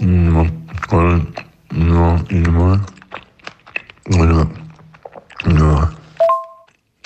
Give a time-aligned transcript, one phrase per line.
[0.00, 0.46] Ja,
[1.72, 2.80] ja, immer.
[4.08, 4.46] Ja,
[5.46, 5.92] ja.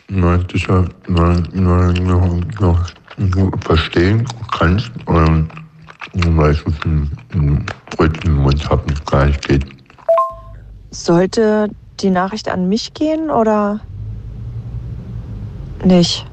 [0.09, 4.25] Nein, sicher, nein, nein, noch, noch verstehen
[4.57, 5.49] kannst, ähm,
[6.13, 9.67] weil ich ein, Brötchen im Mund habe gar nicht geht.
[10.93, 11.69] Sollte
[11.99, 13.81] die Nachricht an mich gehen oder
[15.83, 16.27] nicht?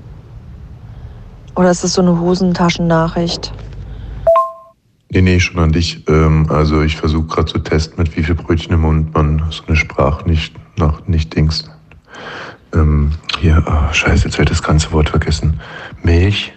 [1.55, 3.51] Oder ist das so eine Hosentaschennachricht?
[5.13, 6.07] Nee, nee, schon an dich.
[6.07, 9.63] Ähm, also ich versuche gerade zu testen, mit wie viel Brötchen im Mund man so
[9.67, 11.69] eine Sprache nicht nach nicht dings.
[12.73, 15.59] Ähm, hier, oh, scheiße, jetzt wird das ganze Wort vergessen.
[16.01, 16.53] Milch.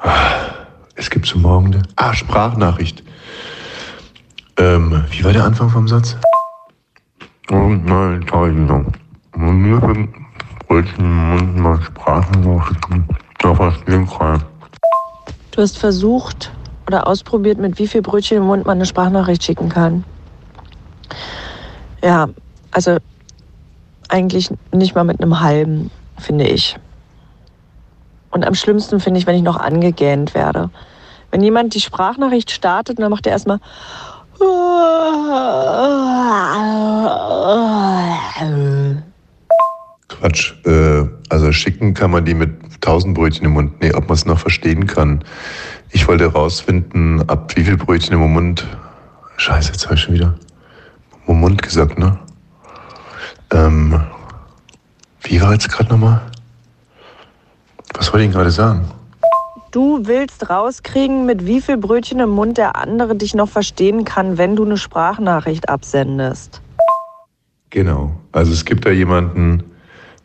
[0.00, 1.82] Ah, es gibt zum Morgen eine.
[1.96, 3.02] Ah, Sprachnachricht.
[4.56, 6.16] Ähm, wie war der Anfang vom Satz?
[15.50, 16.52] Du hast versucht
[16.86, 20.04] oder ausprobiert, mit wie viel Brötchen im Mund man eine Sprachnachricht schicken kann.
[22.02, 22.28] Ja,
[22.70, 22.98] also
[24.08, 26.76] eigentlich nicht mal mit einem halben, finde ich.
[28.30, 30.70] Und am schlimmsten finde ich, wenn ich noch angegähnt werde.
[31.30, 33.58] Wenn jemand die Sprachnachricht startet, dann macht er erstmal.
[40.08, 40.54] Quatsch.
[40.64, 43.80] Äh, also schicken kann man die mit tausend Brötchen im Mund.
[43.80, 45.24] Nee, ob man es noch verstehen kann.
[45.90, 48.66] Ich wollte herausfinden, ab wie viel Brötchen im Mund.
[49.36, 50.34] Scheiße, jetzt habe ich schon wieder
[51.26, 52.18] im Mund gesagt, ne?
[53.52, 54.00] Ähm,
[55.22, 56.20] wie war jetzt gerade nochmal?
[57.94, 58.86] Was wollte ich gerade sagen?
[59.70, 64.38] Du willst rauskriegen, mit wie viel Brötchen im Mund der andere dich noch verstehen kann,
[64.38, 66.62] wenn du eine Sprachnachricht absendest.
[67.70, 68.12] Genau.
[68.32, 69.64] Also es gibt da jemanden,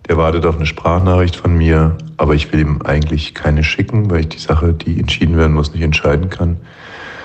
[0.08, 4.22] der wartet auf eine Sprachnachricht von mir, aber ich will ihm eigentlich keine schicken, weil
[4.22, 6.58] ich die Sache, die entschieden werden muss, nicht entscheiden kann.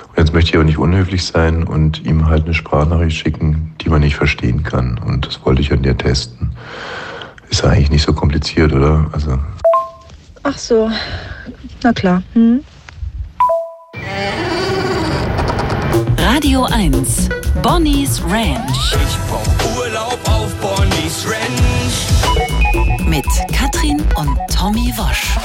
[0.09, 3.89] Und jetzt möchte ich aber nicht unhöflich sein und ihm halt eine Sprachnachricht schicken, die
[3.89, 4.99] man nicht verstehen kann.
[5.05, 6.53] Und das wollte ich an dir testen.
[7.51, 9.07] Ist ja eigentlich nicht so kompliziert, oder?
[9.13, 9.39] Also.
[10.43, 10.91] Ach so.
[11.83, 12.23] Na klar.
[12.33, 12.61] Hm?
[16.19, 17.29] Radio 1.
[17.63, 18.95] Bonnie's Ranch.
[18.95, 22.16] Ich brauch Urlaub auf Bonnie's Ranch.
[23.17, 25.37] Mit Katrin und Tommy Wosch.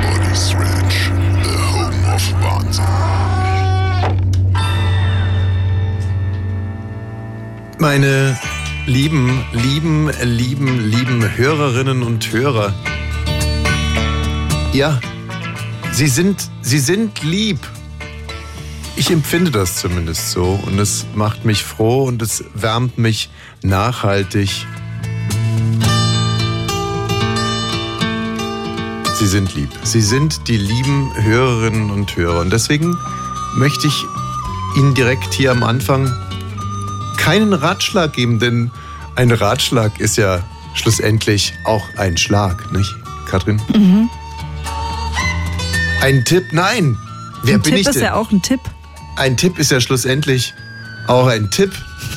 [0.00, 1.10] Bonnie's Ranch,
[1.42, 2.84] the home of Wahnsinn.
[7.80, 8.38] Meine
[8.86, 12.72] lieben, lieben, lieben, lieben Hörerinnen und Hörer.
[14.72, 15.00] Ja,
[15.90, 17.58] sie sind, sie sind lieb.
[18.94, 23.30] Ich empfinde das zumindest so und es macht mich froh und es wärmt mich
[23.62, 24.64] nachhaltig.
[29.18, 29.70] Sie sind lieb.
[29.82, 32.40] Sie sind die lieben Hörerinnen und Hörer.
[32.40, 32.98] Und deswegen
[33.54, 34.04] möchte ich
[34.76, 36.12] Ihnen direkt hier am Anfang
[37.16, 38.70] keinen Ratschlag geben, denn
[39.14, 40.40] ein Ratschlag ist ja
[40.74, 42.94] schlussendlich auch ein Schlag, nicht,
[43.26, 43.58] Katrin?
[43.74, 44.10] Mhm.
[46.02, 46.98] Ein Tipp, nein.
[47.42, 48.02] Wer ein bin Tipp ich ist denn?
[48.04, 48.60] ja auch ein Tipp.
[49.16, 50.52] Ein Tipp ist ja schlussendlich
[51.06, 51.72] auch ein Tipp.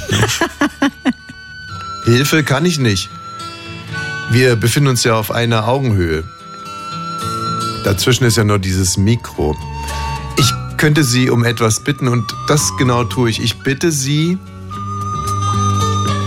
[2.03, 3.09] Hilfe kann ich nicht.
[4.31, 6.25] Wir befinden uns ja auf einer Augenhöhe.
[7.83, 9.55] Dazwischen ist ja nur dieses Mikro.
[10.37, 13.41] Ich könnte Sie um etwas bitten und das genau tue ich.
[13.41, 14.37] Ich bitte Sie,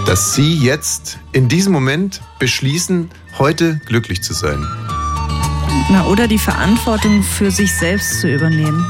[0.06, 4.66] dass Sie jetzt in diesem Moment beschließen, heute glücklich zu sein.
[5.90, 8.84] Na, oder die Verantwortung für sich selbst zu übernehmen.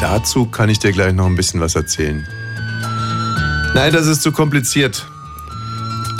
[0.00, 2.26] Dazu kann ich dir gleich noch ein bisschen was erzählen.
[3.74, 5.06] Nein, das ist zu kompliziert.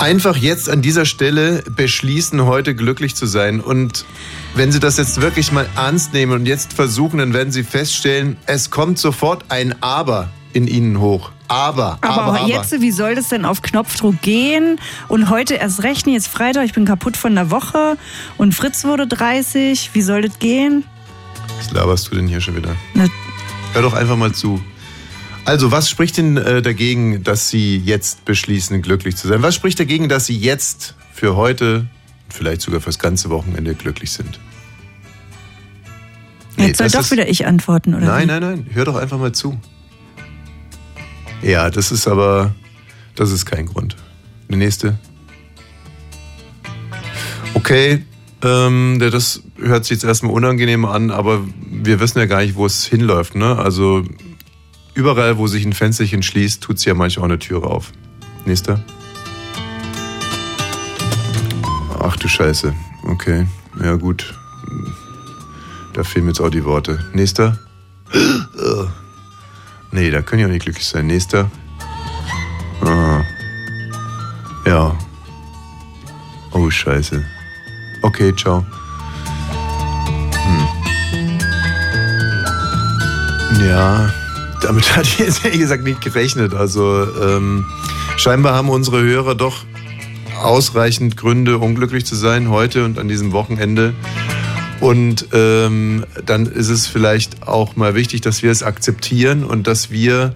[0.03, 3.61] Einfach jetzt an dieser Stelle beschließen, heute glücklich zu sein.
[3.61, 4.03] Und
[4.53, 8.35] wenn Sie das jetzt wirklich mal ernst nehmen und jetzt versuchen, dann werden Sie feststellen,
[8.45, 11.31] es kommt sofort ein Aber in Ihnen hoch.
[11.47, 12.47] Aber, Aber, aber, aber.
[12.49, 14.77] jetzt, wie soll das denn auf Knopfdruck gehen?
[15.07, 17.97] Und heute erst recht, nicht, jetzt Freitag, ich bin kaputt von der Woche
[18.37, 19.91] und Fritz wurde 30.
[19.93, 20.83] Wie soll das gehen?
[21.59, 22.75] Was laberst du denn hier schon wieder?
[22.93, 23.05] Na,
[23.71, 24.61] Hör doch einfach mal zu.
[25.45, 29.41] Also, was spricht denn äh, dagegen, dass Sie jetzt beschließen, glücklich zu sein?
[29.41, 31.85] Was spricht dagegen, dass Sie jetzt für heute,
[32.29, 34.39] vielleicht sogar fürs ganze Wochenende glücklich sind?
[36.55, 38.05] Nee, jetzt soll doch ist- wieder ich antworten, oder?
[38.05, 38.27] Nein, wie?
[38.27, 38.67] nein, nein.
[38.71, 39.59] Hör doch einfach mal zu.
[41.41, 42.55] Ja, das ist aber,
[43.15, 43.97] das ist kein Grund.
[44.49, 44.97] Die nächste.
[47.53, 48.03] Okay,
[48.43, 52.65] ähm, das hört sich jetzt erstmal unangenehm an, aber wir wissen ja gar nicht, wo
[52.65, 53.35] es hinläuft.
[53.35, 53.57] Ne?
[53.57, 54.03] Also
[54.93, 57.91] überall, wo sich ein Fensterchen schließt, tut sich ja manchmal auch eine Türe auf.
[58.45, 58.83] Nächster.
[61.99, 62.73] Ach du Scheiße.
[63.03, 63.47] Okay,
[63.81, 64.33] ja gut.
[65.93, 66.99] Da fehlen mir jetzt auch die Worte.
[67.13, 67.57] Nächster.
[69.91, 71.07] Nee, da können ich auch nicht glücklich sein.
[71.07, 71.49] Nächster.
[72.81, 73.21] Ah.
[74.65, 74.97] Ja.
[76.51, 77.23] Oh, scheiße.
[78.01, 78.65] Okay, ciao.
[80.45, 80.67] Hm.
[83.67, 84.11] Ja,
[84.63, 86.53] damit hatte ich jetzt ehrlich gesagt nicht gerechnet.
[86.53, 87.65] Also ähm,
[88.17, 89.65] scheinbar haben unsere Hörer doch
[90.41, 93.93] ausreichend Gründe, unglücklich zu sein heute und an diesem Wochenende.
[94.79, 99.91] Und ähm, dann ist es vielleicht auch mal wichtig, dass wir es akzeptieren und dass
[99.91, 100.35] wir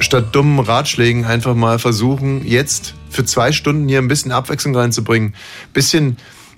[0.00, 5.34] statt dummen Ratschlägen einfach mal versuchen, jetzt für zwei Stunden hier ein bisschen Abwechslung reinzubringen,
[5.72, 6.16] bisschen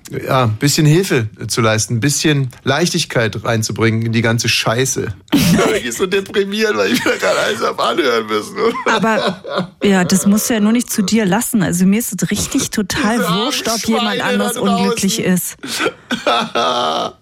[0.09, 5.13] ja, ein bisschen Hilfe zu leisten, ein bisschen Leichtigkeit reinzubringen in die ganze Scheiße.
[5.77, 8.55] Ich bin so deprimiert, weil ich mir gerade alles auf anhören müssen.
[8.85, 11.61] Aber ja, das musst du ja nur nicht zu dir lassen.
[11.63, 15.57] Also mir ist es richtig total wurscht, ob jemand anders unglücklich ist.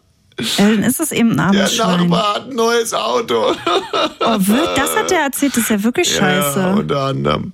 [0.57, 2.09] Ja, dann ist es eben ein Der armes Schwein.
[2.09, 3.51] Nachbar hat ein neues Auto.
[3.51, 4.37] Oh,
[4.75, 6.59] das hat er erzählt, das ist ja wirklich scheiße.
[6.59, 7.53] Ja, unter anderem.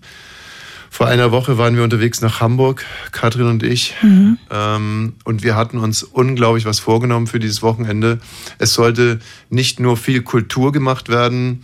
[1.02, 3.96] Vor einer Woche waren wir unterwegs nach Hamburg, Katrin und ich.
[4.04, 4.38] Mhm.
[4.52, 8.20] Ähm, und wir hatten uns unglaublich was vorgenommen für dieses Wochenende.
[8.60, 9.18] Es sollte
[9.50, 11.64] nicht nur viel Kultur gemacht werden,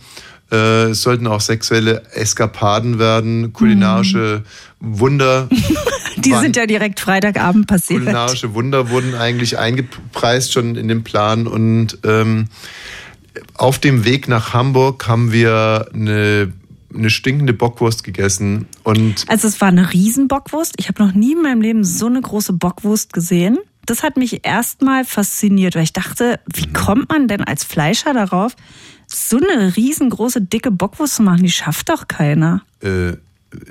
[0.50, 4.42] äh, es sollten auch sexuelle Eskapaden werden, kulinarische
[4.80, 5.46] Wunder.
[5.52, 5.62] Mhm.
[6.22, 8.00] Die waren- sind ja direkt Freitagabend passiert.
[8.00, 12.48] kulinarische Wunder wurden eigentlich eingepreist schon in den Plan und ähm,
[13.54, 16.52] auf dem Weg nach Hamburg haben wir eine,
[16.94, 20.74] eine stinkende Bockwurst gegessen und Also es war eine Riesenbockwurst.
[20.78, 23.58] Ich habe noch nie in meinem Leben so eine große Bockwurst gesehen.
[23.86, 26.72] Das hat mich erstmal fasziniert, weil ich dachte, wie Mhm.
[26.72, 28.54] kommt man denn als Fleischer darauf,
[29.06, 31.42] so eine riesengroße, dicke Bockwurst zu machen?
[31.42, 32.62] Die schafft doch keiner.
[32.82, 33.12] äh,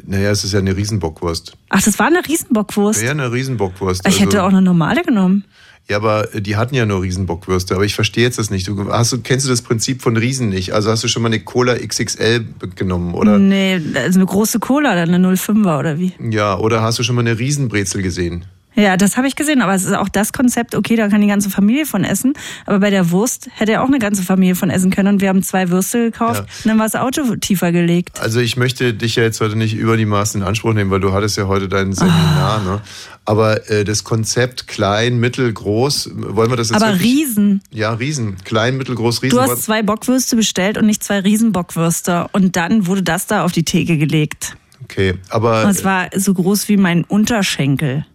[0.08, 1.56] naja, es ist ja eine Riesenbockwurst.
[1.70, 3.04] Ach, das war eine Riesenbockwurst.
[3.04, 4.08] Ja, eine Riesenbockwurst.
[4.08, 5.46] ich hätte Also- auch eine normale genommen.
[5.89, 7.74] Ja, aber die hatten ja nur Riesenbockwürste.
[7.75, 8.68] Aber ich verstehe jetzt das nicht.
[8.68, 10.74] Du, hast kennst du das Prinzip von Riesen nicht?
[10.74, 12.45] Also hast du schon mal eine Cola XXL
[12.75, 13.38] genommen, oder?
[13.38, 16.13] Nee, also eine große Cola, dann eine 05er oder wie?
[16.30, 18.45] Ja, oder hast du schon mal eine Riesenbrezel gesehen?
[18.77, 21.27] Ja, das habe ich gesehen, aber es ist auch das Konzept, okay, da kann die
[21.27, 22.33] ganze Familie von essen,
[22.68, 25.29] aber bei der Wurst hätte ja auch eine ganze Familie von essen können und wir
[25.29, 26.41] haben zwei Würste gekauft Ja.
[26.41, 28.19] und dann war das Auto tiefer gelegt.
[28.21, 31.00] Also ich möchte dich ja jetzt heute nicht über die Maßen in Anspruch nehmen, weil
[31.00, 32.63] du hattest ja heute dein Seminar, Ah.
[32.63, 32.81] ne?
[33.25, 37.12] Aber äh, das Konzept klein, mittel, groß, wollen wir das jetzt Aber wirklich?
[37.25, 37.62] Riesen.
[37.71, 38.38] Ja, Riesen.
[38.45, 39.35] Klein, mittel, groß, Riesen.
[39.35, 43.51] Du hast zwei Bockwürste bestellt und nicht zwei Riesenbockwürste und dann wurde das da auf
[43.51, 44.56] die Theke gelegt.
[44.83, 48.06] okay, aber Und es war so groß wie mein Unterschenkel.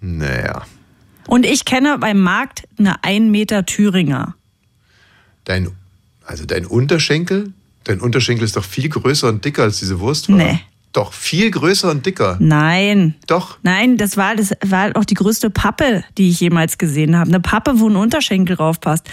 [0.00, 0.62] Naja,
[1.26, 4.34] Und ich kenne beim Markt eine 1 Meter Thüringer.
[5.44, 5.70] dein,
[6.24, 7.52] also dein Unterschenkel,
[7.84, 10.28] dein Unterschenkel ist doch viel größer und dicker als diese Wurst.
[10.28, 10.60] Nee.
[10.92, 12.38] Doch, viel größer und dicker.
[12.40, 13.14] Nein.
[13.26, 13.58] Doch.
[13.62, 17.28] Nein, das war, das war auch die größte Pappe, die ich jemals gesehen habe.
[17.28, 19.06] Eine Pappe, wo ein Unterschenkel draufpasst.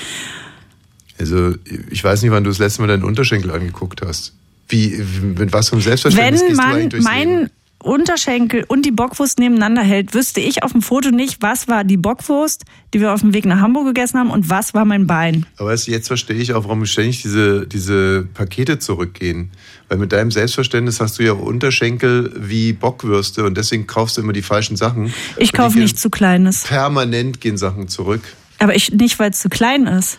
[1.20, 1.56] Also,
[1.90, 4.34] ich weiß nicht, wann du das letzte Mal deinen Unterschenkel angeguckt hast.
[4.68, 7.50] Wie, mit was für einem Selbstverständnis Wenn gehst du eigentlich man durchs Leben?
[7.86, 11.98] Unterschenkel und die Bockwurst nebeneinander hält, wüsste ich auf dem Foto nicht, was war die
[11.98, 15.46] Bockwurst, die wir auf dem Weg nach Hamburg gegessen haben und was war mein Bein.
[15.58, 19.52] Aber jetzt verstehe ich auch, warum ständig diese, diese Pakete zurückgehen.
[19.88, 24.34] Weil mit deinem Selbstverständnis hast du ja Unterschenkel wie Bockwürste und deswegen kaufst du immer
[24.34, 25.14] die falschen Sachen.
[25.38, 26.64] Ich kaufe nicht zu kleines.
[26.64, 28.22] Permanent gehen Sachen zurück.
[28.60, 30.18] Aber ich nicht, weil es zu klein ist.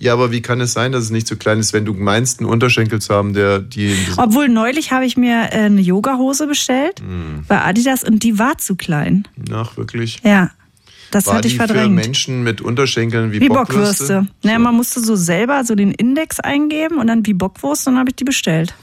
[0.00, 2.40] Ja, aber wie kann es sein, dass es nicht so klein ist, wenn du meinst,
[2.40, 3.94] einen Unterschenkel zu haben, der die.
[4.16, 7.44] Obwohl neulich habe ich mir äh, eine Yogahose bestellt Hm.
[7.46, 9.28] bei Adidas und die war zu klein.
[9.52, 10.20] Ach, wirklich?
[10.24, 10.50] Ja,
[11.10, 11.94] das War hatte ich die für verdrängt.
[11.96, 14.04] Menschen mit Unterschenkeln wie, Wie Bockwürste?
[14.14, 14.26] Bockwürste.
[14.42, 18.00] Naja, man musste so selber so den Index eingeben und dann wie Bockwurst und dann
[18.00, 18.74] habe ich die bestellt.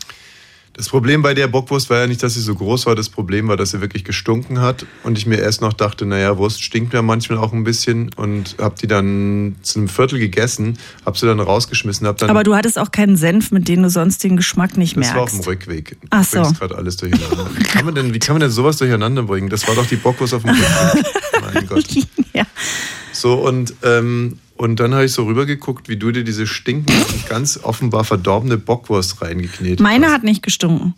[0.78, 2.96] Das Problem bei der Bockwurst war ja nicht, dass sie so groß war.
[2.96, 4.86] Das Problem war, dass sie wirklich gestunken hat.
[5.04, 8.12] Und ich mir erst noch dachte, naja, Wurst stinkt ja manchmal auch ein bisschen.
[8.16, 12.06] Und hab die dann zu einem Viertel gegessen, hab sie dann rausgeschmissen.
[12.06, 14.96] Hab dann, Aber du hattest auch keinen Senf, mit dem du sonst den Geschmack nicht
[14.96, 15.48] das war auf dem merkst.
[15.48, 15.98] Rückweg.
[16.12, 16.44] Ach so.
[16.44, 17.50] gerade alles durcheinander.
[17.58, 19.50] Wie kann, man denn, wie kann man denn sowas durcheinander bringen?
[19.50, 21.06] Das war doch die Bockwurst auf dem Rückweg.
[21.54, 21.86] mein Gott.
[22.34, 22.46] ja.
[23.14, 27.60] So, und, ähm, und dann habe ich so rübergeguckt, wie du dir diese stinkende ganz
[27.64, 30.14] offenbar verdorbene Bockwurst reingeknetet Meine hast.
[30.14, 30.94] hat nicht gestunken.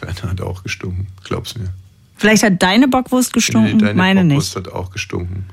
[0.00, 1.68] Deine hat auch gestunken, glaub's mir.
[2.16, 4.66] Vielleicht hat deine Bockwurst gestunken, Nee, deine meine Bockwurst nicht.
[4.66, 5.46] hat auch gestunken.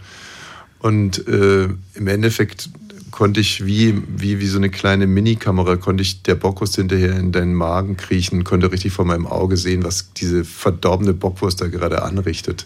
[0.80, 1.66] Und äh,
[1.96, 2.70] im Endeffekt
[3.12, 7.32] konnte ich wie, wie, wie so eine kleine Minikamera, konnte ich der Bockwurst hinterher in
[7.32, 12.04] deinen Magen kriechen, konnte richtig vor meinem Auge sehen, was diese verdorbene Bockwurst da gerade
[12.04, 12.66] anrichtet.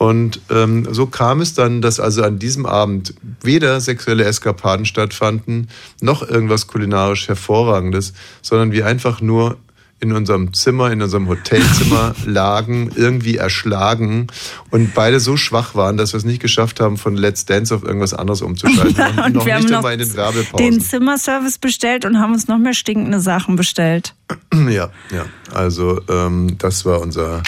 [0.00, 5.68] Und ähm, so kam es dann, dass also an diesem Abend weder sexuelle Eskapaden stattfanden,
[6.00, 9.58] noch irgendwas kulinarisch Hervorragendes, sondern wir einfach nur
[10.00, 14.28] in unserem Zimmer, in unserem Hotelzimmer lagen, irgendwie erschlagen
[14.70, 17.82] und beide so schwach waren, dass wir es nicht geschafft haben, von Let's Dance auf
[17.82, 18.96] irgendwas anderes umzuschalten.
[18.96, 20.80] Ja, und noch wir haben noch einmal in den den Werbepausen.
[20.80, 24.14] Zimmerservice bestellt und haben uns noch mehr stinkende Sachen bestellt.
[24.70, 25.26] Ja, ja.
[25.52, 27.42] Also ähm, das war unser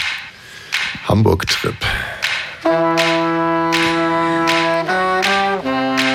[1.07, 1.75] Hamburg-Trip.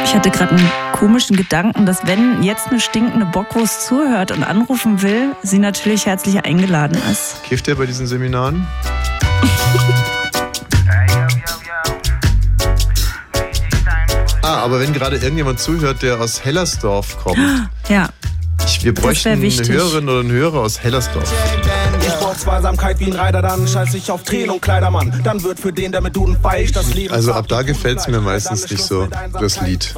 [0.09, 5.03] Ich hatte gerade einen komischen Gedanken, dass wenn jetzt eine stinkende Bockwurst zuhört und anrufen
[5.03, 7.45] will, sie natürlich herzlich eingeladen ist.
[7.45, 8.67] Kifft ihr bei diesen Seminaren?
[14.41, 17.39] Ah, aber wenn gerade irgendjemand zuhört, der aus Hellersdorf kommt,
[17.91, 18.09] Ja,
[18.65, 19.43] ich, wir bräuchten eine.
[19.47, 21.31] Hörerin oder einen Hörer aus Hellersdorf.
[22.39, 25.21] Zweisamkeit wie ein Reiter, dann scheiß ich auf Tränen und Kleidermann.
[25.25, 27.13] Dann wird für den, der mit Duden feist, das Leben.
[27.13, 29.95] Also ab da gefällt's mir meistens nicht so, das Lied.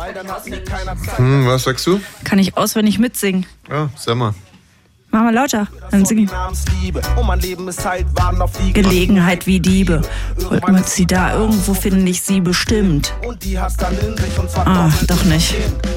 [1.16, 2.00] Hm, was sagst du?
[2.24, 3.46] kann ich auswendig mitsingen.
[3.68, 4.34] Ja, sag mal.
[5.12, 5.66] Mach mal lauter.
[5.90, 6.30] Dann sing ich.
[6.30, 7.00] Namensliebe.
[7.16, 8.06] Und mein Leben ist halt
[8.72, 10.02] Gelegenheit wie Diebe.
[10.36, 13.12] Wollten wir sie da irgendwo finden, ich sie bestimmt.
[13.26, 15.54] Und die hast dann in sich und zwar Ah, doch nicht.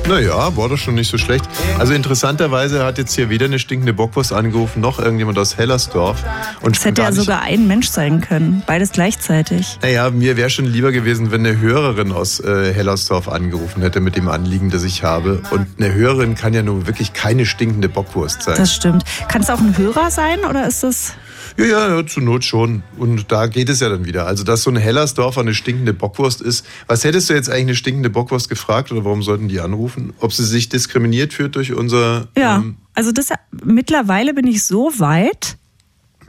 [0.07, 1.45] Naja, war doch schon nicht so schlecht.
[1.77, 6.23] Also interessanterweise hat jetzt hier weder eine stinkende Bockwurst angerufen, noch irgendjemand aus Hellersdorf.
[6.61, 8.63] Und Es hätte ja sogar ein Mensch sein können.
[8.65, 9.77] Beides gleichzeitig.
[9.83, 14.15] Naja, mir wäre schon lieber gewesen, wenn eine Hörerin aus äh, Hellersdorf angerufen hätte mit
[14.15, 15.41] dem Anliegen, das ich habe.
[15.51, 18.55] Und eine Hörerin kann ja nun wirklich keine stinkende Bockwurst sein.
[18.57, 19.02] Das stimmt.
[19.27, 21.13] Kann es auch ein Hörer sein oder ist das.
[21.57, 22.81] Ja, ja, ja, zur Not schon.
[22.97, 24.25] Und da geht es ja dann wieder.
[24.25, 26.65] Also, dass so ein Hellersdorfer eine stinkende Bockwurst ist.
[26.87, 30.13] Was hättest du jetzt eigentlich eine stinkende Bockwurst gefragt oder warum sollten die anrufen?
[30.19, 32.27] Ob sie sich diskriminiert fühlt durch unser.
[32.35, 32.55] Ja.
[32.57, 33.29] Ähm, Also das,
[33.63, 35.57] mittlerweile bin ich so weit,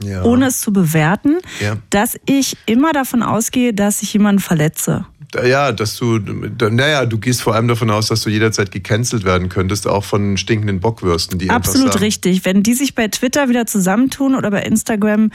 [0.03, 0.23] ja.
[0.23, 1.77] ohne es zu bewerten, Ja.
[1.89, 5.05] dass ich immer davon ausgehe, dass ich jemanden verletze.
[5.43, 9.49] Ja, dass du, naja, du gehst vor allem davon aus, dass du jederzeit gecancelt werden
[9.49, 12.45] könntest, auch von stinkenden Bockwürsten, die Absolut sagen, richtig.
[12.45, 15.31] Wenn die sich bei Twitter wieder zusammentun oder bei Instagram,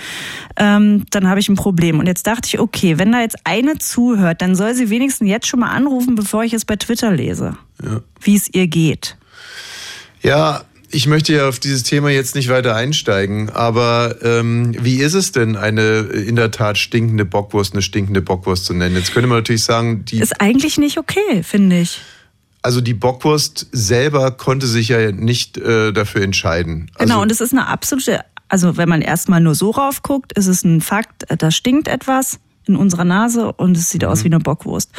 [0.56, 1.98] ähm, dann habe ich ein Problem.
[1.98, 5.46] Und jetzt dachte ich, okay, wenn da jetzt eine zuhört, dann soll sie wenigstens jetzt
[5.46, 8.00] schon mal anrufen, bevor ich es bei Twitter lese, Ja.
[8.20, 9.16] wie es ihr geht.
[10.22, 15.14] Ja, ich möchte ja auf dieses Thema jetzt nicht weiter einsteigen, aber ähm, wie ist
[15.14, 18.96] es denn, eine in der Tat stinkende Bockwurst, eine stinkende Bockwurst zu nennen?
[18.96, 22.00] Jetzt könnte man natürlich sagen, die, Ist eigentlich nicht okay, finde ich.
[22.62, 26.90] also die Bockwurst selber konnte sich ja nicht äh, dafür entscheiden.
[26.94, 30.46] Also, Genau, und es ist eine absolute, also wenn man erstmal nur so raufguckt, ist
[30.48, 34.08] es ein Fakt, da stinkt etwas in unserer Nase und es sieht Mhm.
[34.08, 34.90] aus wie eine Bockwurst.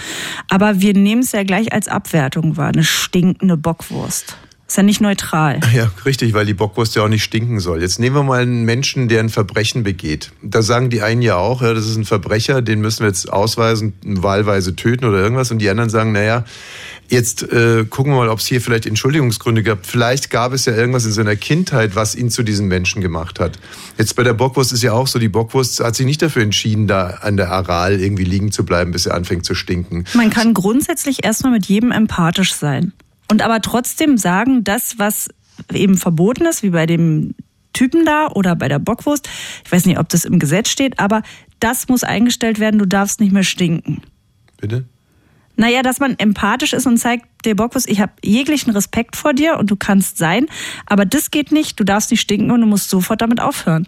[0.49, 4.35] Aber wir nehmen es ja gleich als Abwertung wahr, eine stinkende Bockwurst.
[4.71, 5.59] Ist ja nicht neutral.
[5.73, 7.81] Ja, richtig, weil die Bockwurst ja auch nicht stinken soll.
[7.81, 10.31] Jetzt nehmen wir mal einen Menschen, der ein Verbrechen begeht.
[10.41, 13.33] Da sagen die einen ja auch, ja, das ist ein Verbrecher, den müssen wir jetzt
[13.33, 15.51] ausweisen, wahlweise töten oder irgendwas.
[15.51, 16.45] Und die anderen sagen, naja,
[17.09, 19.85] jetzt äh, gucken wir mal, ob es hier vielleicht Entschuldigungsgründe gab.
[19.85, 23.59] Vielleicht gab es ja irgendwas in seiner Kindheit, was ihn zu diesem Menschen gemacht hat.
[23.97, 26.87] Jetzt bei der Bockwurst ist ja auch so, die Bockwurst hat sich nicht dafür entschieden,
[26.87, 30.05] da an der Aral irgendwie liegen zu bleiben, bis er anfängt zu stinken.
[30.13, 32.93] Man kann grundsätzlich erstmal mit jedem empathisch sein.
[33.31, 35.29] Und aber trotzdem sagen, das, was
[35.71, 37.33] eben verboten ist, wie bei dem
[37.71, 39.29] Typen da oder bei der Bockwurst,
[39.63, 41.21] ich weiß nicht, ob das im Gesetz steht, aber
[41.61, 44.01] das muss eingestellt werden, du darfst nicht mehr stinken.
[44.59, 44.83] Bitte?
[45.55, 49.57] Naja, dass man empathisch ist und zeigt, der Bockwurst, ich habe jeglichen Respekt vor dir
[49.59, 50.47] und du kannst sein,
[50.85, 53.87] aber das geht nicht, du darfst nicht stinken und du musst sofort damit aufhören.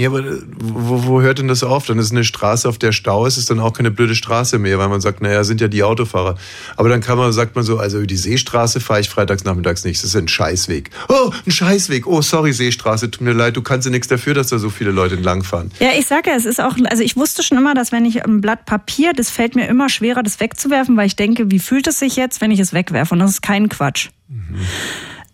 [0.00, 1.84] Ja, aber äh, wo, wo hört denn das auf?
[1.84, 4.78] Dann ist eine Straße, auf der Stau ist, ist dann auch keine blöde Straße mehr,
[4.78, 6.36] weil man sagt, naja, sind ja die Autofahrer.
[6.76, 9.84] Aber dann kann man, sagt man so, also über die Seestraße fahre ich freitags nachmittags
[9.84, 10.02] nicht.
[10.02, 10.88] Das ist ein Scheißweg.
[11.10, 12.06] Oh, ein Scheißweg.
[12.06, 14.90] Oh, sorry, Seestraße, tut mir leid, du kannst ja nichts dafür, dass da so viele
[14.90, 15.70] Leute entlangfahren.
[15.80, 18.24] Ja, ich sage ja, es ist auch, also ich wusste schon immer, dass wenn ich
[18.24, 21.86] ein Blatt Papier, das fällt mir immer schwerer, das wegzuwerfen, weil ich denke, wie fühlt
[21.86, 23.12] es sich jetzt, wenn ich es wegwerfe?
[23.12, 24.08] Und das ist kein Quatsch.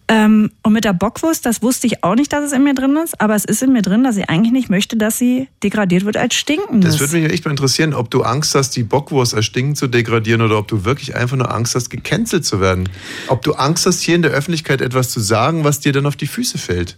[0.08, 2.96] Ähm, und mit der Bockwurst, das wusste ich auch nicht, dass es in mir drin
[2.96, 6.04] ist, aber es ist in mir drin, dass ich eigentlich nicht möchte, dass sie degradiert
[6.04, 6.92] wird als stinkendes.
[6.92, 10.42] Das würde mich echt mal interessieren, ob du Angst hast, die Bockwurst erstinken zu degradieren
[10.42, 12.88] oder ob du wirklich einfach nur Angst hast, gecancelt zu werden.
[13.26, 16.14] Ob du Angst hast, hier in der Öffentlichkeit etwas zu sagen, was dir dann auf
[16.14, 16.96] die Füße fällt.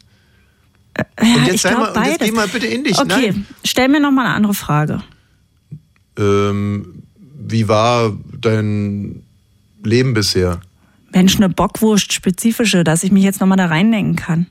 [0.98, 2.26] ja, und jetzt sei glaub mal- und jetzt beides.
[2.28, 2.98] geh mal bitte in dich.
[2.98, 3.46] Okay, Nein.
[3.64, 5.02] stell mir noch mal eine andere Frage.
[6.18, 7.02] Ähm,
[7.40, 9.22] wie war dein
[9.82, 10.60] Leben bisher?
[11.12, 14.46] Mensch, eine Bockwurst spezifische, dass ich mich jetzt noch mal da reindenken kann.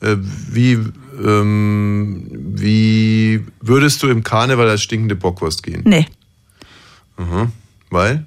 [0.00, 0.78] Äh, wie,
[1.22, 5.82] ähm, wie würdest du im Karneval als stinkende Bockwurst gehen?
[5.84, 6.06] Nee.
[7.18, 7.52] Mhm.
[7.90, 8.24] Weil?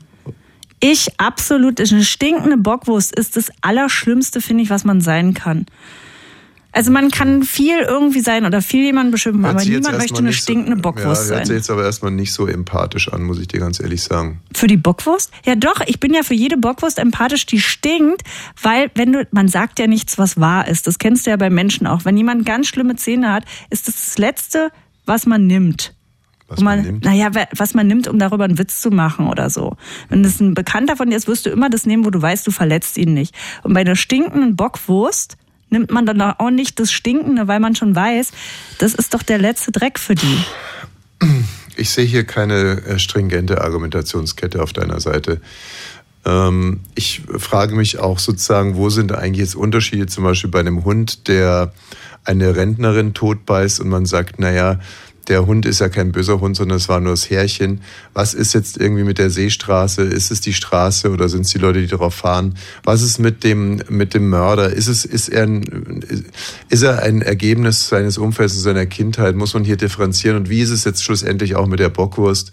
[0.80, 5.66] Ich absolut, eine stinkende Bockwurst ist das Allerschlimmste, finde ich, was man sein kann.
[6.75, 10.39] Also man kann viel irgendwie sein oder viel jemanden beschimpfen, aber niemand möchte eine nicht
[10.39, 11.56] so- stinkende Bockwurst ja, sein.
[11.56, 14.42] jetzt aber erstmal nicht so empathisch an, muss ich dir ganz ehrlich sagen.
[14.56, 15.32] Für die Bockwurst?
[15.46, 18.24] Ja doch, ich bin ja für jede Bockwurst empathisch, die stinkt,
[18.62, 20.88] weil wenn du, man sagt ja nichts, was wahr ist.
[20.88, 22.06] Das kennst du ja bei Menschen auch.
[22.06, 24.72] Wenn jemand ganz schlimme Zähne hat, ist das das Letzte,
[25.06, 25.94] was man nimmt.
[26.48, 27.06] Was Wo man, nimmt.
[27.06, 29.77] Naja, was man nimmt, um darüber einen Witz zu machen oder so.
[30.10, 32.46] Wenn das ein Bekannter von dir ist, wirst du immer das nehmen, wo du weißt,
[32.48, 33.36] du verletzt ihn nicht.
[33.63, 35.38] Und bei einer stinkenden Bockwurst
[35.74, 38.32] nimmt man dann auch nicht das Stinkende, weil man schon weiß,
[38.77, 40.38] das ist doch der letzte Dreck für die.
[41.75, 45.42] Ich sehe hier keine äh, stringente Argumentationskette auf deiner Seite.
[46.24, 50.86] Ähm, ich frage mich auch sozusagen, wo sind eigentlich jetzt Unterschiede zum Beispiel bei einem
[50.86, 51.74] Hund, der
[52.24, 54.80] eine Rentnerin totbeißt und man sagt, naja,
[55.27, 57.82] der Hund ist ja kein böser Hund, sondern es war nur das Härchen.
[58.13, 60.01] Was ist jetzt irgendwie mit der Seestraße?
[60.01, 62.56] Ist es die Straße oder sind es die Leute, die darauf fahren?
[62.84, 64.72] Was ist mit dem, mit dem Mörder?
[64.72, 66.03] Ist es, ist er ein,
[66.70, 69.36] ist er ein Ergebnis seines Umfelds und seiner Kindheit?
[69.36, 70.38] Muss man hier differenzieren?
[70.38, 72.51] Und wie ist es jetzt schlussendlich auch mit der Bockwurst?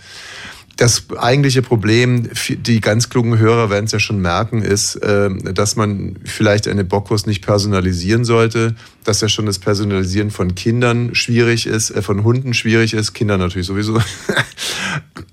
[0.76, 5.76] Das eigentliche Problem, die ganz klugen Hörer werden es ja schon merken, ist, äh, dass
[5.76, 8.74] man vielleicht eine Bockwurst nicht personalisieren sollte,
[9.04, 13.36] dass ja schon das Personalisieren von Kindern schwierig ist, äh, von Hunden schwierig ist, Kinder
[13.36, 14.00] natürlich sowieso.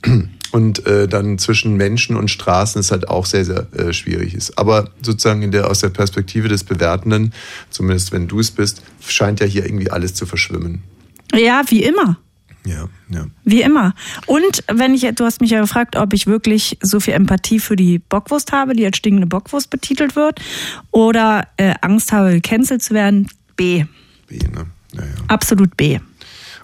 [0.51, 4.58] Und äh, dann zwischen Menschen und Straßen ist halt auch sehr, sehr äh, schwierig ist.
[4.58, 7.34] Aber sozusagen der, aus der Perspektive des Bewertenden,
[7.70, 10.84] zumindest wenn du es bist, scheint ja hier irgendwie alles zu verschwimmen.
[11.34, 12.17] Ja, wie immer.
[12.67, 13.25] Ja, ja.
[13.45, 13.93] Wie immer.
[14.25, 17.77] Und wenn ich, du hast mich ja gefragt, ob ich wirklich so viel Empathie für
[17.77, 20.41] die Bockwurst habe, die als stinkende Bockwurst betitelt wird,
[20.91, 23.27] oder äh, Angst habe, gecancelt zu werden.
[23.55, 23.86] B.
[24.27, 24.65] B, ne?
[24.93, 25.07] Ja, ja.
[25.29, 26.00] Absolut B.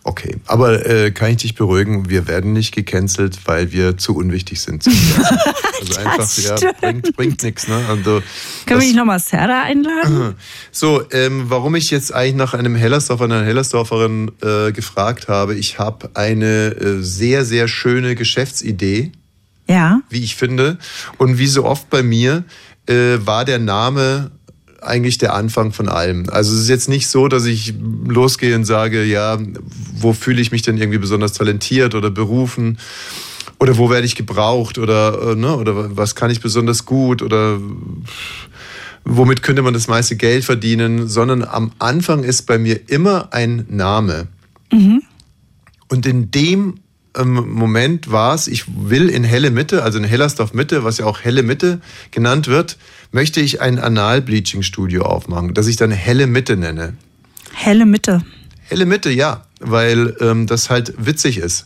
[0.05, 4.61] Okay, aber äh, kann ich dich beruhigen, wir werden nicht gecancelt, weil wir zu unwichtig
[4.61, 4.85] sind.
[5.83, 7.67] Also einfach, ja, bringt, bringt nichts.
[7.67, 7.75] Ne?
[7.89, 8.21] Also,
[8.65, 10.35] Können wir nicht nochmal Serda einladen?
[10.71, 15.79] So, ähm, warum ich jetzt eigentlich nach einem Hellersdorfer, einer Hellersdorferin äh, gefragt habe, ich
[15.79, 19.11] habe eine äh, sehr, sehr schöne Geschäftsidee,
[19.67, 19.99] Ja.
[20.09, 20.77] wie ich finde.
[21.17, 22.45] Und wie so oft bei mir
[22.87, 24.31] äh, war der Name
[24.85, 26.29] eigentlich der Anfang von allem.
[26.29, 27.73] Also es ist jetzt nicht so, dass ich
[28.07, 29.37] losgehe und sage, ja,
[29.95, 32.77] wo fühle ich mich denn irgendwie besonders talentiert oder berufen?
[33.59, 34.77] Oder wo werde ich gebraucht?
[34.77, 37.21] Oder äh, ne, oder was kann ich besonders gut?
[37.21, 37.59] Oder
[39.05, 43.65] womit könnte man das meiste Geld verdienen, sondern am Anfang ist bei mir immer ein
[43.69, 44.27] Name.
[45.89, 46.75] Und in dem
[47.15, 51.05] ähm, Moment war es, ich will in Helle Mitte, also in Hellersdorf Mitte, was ja
[51.05, 52.77] auch Helle Mitte genannt wird,
[53.13, 56.93] möchte ich ein Anal-Bleaching-Studio aufmachen, das ich dann Helle Mitte nenne.
[57.53, 58.23] Helle Mitte.
[58.67, 61.65] Helle Mitte, ja, weil ähm, das halt witzig ist.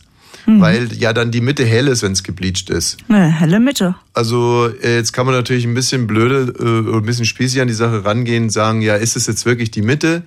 [0.50, 2.96] Weil ja dann die Mitte hell ist, wenn es gebleached ist.
[3.10, 3.96] Ne, helle Mitte.
[4.14, 7.68] Also äh, jetzt kann man natürlich ein bisschen blöde äh, oder ein bisschen spießig an
[7.68, 10.22] die Sache rangehen und sagen, ja, ist es jetzt wirklich die Mitte?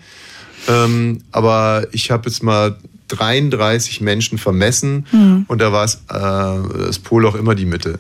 [0.68, 5.08] Ähm, aber ich habe jetzt mal 33 Menschen vermessen
[5.48, 7.98] und da war es äh, das Polloch immer die Mitte.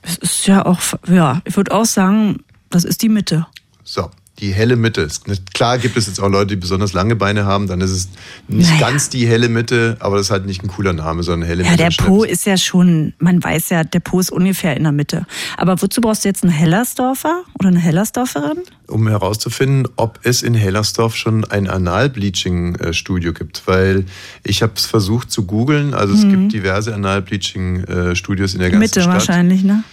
[0.00, 2.38] Es ist ja auch, ja, ich würde auch sagen,
[2.70, 3.46] das ist die Mitte.
[3.84, 5.06] So, die helle Mitte.
[5.52, 8.08] Klar gibt es jetzt auch Leute, die besonders lange Beine haben, dann ist es
[8.48, 8.80] nicht Naja.
[8.88, 11.70] ganz die helle Mitte, aber das ist halt nicht ein cooler Name, sondern helle Ja,
[11.72, 11.82] Mitte.
[11.84, 14.92] der statt- Po ist ja schon, man weiß ja, der Po ist ungefähr in der
[14.92, 15.26] Mitte.
[15.58, 18.58] Aber wozu brauchst du jetzt einen Hellersdorfer oder eine Hellersdorferin?
[18.86, 23.62] um herauszufinden, ob es in Hellersdorf schon ein Anal-Bleaching-Studio gibt.
[23.66, 24.04] Weil
[24.42, 25.94] ich habe es versucht zu googeln.
[25.94, 28.80] Also es gibt diverse Anal-Bleaching-Studios in der ganzen Mhm.
[28.80, 29.12] Mitte Stadt.
[29.14, 29.84] wahrscheinlich, ne?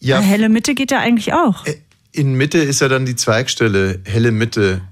[0.00, 1.64] Ja, Ja, helle Mitte geht ja eigentlich auch.
[1.66, 1.76] Äh,
[2.12, 4.82] in Mitte ist ja dann die Zweigstelle, helle Mitte.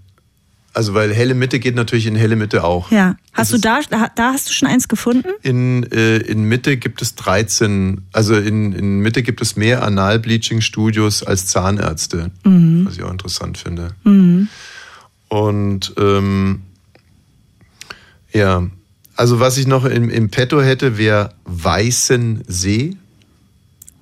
[0.75, 2.91] Also weil helle Mitte geht natürlich in helle Mitte auch.
[2.93, 3.17] Ja.
[3.33, 3.81] Hast du da,
[4.15, 5.29] da, hast du schon eins gefunden?
[5.43, 11.25] In, äh, in Mitte gibt es 13, also in, in Mitte gibt es mehr Anal-Bleaching-Studios
[11.25, 13.95] als Zahnärzte, was ich auch interessant finde.
[15.29, 16.63] Und ähm,
[18.33, 18.69] ja,
[19.17, 22.97] also was ich noch im, im Petto hätte, wäre Weißensee.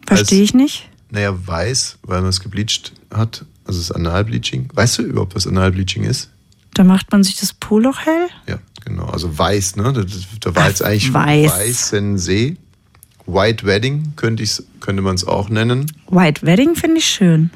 [0.06, 0.90] Verstehe ich nicht.
[1.10, 3.44] Naja, weiß, weil man es gebleached hat.
[3.64, 4.68] Also das Analbleaching.
[4.72, 6.30] Weißt du überhaupt, was Analbleaching ist?
[6.74, 8.28] Da macht man sich das Po-Loch hell?
[8.46, 9.06] Ja, genau.
[9.06, 9.92] Also weiß, ne?
[9.92, 10.04] Da,
[10.40, 11.50] da war Ach, jetzt eigentlich weiß.
[11.50, 12.56] Weißensee.
[13.26, 15.90] White Wedding könnte, ich's, könnte man es auch nennen.
[16.08, 17.50] White Wedding finde ich schön.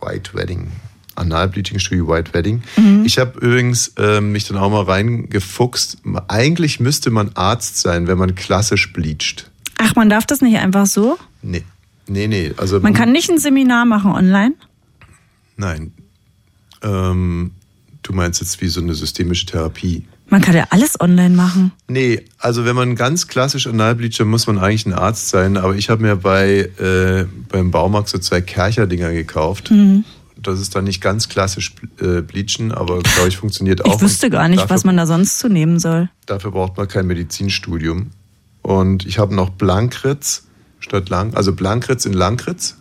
[0.00, 0.70] White Wedding.
[1.16, 2.62] Analbleaching Studio White Wedding.
[2.76, 3.04] Mhm.
[3.04, 5.98] Ich habe übrigens ähm, mich dann auch mal reingefuchst.
[6.28, 9.50] Eigentlich müsste man Arzt sein, wenn man klassisch bleacht.
[9.78, 11.18] Ach, man darf das nicht einfach so?
[11.42, 11.64] Nee.
[12.10, 12.52] Nee, nee.
[12.56, 14.54] Also Man kann nicht ein Seminar machen online?
[15.56, 15.92] Nein.
[16.82, 17.52] Ähm,
[18.02, 20.04] du meinst jetzt wie so eine systemische Therapie.
[20.28, 21.70] Man kann ja alles online machen.
[21.88, 25.56] Nee, also wenn man ganz klassisch Analbleacher, muss man eigentlich ein Arzt sein.
[25.56, 29.72] Aber ich habe mir bei äh, beim Baumarkt so zwei Kercher-Dinger gekauft.
[30.36, 33.96] Das ist dann nicht ganz klassisch äh, Bleachen, aber glaube ich funktioniert auch.
[33.96, 36.10] Ich wüsste gar nicht, dafür, was man da sonst zu nehmen soll.
[36.26, 38.10] Dafür braucht man kein Medizinstudium.
[38.62, 40.44] Und ich habe noch Blankritz
[40.80, 42.76] statt Lang, also Blankritz in Langritz.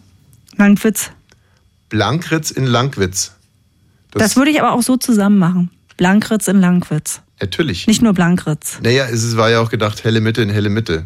[0.55, 1.11] Langwitz.
[1.89, 3.33] Blankritz in Langwitz.
[4.11, 5.69] Das, würde ich aber auch so zusammen machen.
[5.97, 7.21] Blankritz in Langwitz.
[7.39, 7.87] Natürlich.
[7.87, 8.79] Nicht nur Blankritz.
[8.81, 11.05] Naja, es war ja auch gedacht, helle Mitte in helle Mitte.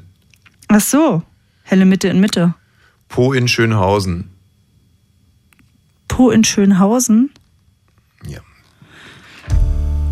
[0.67, 1.23] Ach so.
[1.63, 2.56] Helle Mitte in Mitte.
[3.08, 4.29] Po in Schönhausen.
[6.08, 7.32] Po in Schönhausen.
[8.27, 8.39] Ja.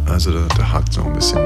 [0.05, 1.39] Also da, da hakt es noch ein bisschen.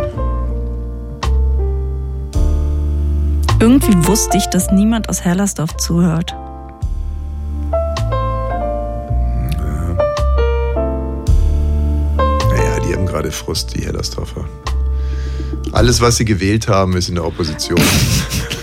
[3.65, 6.35] Irgendwie wusste ich, dass niemand aus Hellersdorf zuhört.
[12.51, 14.45] Naja, die haben gerade Frust, die Hellersdorfer.
[15.71, 17.81] Alles, was sie gewählt haben, ist in der Opposition.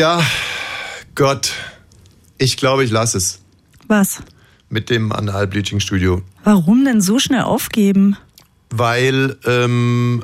[0.00, 0.22] ja,
[1.14, 1.52] Gott.
[2.38, 3.40] Ich glaube, ich lasse es.
[3.86, 4.22] Was?
[4.70, 6.22] Mit dem Anal-Bleaching-Studio.
[6.42, 8.16] Warum denn so schnell aufgeben?
[8.70, 10.22] Weil, ähm,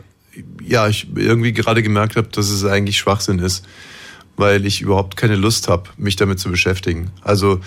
[0.66, 3.66] ja, ich irgendwie gerade gemerkt habe, dass es eigentlich Schwachsinn ist.
[4.38, 7.10] Weil ich überhaupt keine Lust habe, mich damit zu beschäftigen.
[7.22, 7.60] Also,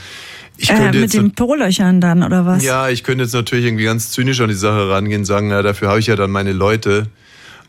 [0.58, 1.14] ich Äh, könnte mit jetzt.
[1.14, 2.64] den Po-Löchern dann, oder was?
[2.64, 5.62] Ja, ich könnte jetzt natürlich irgendwie ganz zynisch an die Sache rangehen und sagen, na,
[5.62, 7.08] dafür habe ich ja dann meine Leute.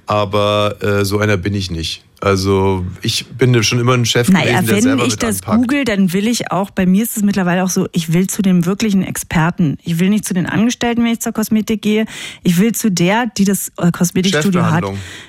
[0.06, 2.04] Aber äh, so einer bin ich nicht.
[2.22, 5.36] Also ich bin schon immer ein Chef Naja, gewesen, der wenn selber ich mit das
[5.36, 5.58] anpackt.
[5.58, 8.42] google, dann will ich auch, bei mir ist es mittlerweile auch so, ich will zu
[8.42, 9.78] dem wirklichen Experten.
[9.82, 12.04] Ich will nicht zu den Angestellten, wenn ich zur Kosmetik gehe.
[12.42, 14.84] Ich will zu der, die das äh, Kosmetikstudio hat.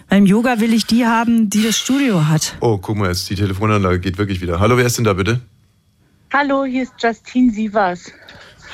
[0.09, 2.57] Beim Yoga will ich die haben, die das Studio hat.
[2.59, 4.59] Oh, guck mal, jetzt die Telefonanlage geht wirklich wieder.
[4.59, 5.39] Hallo, wer ist denn da bitte?
[6.33, 8.11] Hallo, hier ist Justine Sievers.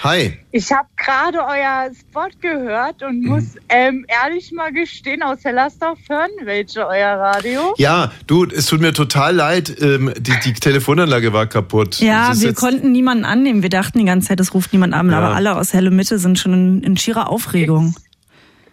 [0.03, 0.37] Hi.
[0.51, 6.29] Ich habe gerade euer Spot gehört und muss ähm, ehrlich mal gestehen, aus Hellersdorf hören
[6.43, 7.73] welche euer Radio.
[7.77, 11.99] Ja, du, es tut mir total leid, ähm, die, die Telefonanlage war kaputt.
[11.99, 13.63] Ja, wir konnten niemanden annehmen.
[13.63, 15.09] Wir dachten die ganze Zeit, es ruft niemand an.
[15.09, 15.17] Ja.
[15.17, 17.95] Aber alle aus Helle Mitte sind schon in, in schierer Aufregung.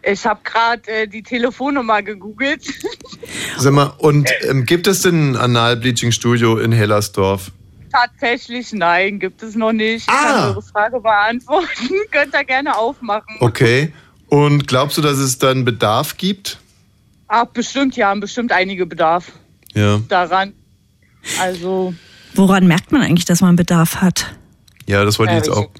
[0.03, 2.63] Ich habe gerade äh, die Telefonnummer gegoogelt.
[3.57, 7.51] Sag mal, und ähm, gibt es denn ein Anal-Bleaching-Studio in Hellersdorf?
[7.95, 10.09] Tatsächlich nein, gibt es noch nicht.
[10.09, 10.23] Ich Ah.
[10.25, 11.69] kann eure Frage beantworten.
[12.11, 13.37] Könnt ihr gerne aufmachen.
[13.39, 13.93] Okay.
[14.29, 16.59] Und glaubst du, dass es dann Bedarf gibt?
[17.29, 19.31] Ach, bestimmt, ja, haben bestimmt einige Bedarf
[19.75, 20.01] Ja.
[20.09, 20.55] daran.
[21.41, 21.95] Also,
[22.35, 24.35] Woran merkt man eigentlich, dass man Bedarf hat?
[24.87, 25.71] Ja, das wollte ich äh, jetzt auch.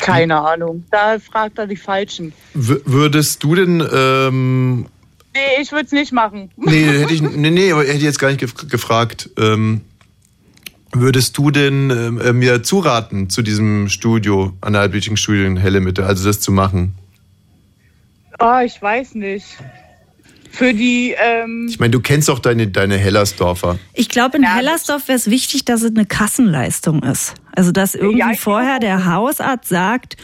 [0.00, 0.84] keine Ahnung.
[0.90, 2.32] Da fragt er die Falschen.
[2.54, 4.86] W würdest du denn, ähm,
[5.34, 6.50] Nee, ich würde es nicht machen.
[6.56, 9.28] nee, hätte ich, nee, nee, aber hätte ich jetzt gar nicht gef gefragt.
[9.36, 9.82] Ähm,
[10.94, 16.26] würdest du denn ähm, äh, mir zuraten zu diesem Studio, Analbleaching-Studio in Helle Mitte, also
[16.26, 16.94] das zu machen?
[18.38, 19.46] Ah, ich weiß nicht.
[20.50, 23.78] Für die, ähm, Ich meine, du kennst doch deine, deine Hellersdorfer.
[23.92, 27.34] Ich glaube, in Hellersdorf wäre es wichtig, dass es eine Kassenleistung ist.
[27.56, 30.16] Also, dass irgendwie Ja, vorher der Hausarzt sagt,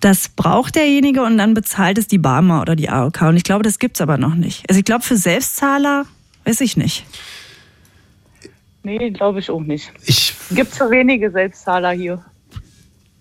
[0.00, 3.22] das braucht derjenige und dann bezahlt es die Barmer oder die AOK.
[3.22, 4.64] Und ich glaube, das gibt's aber noch nicht.
[4.68, 6.04] Also, ich glaube, für Selbstzahler
[6.44, 7.06] weiß ich nicht.
[8.84, 9.92] Nee, glaube ich auch nicht.
[10.04, 12.24] Ich, Gibt zu wenige Selbstzahler hier.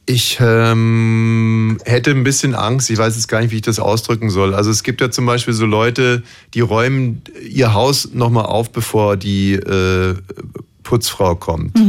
[0.06, 4.30] ich ähm, hätte ein bisschen Angst, ich weiß jetzt gar nicht, wie ich das ausdrücken
[4.30, 4.54] soll.
[4.54, 6.24] Also es gibt ja zum Beispiel so Leute,
[6.54, 10.16] die räumen ihr Haus nochmal auf, bevor die äh,
[10.84, 11.80] Putzfrau kommt.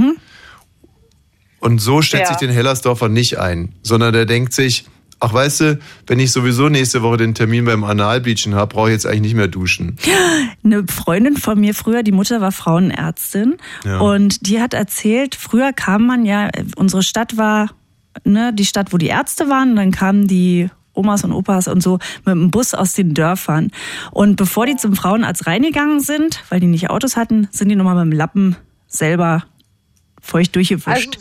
[1.60, 2.28] Und so stellt Ja.
[2.28, 4.84] sich den Hellersdorfer nicht ein, sondern der denkt sich,
[5.24, 8.92] ach weißt du, wenn ich sowieso nächste Woche den Termin beim Analbleachen habe, brauche ich
[8.94, 9.96] jetzt eigentlich nicht mehr duschen.
[10.64, 14.00] Eine Freundin von mir früher, die Mutter war Frauenärztin Ja.
[14.00, 17.70] und die hat erzählt, früher kam man ja, unsere Stadt war
[18.24, 21.82] ne, die Stadt, wo die Ärzte waren, und dann kamen die Omas und Opas und
[21.82, 23.70] so mit dem Bus aus den Dörfern.
[24.12, 27.96] Und bevor die zum Frauenarzt reingegangen sind, weil die nicht Autos hatten, sind die nochmal
[28.04, 28.56] mit dem Lappen
[28.86, 29.44] selber
[30.20, 31.18] feucht durchgewischt.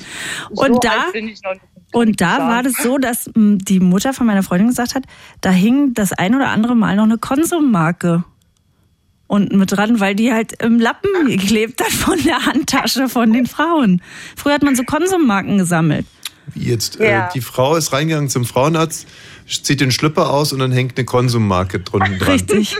[0.51, 1.63] So und da alt bin ich noch nicht.
[1.93, 5.03] Und da war das so, dass m, die Mutter von meiner Freundin gesagt hat,
[5.41, 8.23] da hing das ein oder andere Mal noch eine Konsummarke
[9.27, 13.45] unten mit dran, weil die halt im Lappen geklebt hat von der Handtasche von den
[13.47, 14.01] Frauen.
[14.36, 16.06] Früher hat man so Konsummarken gesammelt.
[16.53, 17.27] Wie jetzt, Ja.
[17.27, 19.08] äh, die Frau ist reingegangen zum Frauenarzt,
[19.47, 22.32] zieht den Schlüpper aus und dann hängt eine Konsummarke drunten dran.
[22.34, 22.75] Richtig.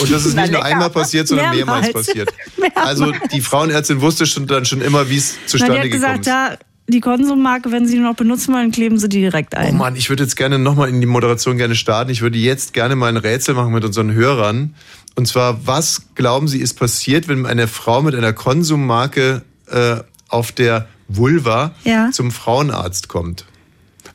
[0.00, 2.06] Und das ist Na, nicht nur einmal passiert, sondern mehrmals, Mehrmals.
[2.06, 2.34] passiert.
[2.58, 2.86] Mehrmals.
[2.88, 6.18] Also die Frauenärztin wusste schon dann schon immer, wie es Na, zustande die hat gekommen
[6.22, 6.60] gesagt, ist.
[6.60, 9.76] da die Konsummarke, wenn sie die noch benutzen wollen, kleben sie die direkt Oh ein.
[9.76, 12.10] Mann, ich würde jetzt gerne nochmal in die Moderation gerne starten.
[12.10, 14.74] Ich würde jetzt gerne mal ein Rätsel machen mit unseren Hörern.
[15.16, 19.96] Und zwar, was glauben Sie ist passiert, wenn eine Frau mit einer Konsummarke äh,
[20.28, 22.10] auf der Vulva Ja.
[22.12, 23.46] zum Frauenarzt kommt.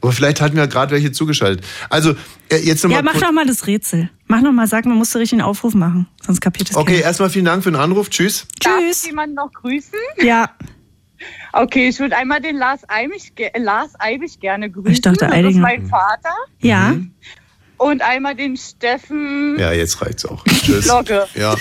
[0.02, 1.64] Aber vielleicht hatten wir gerade welche zugeschaltet.
[1.90, 2.16] Also,
[2.50, 3.04] äh, jetzt nochmal.
[3.04, 4.10] Ja, mach doch mal das Rätsel.
[4.28, 7.04] Mach noch mal, sag, man muss den richtigen Aufruf machen, sonst kapiert es Okay, keiner.
[7.06, 8.10] erstmal vielen Dank für den Anruf.
[8.10, 8.48] Tschüss.
[8.62, 9.92] Darf ich jemanden noch grüßen?
[10.24, 10.50] Ja.
[11.54, 14.92] Okay, ich würde einmal den Lars Eibig, Lars Eibig gerne grüßen.
[14.92, 16.34] Ich dachte, das ist mein Vater.
[16.60, 16.96] Ja.
[17.78, 20.44] Und einmal den Steffen Ja, jetzt reicht's auch.
[20.48, 20.88] Tschüss.
[20.88, 21.26] Logge.
[21.36, 21.56] Ja.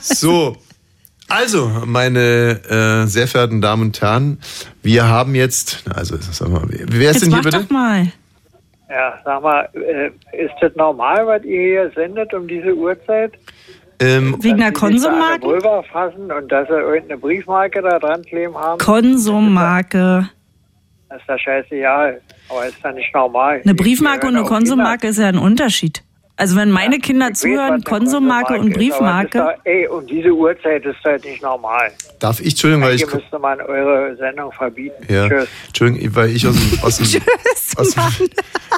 [0.00, 0.56] So.
[1.28, 4.38] Also, meine äh, sehr verehrten Damen und Herren,
[4.82, 7.60] wir haben jetzt, also sag mal, wer ist Jetzt denn hier mach bitte?
[7.62, 8.12] doch mal.
[8.90, 13.32] Ja, sag mal, äh, ist das normal, was ihr hier sendet um diese Uhrzeit?
[14.02, 15.42] Ähm, da der Konsummarke?
[15.42, 18.78] Vulva fassen und dass sie irgendeine Briefmarke da dran kleben haben?
[18.78, 20.28] Konsummarke.
[21.08, 22.20] Das ist doch scheißegal.
[22.48, 23.60] Aber ist doch nicht normal.
[23.64, 26.02] Eine Briefmarke und eine Konsummarke ist ja ein Unterschied.
[26.36, 29.38] Also wenn meine Kinder weiß, was zuhören, Konsummarke und Briefmarke.
[29.38, 31.92] Ist doch, ey, um diese Uhrzeit ist das nicht normal.
[32.18, 35.06] Darf ich, Entschuldigung, weil ich, Hier müsste man eure Sendung verbieten.
[35.08, 35.48] ja, Tschüss.
[35.68, 37.22] Entschuldigung, weil ich aus dem, aus dem,
[37.76, 38.28] aus dem,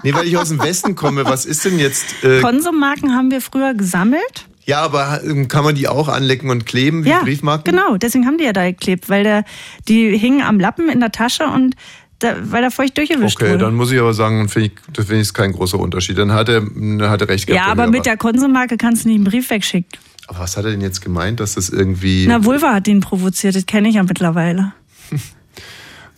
[0.02, 1.24] nee, weil ich aus dem Westen komme.
[1.24, 2.22] Was ist denn jetzt?
[2.24, 4.46] Äh, Konsummarken haben wir früher gesammelt.
[4.64, 7.70] Ja, aber ähm, kann man die auch anlecken und kleben wie ja, Briefmarken?
[7.74, 7.96] genau.
[7.96, 9.44] Deswegen haben die ja da geklebt, weil der,
[9.88, 11.74] die hingen am Lappen in der Tasche und
[12.20, 13.64] da, weil da feucht durchgewischt Okay, wurde.
[13.64, 16.16] dann muss ich aber sagen, finde ich, das finde ich kein großer Unterschied.
[16.16, 16.62] Dann hat er,
[17.10, 17.70] hat er recht ja, gehabt.
[17.70, 17.90] aber Hörer.
[17.92, 19.88] mit der Konsummarke kannst du nicht einen Brief wegschicken.
[20.28, 22.24] Aber was hat er denn jetzt gemeint, dass das irgendwie?
[22.26, 24.72] Na, Vulva hat ihn provoziert, das kenne ich ja mittlerweile.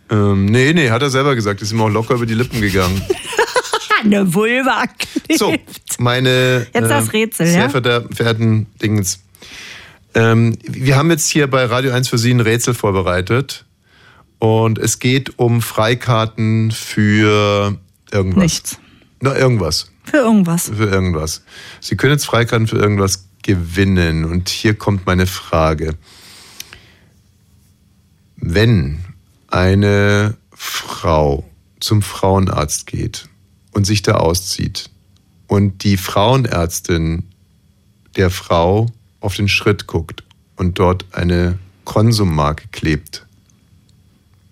[0.08, 1.62] Ähm, nee, nee, hat er selber gesagt.
[1.62, 3.02] Ist ihm auch locker über die Lippen gegangen.
[4.02, 4.84] Eine Vulva.
[5.36, 5.54] So,
[5.98, 7.68] meine Jetzt das Rätsel, sehr ja?
[7.68, 9.20] verehrten- verehrten Dingens.
[10.14, 13.64] Ähm, wir haben jetzt hier bei Radio 1 für Sie ein Rätsel vorbereitet.
[14.38, 17.78] Und es geht um Freikarten für
[18.10, 18.42] irgendwas.
[18.42, 18.78] Nichts.
[19.20, 19.90] Na, irgendwas.
[20.04, 20.70] Für irgendwas.
[20.76, 21.42] Für irgendwas.
[21.80, 24.24] Sie können jetzt Freikarten für irgendwas gewinnen.
[24.24, 25.94] Und hier kommt meine Frage.
[28.36, 29.04] Wenn
[29.48, 31.44] eine Frau
[31.80, 33.28] zum Frauenarzt geht
[33.76, 34.88] und sich da auszieht
[35.48, 37.24] und die Frauenärztin
[38.16, 38.86] der Frau
[39.20, 40.24] auf den Schritt guckt
[40.56, 43.26] und dort eine Konsummarke klebt,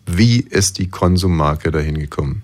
[0.04, 2.42] wie ist die Konsummarke dahin gekommen?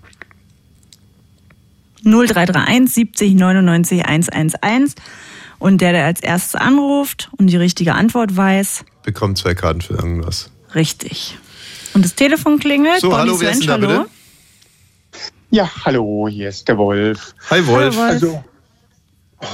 [2.02, 4.94] 0331 70 99 111.
[5.58, 9.92] Und der, der als erstes anruft und die richtige Antwort weiß, Bekommt zwei Karten für
[9.92, 10.50] irgendwas.
[10.74, 11.36] richtig.
[11.92, 13.02] Und das Telefon klingelt.
[13.02, 14.19] So, Bonnie hallo, wer ist denn da Svensch, bitte?
[15.50, 17.34] Ja, hallo, hier ist der Wolf.
[17.50, 17.96] Hi Wolf.
[17.96, 18.10] Hallo, Wolf.
[18.12, 18.44] Also,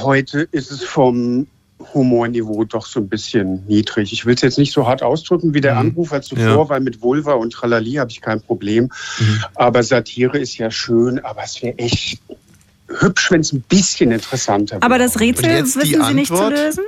[0.03, 1.47] heute ist es vom
[1.95, 4.13] Humorniveau doch so ein bisschen niedrig.
[4.13, 5.81] Ich will es jetzt nicht so hart ausdrücken wie der Mhm.
[5.91, 6.69] Anrufer zuvor, Ja.
[6.69, 8.91] weil mit Vulva und Tralali habe ich kein Problem.
[9.55, 12.21] Aber Satire ist ja schön, aber es wäre echt
[12.89, 14.83] hübsch, wenn es ein bisschen interessanter wäre.
[14.85, 16.53] Aber das Rätsel wissen Sie nicht zu Antwort?
[16.53, 16.85] lösen?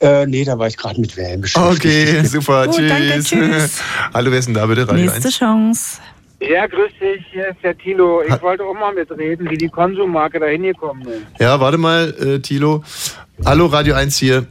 [0.00, 1.76] Äh, nee, da war ich gerade mit Wellen beschäftigt.
[1.84, 2.66] Okay, super.
[2.66, 2.88] Gut, tschüss.
[2.88, 3.80] danke, tschüss.
[4.14, 4.88] Hallo, wer ist denn da bitte?
[4.88, 5.34] Radio Nächste 1?
[5.36, 5.98] Chance.
[6.40, 8.22] Ja, grüß dich, hier ist der Tilo.
[8.26, 11.22] Ich Ha- wollte auch mal mitreden, wie die Konsummarke da hingekommen ist.
[11.38, 12.82] Ja, warte mal, äh, Tilo.
[13.44, 14.46] Hallo, Radio 1 hier.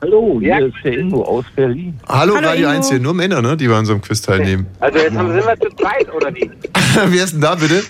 [0.00, 0.58] Hallo, hier Ja.
[0.66, 1.98] ist der Ingo aus Berlin.
[2.08, 2.76] Hallo, Hallo, Radio Ingo.
[2.76, 3.00] 1 hier.
[3.00, 4.68] Nur Männer, ne, die bei unserem Quiz teilnehmen.
[4.78, 6.48] Also jetzt haben, sind wir zu zweit, oder wie?
[7.06, 7.82] wer ist denn da bitte?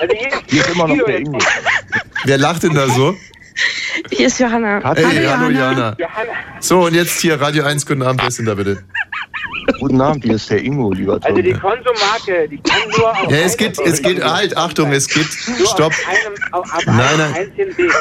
[0.00, 1.18] Also hier, Hier ist immer noch Tilo der.
[1.18, 1.38] Ingo.
[2.24, 3.14] Wer lacht denn da so?
[4.10, 4.80] Hier ist Johanna.
[4.94, 5.50] Hey, hallo.
[5.50, 5.94] Jana.
[5.98, 8.82] Johanna, So, und jetzt hier Radio 1, guten Abend, wer ist denn da bitte?
[9.80, 11.60] Guten Abend, hier ist der Ingo, lieber also die Tom.
[11.60, 15.26] Konsummarke, die kann nur auf Ja, es geht, es geht, halt, Achtung, es geht,
[15.58, 15.92] nur stopp.
[15.92, 17.34] auf einem, auf, auf Nein, nein.
[17.34, 17.92] einzigen Weg.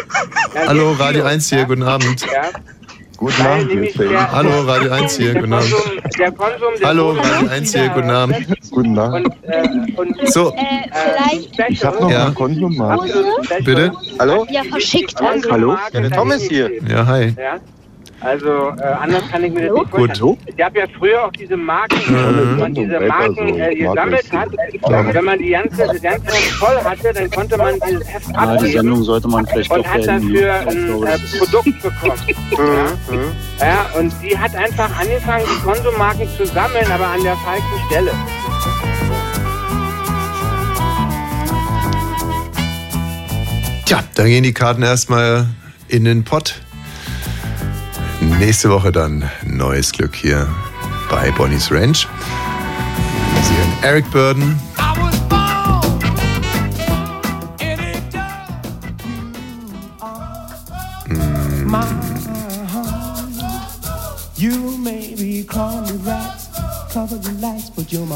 [0.54, 1.63] Na, Hallo, Radio Tilo, 1 hier, ja?
[1.65, 2.21] guten Abend.
[2.21, 2.41] Ja,
[3.15, 4.32] Guten Abend, hier ist der Ingo.
[4.32, 5.73] Hallo, Radio 1 hier, guten Abend.
[6.19, 8.47] Der Konsum, der Hallo, Radio nicht 1 hier, guten Abend.
[8.71, 9.28] Guten Abend.
[9.28, 12.26] Und, äh, und So, Äh, vielleicht Ich habe noch Ja.
[12.26, 13.26] eine Konsummarke.
[13.63, 13.91] bitte?
[14.19, 14.45] Hallo?
[14.49, 15.15] ja verschickt.
[15.49, 15.78] Hallo?
[15.93, 16.69] Ja, der Tom ist hier.
[16.89, 17.34] Ja, hi.
[17.38, 17.60] Ja.
[18.23, 20.07] Also äh, anders kann ich mir das nicht Gut.
[20.07, 20.38] vorstellen.
[20.45, 22.38] Es gab ja früher auch diese Marken, Mhm.
[22.38, 24.49] wenn man diese Marken äh, gesammelt hat.
[25.13, 28.39] Wenn man die ganze, das ganze voll hatte, dann konnte man dieses Heft Ja, die
[28.55, 32.13] abgeben Sendung sollte man vielleicht und doch hat dafür Ich ein äh, Produkt bekommen.
[33.59, 33.65] Ja?
[33.67, 38.12] ja, und sie hat einfach angefangen, die Konsummarken zu sammeln, aber an der falschen Stelle.
[43.86, 45.47] Tja, da gehen die Karten erstmal
[45.88, 46.62] in den Pott.
[48.39, 50.47] Nächste Woche dann neues Glück hier
[51.09, 52.07] bei Bonnie's Ranch.
[53.43, 54.59] Sie hören Eric Burden.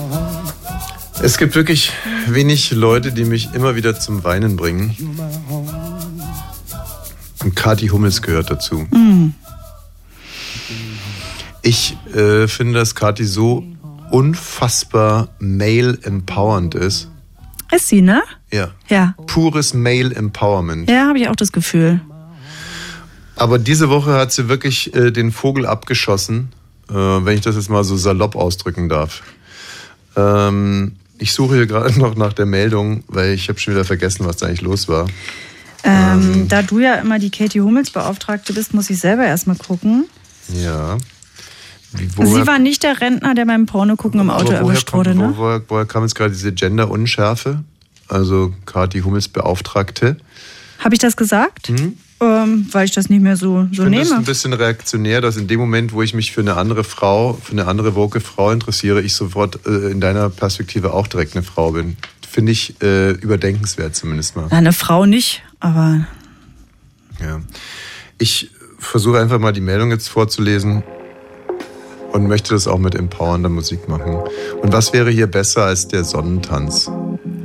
[0.10, 0.54] Home.
[1.22, 1.92] Es gibt wirklich
[2.28, 4.96] wenig Leute, die mich immer wieder zum Weinen bringen.
[7.44, 8.86] Und Kathi Hummels gehört dazu.
[8.92, 9.34] Mhm.
[11.68, 13.62] Ich äh, finde, dass Kathi so
[14.10, 17.10] unfassbar male empowernd ist.
[17.76, 18.24] Ist sie, ne?
[18.54, 18.70] Ja.
[18.88, 19.16] Ja.
[19.26, 20.90] Pures Male Empowerment.
[20.90, 22.00] Ja, habe ich auch das Gefühl.
[23.36, 26.54] Aber diese Woche hat sie wirklich äh, den Vogel abgeschossen,
[26.90, 29.22] äh, wenn ich das jetzt mal so salopp ausdrücken darf.
[30.16, 34.26] Ähm, ich suche hier gerade noch nach der Meldung, weil ich habe schon wieder vergessen,
[34.26, 35.06] was da eigentlich los war.
[35.84, 40.06] Ähm, da du ja immer die Katie Hummels Beauftragte bist, muss ich selber erstmal gucken.
[40.48, 40.98] Ja.
[41.94, 45.34] Wie, Sie war nicht der Rentner, der beim Porno gucken im Auto erwischt wurde, ne?
[45.36, 47.64] wo, woher, woher kam jetzt gerade diese Gender-Unschärfe?
[48.10, 50.18] Also Kathi Hummels Beauftragte.
[50.80, 51.70] Habe ich das gesagt?
[51.70, 51.98] Hm?
[52.20, 54.20] Ähm, weil ich das nicht mehr so, Ich so finde es nehme.
[54.22, 57.52] ein bisschen reaktionär, dass in dem Moment, wo ich mich für eine andere Frau, für
[57.52, 61.72] eine andere woke Frau interessiere, ich sofort äh, in deiner Perspektive auch direkt eine Frau
[61.72, 61.96] bin.
[62.30, 64.48] Finde ich äh, überdenkenswert zumindest mal.
[64.50, 66.08] Na, eine Frau nicht, aber
[67.22, 67.40] Ja.
[68.18, 70.84] Ich versuche einfach mal die Meldung jetzt vorzulesen
[72.18, 74.18] und möchte das auch mit empowernder Musik machen.
[74.62, 76.92] Und was wäre hier besser als der Sonnentanz?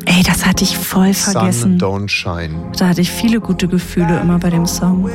[0.06, 1.78] Ey, das hatte ich voll Sun vergessen.
[1.78, 2.72] don't shine.
[2.76, 5.08] Da hatte ich viele gute Gefühle immer bei dem Song.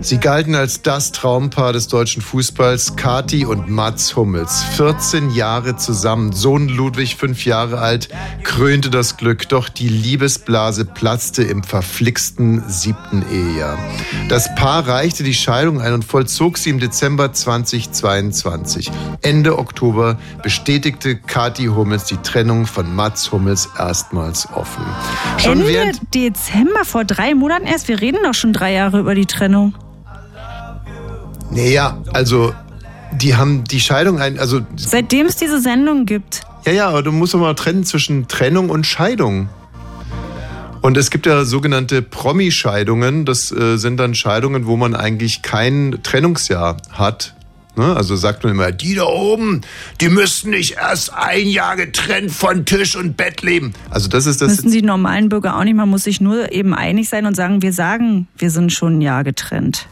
[0.00, 4.62] Sie galten als das Traumpaar des deutschen Fußballs, Kati und Mats Hummels.
[4.76, 8.10] 14 Jahre zusammen, Sohn Ludwig, fünf Jahre alt,
[8.42, 13.78] krönte das Glück, doch die Liebesblase platzte im verflixten siebten Ehejahr.
[14.28, 18.90] Das Paar reichte die Scheidung ein und vollzog sie im Dezember 2022.
[19.22, 24.23] Ende Oktober bestätigte Kati Hummels die Trennung von Mats Hummels erstmals
[24.54, 24.84] offen.
[25.38, 27.88] Schon Ende Dezember, vor drei Monaten erst.
[27.88, 29.74] Wir reden doch schon drei Jahre über die Trennung.
[31.50, 32.52] Naja, also
[33.12, 36.40] die haben die Scheidung ein, also Seitdem es diese Sendung gibt.
[36.66, 39.48] ja, ja, aber du musst doch mal trennen zwischen Trennung und Scheidung.
[40.80, 43.24] Und es gibt ja sogenannte Promi-Scheidungen.
[43.24, 47.34] Das äh, sind dann Scheidungen, wo man eigentlich kein Trennungsjahr hat.
[47.76, 47.96] Ne?
[47.96, 49.62] Also sagt man immer, die da oben,
[50.00, 53.72] die müssten nicht erst ein Jahr getrennt von Tisch und Bett leben.
[53.90, 54.48] Also das ist das.
[54.48, 55.74] Müssen die normalen Bürger auch nicht.
[55.74, 59.00] Man muss sich nur eben einig sein und sagen, wir sagen, wir sind schon ein
[59.00, 59.88] Jahr getrennt.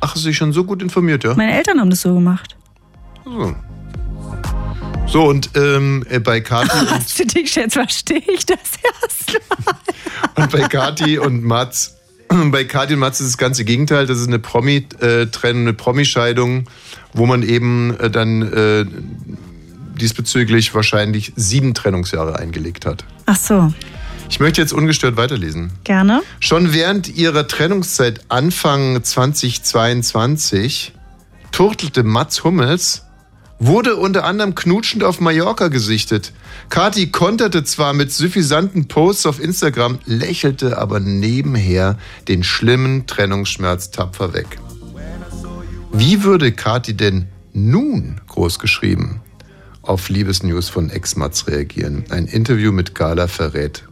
[0.00, 1.34] Ach, ist sie schon so gut informiert, ja?
[1.34, 2.56] Meine Eltern haben das so gemacht.
[3.24, 3.54] So.
[5.06, 8.58] So, und ähm, äh, bei Kathi Hast du dich jetzt verstehe ich das
[9.02, 9.74] erst mal.
[10.44, 11.96] Und bei Kati und Mats,
[12.50, 14.06] bei Kati und Mats ist das ganze Gegenteil.
[14.06, 16.64] Das ist eine Promi-Trennung, eine Promi-Scheidung,
[17.12, 18.84] wo man eben äh, dann äh,
[19.98, 23.04] diesbezüglich wahrscheinlich sieben Trennungsjahre eingelegt hat.
[23.26, 23.72] Ach so,
[24.30, 25.72] Ich möchte jetzt ungestört weiterlesen.
[25.84, 26.22] gerne.
[26.40, 30.92] Schon während ihrer Trennungszeit Anfang 2022
[31.52, 33.04] turtelte Mats Hummels,
[33.66, 36.32] wurde unter anderem knutschend auf Mallorca gesichtet.
[36.68, 41.96] Kati konterte zwar mit suffisanten Posts auf Instagram, lächelte aber nebenher
[42.26, 44.58] den schlimmen Trennungsschmerz tapfer weg.
[45.92, 49.20] Wie würde Kati denn nun, großgeschrieben,
[49.82, 52.04] auf Liebesnews von Ex-Mats reagieren?
[52.10, 53.84] Ein Interview mit Gala verrät.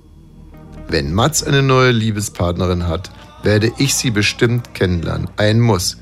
[0.88, 3.12] Wenn Mats eine neue Liebespartnerin hat,
[3.44, 5.28] werde ich sie bestimmt kennenlernen.
[5.36, 5.98] Ein Muss.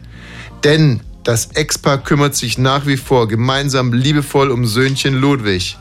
[0.64, 5.76] Denn das Ex-Paar kümmert sich nach wie vor gemeinsam liebevoll um Söhnchen Ludwig.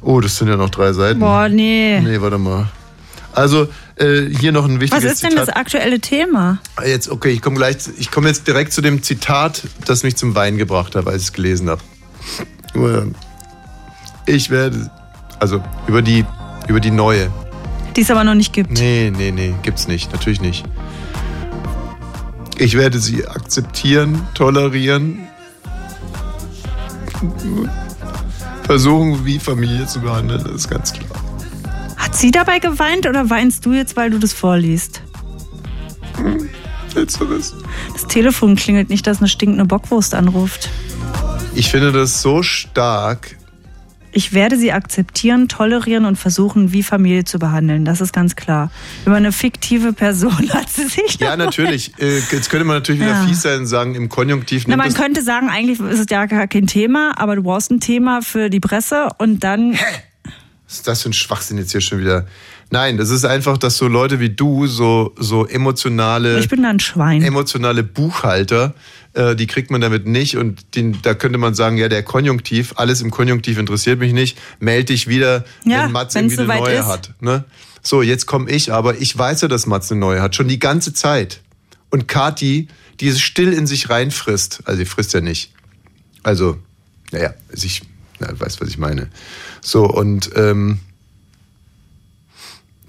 [0.00, 1.20] Oh, das sind ja noch drei Seiten.
[1.20, 2.00] Boah, nee.
[2.00, 2.70] Nee, warte mal.
[3.34, 5.48] Also, äh, hier noch ein Was wichtiges ist denn Zitat.
[5.48, 6.58] das aktuelle Thema?
[6.82, 10.34] Jetzt, okay, ich komme gleich, ich komme jetzt direkt zu dem Zitat, das mich zum
[10.34, 11.82] Wein gebracht hat, als ich es gelesen habe.
[14.24, 14.90] Ich werde,
[15.38, 16.24] also über die,
[16.66, 17.30] über die neue.
[17.94, 18.70] Die es aber noch nicht gibt.
[18.70, 20.64] Nee, nee, nee, gibt's nicht, natürlich nicht.
[22.58, 25.26] Ich werde sie akzeptieren, tolerieren,
[28.64, 31.10] versuchen, wie Familie zu behandeln, das ist ganz klar.
[31.96, 35.02] Hat sie dabei geweint oder weinst du jetzt, weil du das vorliest?
[36.94, 37.54] Letzteres.
[37.92, 40.68] Das Telefon klingelt nicht, dass eine stinkende Bockwurst anruft.
[41.54, 43.36] Ich finde das so stark.
[44.14, 47.84] Ich werde sie akzeptieren, tolerieren und versuchen, wie Familie zu behandeln.
[47.86, 48.70] Das ist ganz klar.
[49.06, 51.18] Über eine fiktive Person hat sie sich.
[51.18, 51.92] Ja, natürlich.
[51.98, 53.26] Äh, Jetzt könnte man natürlich wieder Ja.
[53.26, 56.46] fies sein und sagen, im Konjunktiv Na, man könnte sagen, eigentlich ist es ja gar
[56.46, 59.72] kein Thema, aber du brauchst ein Thema für die Presse und dann.
[60.68, 62.26] Was ist das für ein Schwachsinn jetzt hier schon wieder?
[62.72, 66.70] Nein, das ist einfach, dass so Leute wie du, so, so emotionale, Ich bin da
[66.70, 67.22] ein Schwein.
[67.22, 68.72] emotionale Buchhalter,
[69.12, 70.38] äh, die kriegt man damit nicht.
[70.38, 74.38] Und den, da könnte man sagen, ja, der Konjunktiv, alles im Konjunktiv interessiert mich nicht,
[74.58, 76.86] melde dich wieder, Ja, wenn Mats irgendwie eine neue ist.
[76.86, 77.12] hat.
[77.20, 77.44] Ne?
[77.82, 80.58] So, jetzt komme ich, aber ich weiß ja, dass Mats eine neue hat, schon die
[80.58, 81.42] ganze Zeit.
[81.90, 82.68] Und Kati,
[83.00, 85.52] die es still in sich reinfrisst, also sie frisst ja nicht.
[86.22, 86.56] Also,
[87.10, 87.82] naja, ich
[88.18, 89.08] na, weiß, was ich meine.
[89.60, 90.78] So, und ähm,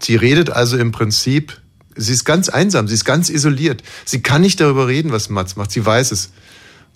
[0.03, 1.59] sie redet also im Prinzip,
[1.95, 3.83] sie ist ganz einsam, sie ist ganz isoliert.
[4.05, 6.31] Sie kann nicht darüber reden, was Mats macht, sie weiß es.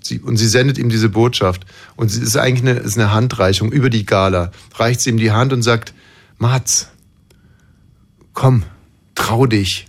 [0.01, 1.65] Sie, und sie sendet ihm diese Botschaft.
[1.95, 4.51] Und es ist eigentlich eine, ist eine Handreichung über die Gala.
[4.75, 5.93] Reicht sie ihm die Hand und sagt,
[6.37, 6.89] Mats,
[8.33, 8.63] komm,
[9.15, 9.87] trau dich.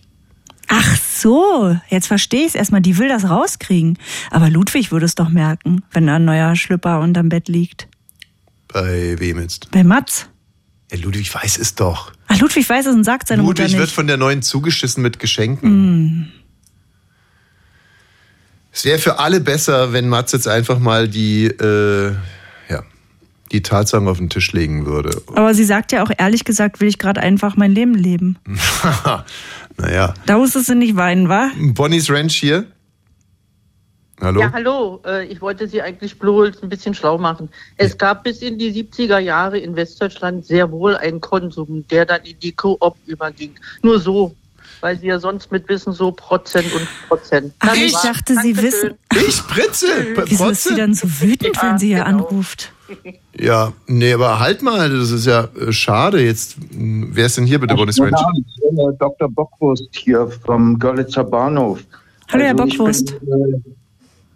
[0.68, 2.80] Ach so, jetzt verstehe ich es erstmal.
[2.80, 3.98] Die will das rauskriegen.
[4.30, 7.88] Aber Ludwig würde es doch merken, wenn da ein neuer Schlüpper unterm Bett liegt.
[8.68, 9.70] Bei wem jetzt?
[9.70, 10.28] Bei Mats.
[10.90, 12.12] Ja, Ludwig weiß es doch.
[12.28, 13.94] Ach, Ludwig weiß es und sagt seine Ludwig Mutter wird nicht.
[13.94, 15.68] von der neuen zugeschissen mit Geschenken.
[15.68, 16.26] Hm.
[18.72, 22.12] Es wäre für alle besser, wenn Mats jetzt einfach mal die, äh,
[22.68, 22.82] ja,
[23.50, 25.20] die Tatsachen auf den Tisch legen würde.
[25.34, 28.38] Aber sie sagt ja auch ehrlich gesagt, will ich gerade einfach mein Leben leben.
[29.78, 30.14] naja.
[30.26, 31.50] Da musstest du nicht weinen, wa?
[31.58, 32.66] Bonnie's Ranch hier.
[34.20, 34.40] Hallo?
[34.40, 35.00] Ja, hallo.
[35.06, 37.48] Äh, Ich wollte Sie eigentlich bloß ein bisschen schlau machen.
[37.76, 42.22] Es gab bis in die 70er Jahre in Westdeutschland sehr wohl einen Konsum, der dann
[42.22, 43.52] in die Koop überging.
[43.82, 44.34] Nur so,
[44.80, 47.52] weil Sie ja sonst mit Wissen so Prozent und Prozent.
[47.60, 48.02] Ach, ich war's.
[48.02, 48.94] dachte, Sie wissen.
[49.14, 49.86] Ich spritze!
[50.26, 52.72] Wieso ist sie dann so wütend, wenn sie hier anruft?
[53.38, 56.22] Ja, nee, aber halt mal, das ist ja äh, schade.
[56.24, 58.00] Jetzt, mh, wer ist denn hier bitte, Ranch?
[58.00, 59.28] Abend, äh, Dr.
[59.28, 61.80] Bockwurst hier vom Görlitzer Bahnhof.
[62.32, 63.20] Hallo, Herr Also ich Bockwurst.
[63.20, 63.60] bin, äh,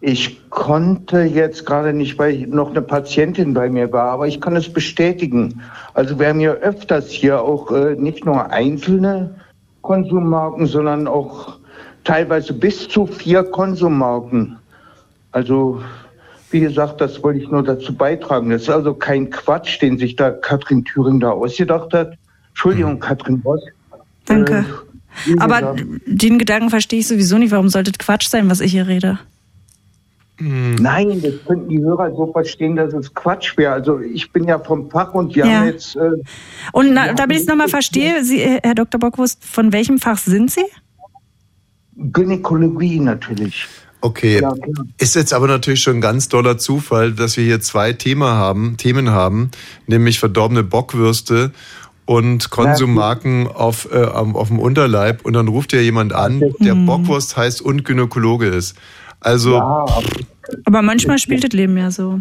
[0.04, 4.56] Ich konnte jetzt gerade nicht, weil noch eine Patientin bei mir war, aber ich kann
[4.56, 5.62] es bestätigen.
[5.94, 9.36] Also wir haben ja öfters hier auch äh, nicht nur einzelne
[9.82, 11.56] Konsummarken, sondern auch
[12.02, 14.56] teilweise bis zu vier Konsummarken.
[15.30, 15.80] Also
[16.50, 18.50] wie gesagt, das wollte ich nur dazu beitragen.
[18.50, 22.18] Das ist also kein Quatsch, den sich da Katrin Thüring da ausgedacht hat.
[22.48, 23.60] Entschuldigung, Katrin Boss.
[24.24, 24.64] Danke.
[25.26, 25.76] wie Aber
[26.06, 27.52] den Gedanken verstehe ich sowieso nicht.
[27.52, 29.20] Warum sollte es Quatsch sein, was ich hier rede?
[30.80, 33.72] Nein, das könnten die Hörer so verstehen, dass es Quatsch wäre.
[33.72, 35.58] Also ich bin ja vom Fach und wir Ja.
[35.60, 36.10] haben jetzt äh,
[36.72, 38.98] Und na, damit ich es nochmal verstehe, sie, äh, Herr Dr.
[38.98, 40.64] Bockwurst, von welchem Fach sind Sie?
[41.96, 43.66] Gynäkologie natürlich.
[44.00, 44.40] Okay.
[44.40, 44.52] Ja.
[44.98, 48.76] Ist jetzt aber natürlich schon ein ganz doller Zufall, dass wir hier zwei Themen haben,
[48.76, 49.50] Themen haben,
[49.86, 51.52] nämlich verdorbene Bockwürste
[52.04, 55.24] und Konsummarken auf, äh, am- auf dem Unterleib.
[55.24, 58.76] Und dann ruft ja jemand an, der Bockwurst heißt und Gynäkologe ist.
[59.22, 59.56] Also,
[60.64, 62.20] Aber manchmal spielt das Leben ja so.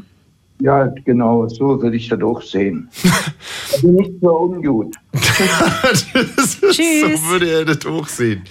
[0.62, 2.88] Ja, genau, so würde ich das auch sehen.
[3.74, 4.96] also nicht so ungut.
[5.12, 6.72] so
[7.32, 8.44] würde er das hochsehen.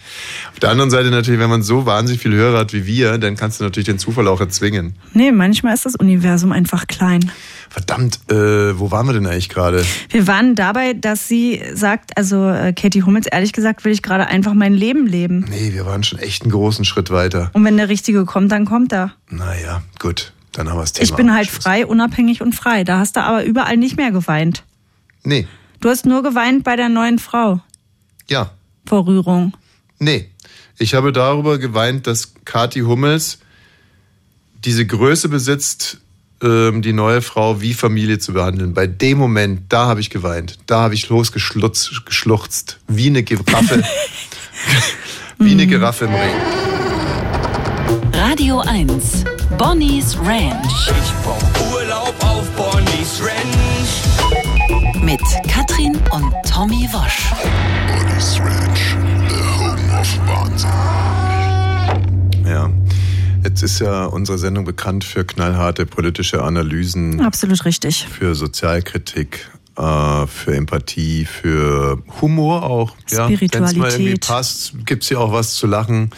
[0.53, 3.37] Auf der anderen Seite natürlich, wenn man so wahnsinnig viel Hörer hat wie wir, dann
[3.37, 4.95] kannst du natürlich den Zufall auch erzwingen.
[5.15, 7.31] Nee, manchmal ist das Universum einfach klein.
[7.71, 9.85] Verdammt, äh, wo waren wir denn eigentlich gerade?
[10.11, 14.27] Wir waren dabei, dass sie sagt, also äh, Katie Hummels, ehrlich gesagt, will ich gerade
[14.27, 15.47] einfach mein Leben leben.
[15.49, 17.51] Nee, wir waren schon echt einen großen Schritt weiter.
[17.55, 19.13] Und wenn der Richtige kommt, dann kommt er.
[19.31, 21.05] Naja, gut, dann haben wir das Thema.
[21.05, 22.83] Ich bin halt frei, unabhängig und frei.
[22.83, 24.65] Da hast du aber überall nicht mehr geweint.
[25.23, 25.47] Nee,
[25.81, 27.61] Du hast nur geweint bei der neuen Frau
[28.29, 28.51] ja,
[28.87, 29.57] vor Rührung.
[29.99, 30.29] nee.
[30.83, 33.39] Ich habe darüber geweint, dass Kathi Hummels
[34.65, 35.99] diese Größe besitzt,
[36.43, 38.73] die neue Frau wie Familie zu behandeln.
[38.73, 40.59] Bei dem Moment, da habe ich geweint.
[40.67, 42.79] Da habe ich losgeschlutzt, geschluchzt.
[42.89, 43.83] Wie eine Giraffe.
[45.39, 46.61] wie eine Giraffe im Regen.
[48.13, 49.25] Radio 1.
[49.59, 50.89] Bonnie's Ranch.
[50.89, 54.01] Ich brauch Urlaub auf Bonnie's Ranch.
[55.03, 57.33] Mit Katrin und Tommy Wosch.
[57.89, 58.97] Bonnie's Ranch,
[59.29, 60.71] the home of Wahnsinn.
[62.47, 62.71] Ja.
[63.51, 67.21] Jetzt ist ja unsere Sendung bekannt für knallharte politische Analysen.
[67.21, 68.07] Absolut richtig.
[68.07, 72.95] Für Sozialkritik, äh, für Empathie, für Humor auch.
[73.11, 74.21] Ja, Wenn es mal irgendwie Spiritualität.
[74.21, 76.11] passt, gibt's hier auch was zu lachen.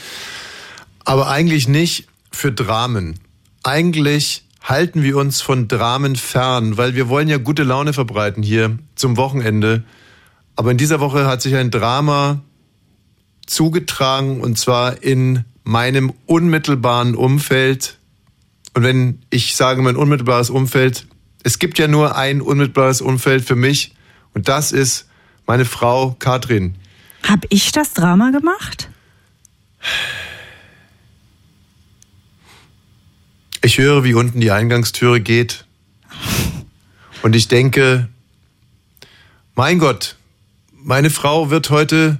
[1.06, 3.18] Aber eigentlich nicht für Dramen.
[3.62, 8.78] Eigentlich halten wir uns von Dramen fern, weil wir wollen ja gute Laune verbreiten hier
[8.94, 9.84] zum Wochenende.
[10.54, 12.42] Aber in dieser Woche hat sich ein Drama
[13.46, 17.98] zugetragen und zwar in meinem unmittelbaren Umfeld.
[18.74, 21.06] Und wenn ich sage mein unmittelbares Umfeld,
[21.42, 23.94] es gibt ja nur ein unmittelbares Umfeld für mich
[24.34, 25.08] und das ist
[25.46, 26.76] meine Frau Katrin.
[27.28, 28.88] Hab ich das Drama gemacht?
[33.62, 35.66] Ich höre, wie unten die Eingangstüre geht
[37.22, 38.08] und ich denke,
[39.54, 40.16] mein Gott,
[40.72, 42.18] meine Frau wird heute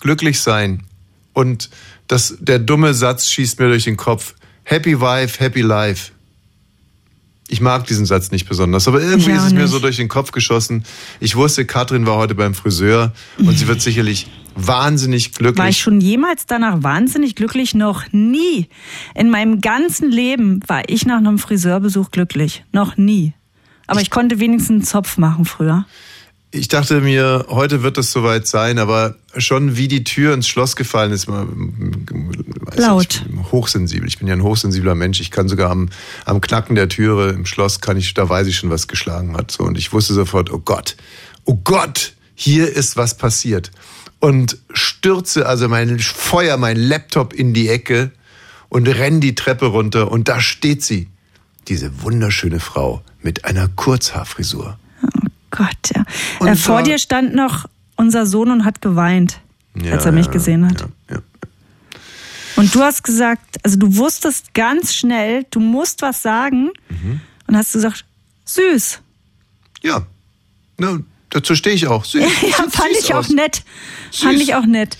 [0.00, 0.84] glücklich sein.
[1.32, 1.70] Und
[2.08, 4.34] das, der dumme Satz schießt mir durch den Kopf.
[4.64, 6.12] Happy Wife, Happy Life.
[7.50, 9.70] Ich mag diesen Satz nicht besonders, aber irgendwie ist es mir nicht.
[9.70, 10.84] so durch den Kopf geschossen.
[11.18, 15.58] Ich wusste, Katrin war heute beim Friseur und sie wird sicherlich wahnsinnig glücklich.
[15.58, 17.74] War ich schon jemals danach wahnsinnig glücklich?
[17.74, 18.68] Noch nie.
[19.14, 22.64] In meinem ganzen Leben war ich nach einem Friseurbesuch glücklich.
[22.72, 23.32] Noch nie.
[23.86, 25.86] Aber ich konnte wenigstens einen Zopf machen früher.
[26.50, 30.76] Ich dachte mir, heute wird es soweit sein, aber schon wie die Tür ins Schloss
[30.76, 31.28] gefallen ist,
[32.76, 33.22] Laut.
[33.28, 34.08] Ich, hochsensibel.
[34.08, 35.20] Ich bin ja ein hochsensibler Mensch.
[35.20, 35.90] Ich kann sogar am,
[36.24, 39.50] am Knacken der Türe im Schloss kann ich, da weiß ich schon, was geschlagen hat.
[39.50, 40.96] So, und ich wusste sofort, oh Gott,
[41.44, 43.70] oh Gott, hier ist was passiert.
[44.20, 48.10] Und stürze also mein Feuer, mein Laptop in die Ecke
[48.68, 51.08] und renn die Treppe runter und da steht sie.
[51.68, 54.78] Diese wunderschöne Frau mit einer Kurzhaarfrisur.
[55.50, 56.04] Gott, ja.
[56.46, 59.40] Äh, vor da- dir stand noch unser Sohn und hat geweint,
[59.74, 60.86] Ja, als er mich ja, gesehen hat.
[62.56, 67.20] Und du hast gesagt, also du wusstest ganz schnell, du musst was sagen Mhm.
[67.46, 68.04] und hast gesagt,
[68.46, 69.00] süß.
[69.82, 70.04] Ja,
[70.76, 72.04] ne, dazu stehe ich auch.
[72.04, 72.20] Süß.
[72.42, 73.28] ja, fand süß ich auch aus.
[73.28, 73.62] nett.
[74.12, 74.96] Fand ich auch nett.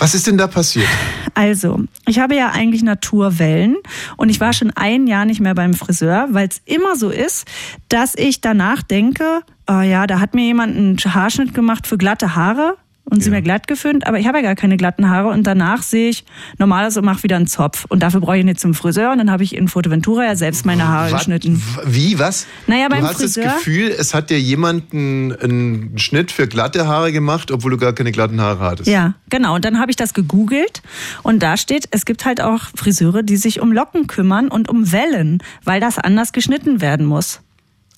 [0.00, 0.88] Was ist denn da passiert?
[1.34, 3.76] Also, ich habe ja eigentlich Naturwellen
[4.16, 7.44] und ich war schon ein Jahr nicht mehr beim Friseur, weil es immer so ist,
[7.88, 12.34] dass ich danach denke, oh ja, da hat mir jemand einen Haarschnitt gemacht für glatte
[12.34, 12.76] Haare
[13.08, 15.82] und sie mir glatt geföhnt, aber ich habe ja gar keine glatten Haare und danach
[15.82, 16.24] sehe ich
[16.58, 19.18] normal aus und mache wieder einen Zopf und dafür brauche ich nicht zum Friseur und
[19.18, 21.20] dann habe ich in Fuerteventura ja selbst meine Haare Was?
[21.20, 21.62] geschnitten.
[21.84, 22.48] Wie, was?
[22.66, 26.48] Naja, beim du hast Friseur- das Gefühl, es hat dir jemand einen, einen Schnitt für
[26.48, 28.88] glatte Haare gemacht, obwohl du gar keine glatten Haare hattest.
[28.88, 29.54] Ja, genau.
[29.54, 30.82] Und dann habe ich das gegoogelt
[31.22, 34.90] und da steht, es gibt halt auch Friseure, die sich um Locken kümmern und um
[34.90, 37.40] Wellen, weil das anders geschnitten werden muss.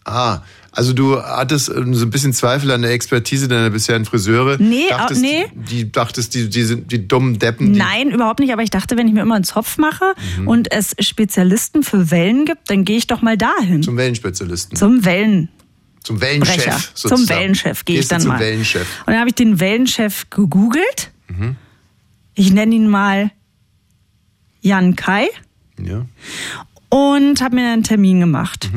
[0.05, 0.41] Ah,
[0.79, 4.57] also du hattest ähm, so ein bisschen Zweifel an der Expertise deiner bisherigen Friseure.
[4.61, 5.45] Nee, dachtest, au- nee.
[5.55, 7.73] Die dachtest, die, die sind die dummen Deppen.
[7.73, 8.53] Die, Nein, überhaupt nicht.
[8.53, 10.47] Aber ich dachte, wenn ich mir immer einen Zopf mache Mhm.
[10.49, 13.83] und es Spezialisten für Wellen gibt, dann gehe ich doch mal dahin.
[13.83, 14.77] Zum Wellenspezialisten.
[14.77, 15.49] Zum Wellen.
[16.05, 16.93] Zum Wellenchef.
[16.95, 17.27] Sozusagen.
[17.27, 18.39] Zum Wellenchef gehe ich dann zum mal.
[18.41, 18.87] Wellenchef.
[19.01, 21.11] Und dann habe ich den Wellenchef gegoogelt.
[21.29, 21.57] Mhm.
[22.35, 23.31] Ich nenne ihn mal
[24.61, 25.29] Jan Kai
[25.83, 26.07] Ja.
[26.91, 28.71] Und habe mir einen Termin gemacht.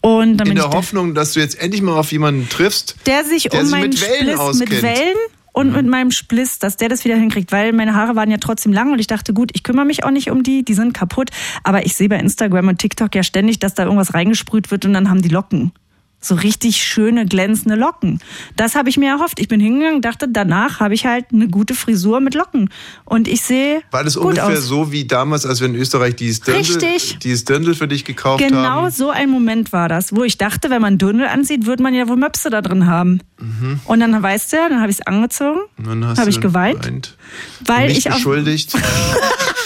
[0.00, 3.44] Und dann In der Hoffnung, dass du jetzt endlich mal auf jemanden triffst, der sich
[3.44, 4.70] der um sich meinen mit Wellen Spliss, auskennt.
[4.70, 5.16] mit Wellen
[5.52, 8.72] und mit meinem Spliss, dass der das wieder hinkriegt, weil meine Haare waren ja trotzdem
[8.72, 11.30] lang und ich dachte, gut, ich kümmere mich auch nicht um die, die sind kaputt,
[11.62, 14.94] aber ich sehe bei Instagram und TikTok ja ständig, dass da irgendwas reingesprüht wird und
[14.94, 15.72] dann haben die Locken.
[16.24, 18.20] So richtig schöne, glänzende Locken.
[18.56, 19.38] Das habe ich mir erhofft.
[19.40, 22.70] Ich bin hingegangen, dachte, danach habe ich halt eine gute Frisur mit Locken.
[23.04, 24.64] Und ich sehe War das ungefähr aus.
[24.64, 26.78] so wie damals, als wir in Österreich dieses Dirndl,
[27.22, 28.90] dieses Dirndl für dich gekauft Genau haben?
[28.90, 32.08] so ein Moment war das, wo ich dachte, wenn man Dirndl anzieht, wird man ja
[32.08, 33.20] wohl Möpse da drin haben.
[33.38, 33.80] Mhm.
[33.84, 36.40] Und dann weißt du, ja, dann habe ich es angezogen, Und dann hast habe ich
[36.40, 37.16] geweint, geweint.
[37.66, 38.72] weil mich ich beschuldigt.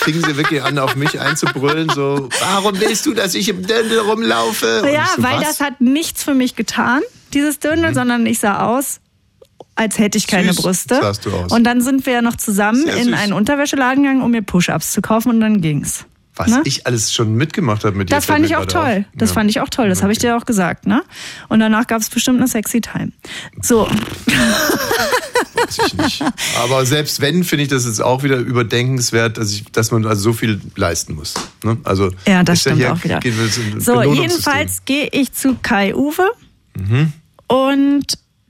[0.02, 3.98] Fingen sie wirklich an, auf mich einzubrüllen, so, warum willst du, dass ich im Dirndl
[3.98, 4.82] rumlaufe?
[4.82, 5.44] Und ja, so, weil was?
[5.58, 7.02] Das hat nichts für mich getan,
[7.34, 9.00] dieses Dirndl, sondern ich sah aus,
[9.74, 10.94] als hätte ich keine Süß Brüste.
[10.96, 11.52] sahst du aus.
[11.52, 13.14] Und dann sind wir ja noch zusammen Sehr in süß.
[13.14, 16.04] einen Unterwäscheladen gegangen, um mir Push-Ups zu kaufen und dann ging's.
[16.38, 16.62] Was Ne?
[16.64, 18.14] ich alles schon mitgemacht habe mit dir.
[18.14, 19.04] Das fand ich auch toll.
[19.08, 19.18] auf.
[19.18, 19.34] Das Ja.
[19.34, 19.88] fand ich auch toll.
[19.88, 21.02] Das habe ich dir auch gesagt, ne?
[21.48, 23.12] Und danach gab es bestimmt eine sexy Time.
[23.60, 23.88] So.
[25.54, 26.22] Weiß ich nicht.
[26.62, 30.22] Aber selbst wenn, finde ich das jetzt auch wieder überdenkenswert, dass, ich, dass man also
[30.22, 31.34] so viel leisten muss.
[31.64, 31.76] Ne?
[31.84, 33.20] Also, Ja, das ja stimmt hier, auch wieder.
[33.80, 36.30] So, jedenfalls gehe ich zu Kai Uwe
[36.76, 37.12] Mhm.
[37.48, 38.04] und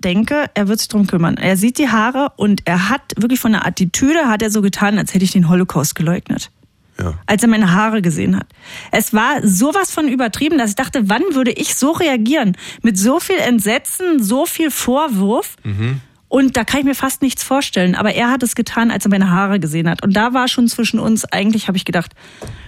[0.04, 1.38] denke, er wird sich drum kümmern.
[1.38, 4.98] Er sieht die Haare und er hat wirklich von der Attitüde hat er so getan,
[4.98, 6.50] als hätte ich den Holocaust geleugnet.
[7.00, 7.14] Ja.
[7.26, 8.46] Als er meine Haare gesehen hat.
[8.90, 12.56] Es war sowas von übertrieben, dass ich dachte, wann würde ich so reagieren?
[12.82, 15.56] Mit so viel Entsetzen, so viel Vorwurf.
[15.62, 16.00] Mhm.
[16.28, 17.94] Und da kann ich mir fast nichts vorstellen.
[17.94, 20.02] Aber er hat es getan, als er meine Haare gesehen hat.
[20.02, 22.12] Und da war schon zwischen uns, eigentlich habe ich gedacht,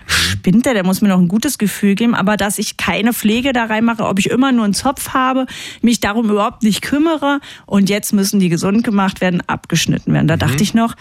[0.07, 2.14] spinnt der, der muss mir noch ein gutes Gefühl geben.
[2.14, 5.47] Aber dass ich keine Pflege da reinmache, ob ich immer nur einen Zopf habe,
[5.83, 7.41] mich darum überhaupt nicht kümmere.
[7.66, 10.28] Und jetzt müssen die gesund gemacht werden, abgeschnitten werden.
[10.28, 10.95] Da dachte ich noch,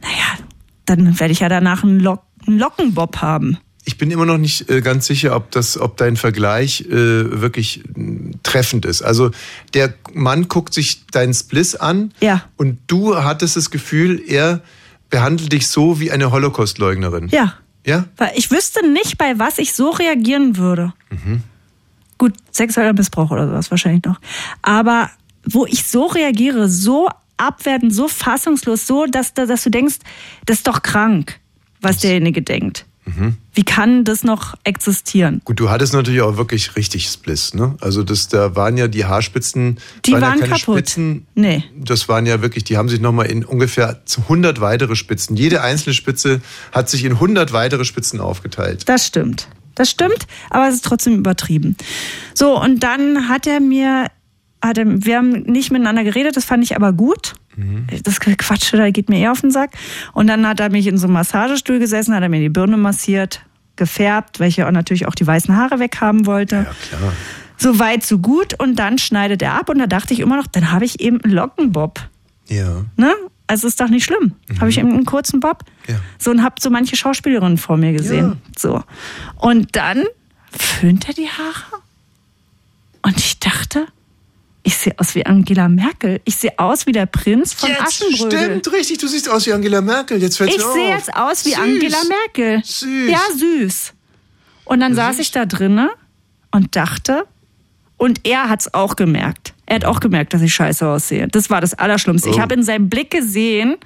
[0.00, 0.44] naja,
[0.88, 3.58] dann werde ich ja danach einen, Lock einen Lockenbob haben.
[3.84, 7.82] Ich bin immer noch nicht äh, ganz sicher, ob das, ob dein Vergleich äh, wirklich
[8.42, 9.00] treffend ist.
[9.02, 9.30] Also
[9.72, 12.42] der Mann guckt sich deinen Spliss an Ja.
[12.56, 14.60] und du hattest das Gefühl, er
[15.08, 17.28] behandelt dich so wie eine Holocaustleugnerin.
[17.28, 17.54] Ja.
[17.86, 18.04] Ja?
[18.18, 20.92] Weil ich wüsste nicht, bei was ich so reagieren würde.
[21.10, 21.42] Mhm.
[22.18, 24.20] Gut, sexueller Missbrauch oder sowas wahrscheinlich noch.
[24.60, 25.08] Aber
[25.44, 27.08] wo ich so reagiere, so
[27.38, 29.96] abwertend, so fassungslos, so, dass, dass du denkst,
[30.46, 31.38] das ist doch krank,
[31.80, 32.84] was derjenige denkt.
[33.06, 33.36] Mhm.
[33.54, 35.40] Wie kann das noch existieren?
[35.44, 37.74] Gut, du hattest natürlich auch wirklich richtig Spliss, ne?
[37.80, 40.76] Also das, da waren ja die Haarspitzen, Die ja waren keine kaputt.
[40.76, 41.64] Spitzen, Nee.
[41.74, 45.36] das waren ja wirklich, die haben sich nochmal in ungefähr 100 weitere Spitzen.
[45.36, 48.86] Jede einzelne Spitze hat sich in 100 weitere Spitzen aufgeteilt.
[48.88, 49.48] Das stimmt.
[49.74, 51.76] Das stimmt, aber es ist trotzdem übertrieben.
[52.34, 54.08] So, und dann hat er mir,
[54.62, 57.34] hat er, wir haben nicht miteinander geredet, das fand ich aber gut.
[58.04, 59.70] Das Quatsch, da geht mir eher auf den Sack.
[60.12, 62.76] Und dann hat er mich in so einem Massagestuhl gesessen, hat er mir die Birne
[62.76, 63.42] massiert,
[63.74, 66.56] gefärbt, weil ich ja auch natürlich auch die weißen Haare weghaben wollte.
[66.56, 67.12] Ja, klar.
[67.56, 68.54] So weit, so gut.
[68.60, 71.20] Und dann schneidet er ab und da dachte ich immer noch, dann habe ich eben
[71.20, 72.00] einen Lockenbob.
[72.46, 72.84] Ja.
[72.96, 73.12] Ne?
[73.48, 74.36] Also ist doch nicht schlimm.
[74.60, 75.64] Habe ich eben einen kurzen Bob.
[75.88, 75.96] Ja.
[76.18, 78.40] So und habe so manche Schauspielerinnen vor mir gesehen.
[78.56, 78.84] So.
[79.36, 80.04] Und dann
[80.52, 81.82] föhnt er die Haare.
[83.02, 83.86] Und ich dachte,
[84.62, 86.20] ich sehe aus wie Angela Merkel.
[86.24, 88.40] Ich sehe aus wie der Prinz von Jetzt Aschenbrödel.
[88.60, 88.98] Stimmt, richtig.
[88.98, 90.20] Du siehst aus wie Angela Merkel.
[90.20, 91.58] Jetzt fällt's Ich sehe jetzt aus wie Süß.
[91.58, 92.62] Angela Merkel.
[92.64, 93.10] Süß.
[93.10, 93.92] Ja, süß.
[94.64, 95.90] Und dann saß ich da drinne
[96.50, 97.24] und dachte,
[97.96, 99.54] und er hat's auch gemerkt.
[99.66, 101.26] Er hat auch gemerkt, dass ich scheiße aussehe.
[101.28, 102.28] Das war das Allerschlimmste.
[102.28, 102.40] Ich Oh.
[102.40, 103.76] habe in seinem Blick gesehen,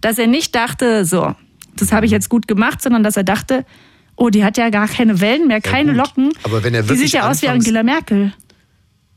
[0.00, 1.34] dass er nicht dachte, so,
[1.76, 3.64] das habe ich jetzt gut gemacht, sondern dass er dachte,
[4.16, 6.32] oh, die hat ja gar keine Wellen mehr, keine Locken.
[6.42, 8.32] Aber wenn er die wirklich sieht ja aus wie Angela Merkel.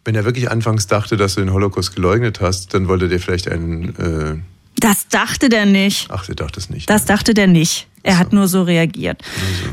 [0.07, 3.49] Wenn er wirklich anfangs dachte, dass du den Holocaust geleugnet hast, dann wollte der vielleicht
[3.49, 3.93] einen.
[3.97, 4.35] Äh,
[4.79, 6.07] Das dachte der nicht.
[6.09, 6.89] ach, der dachte es nicht.
[6.89, 7.87] Das dachte der nicht.
[8.03, 9.21] Er hat nur so reagiert.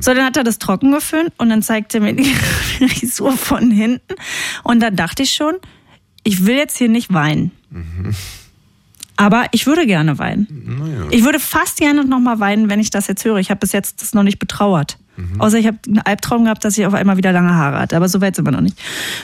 [0.00, 3.70] So, dann hat er das trocken geföhnt und dann zeigte er mir die Frisur von
[3.70, 4.16] hinten.
[4.64, 5.54] Und dann dachte ich schon,
[6.24, 7.52] ich will jetzt hier nicht weinen.
[9.14, 11.06] Aber ich würde gerne weinen.
[11.12, 13.36] Ich würde fast gerne noch mal weinen, wenn ich das jetzt höre.
[13.36, 14.98] Ich habe bis jetzt das noch nicht betrauert.
[15.38, 17.96] Außer ich habe einen Albtraum gehabt, dass ich auf einmal wieder lange Haare hatte.
[17.96, 18.78] Aber so weit sind wir noch nicht.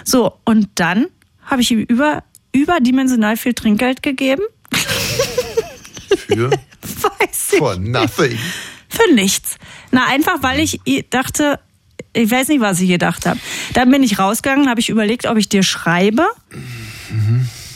[0.05, 1.07] So, und dann
[1.45, 2.22] habe ich ihm über,
[2.53, 4.43] überdimensional viel Trinkgeld gegeben.
[6.16, 6.51] Für?
[6.82, 7.59] Weiß ich.
[7.59, 8.38] For nothing.
[8.88, 9.57] Für nichts.
[9.91, 10.80] Na, einfach, weil ich
[11.11, 11.59] dachte,
[12.12, 13.38] ich weiß nicht, was ich gedacht habe.
[13.74, 16.26] Dann bin ich rausgegangen, habe ich überlegt, ob ich dir schreibe,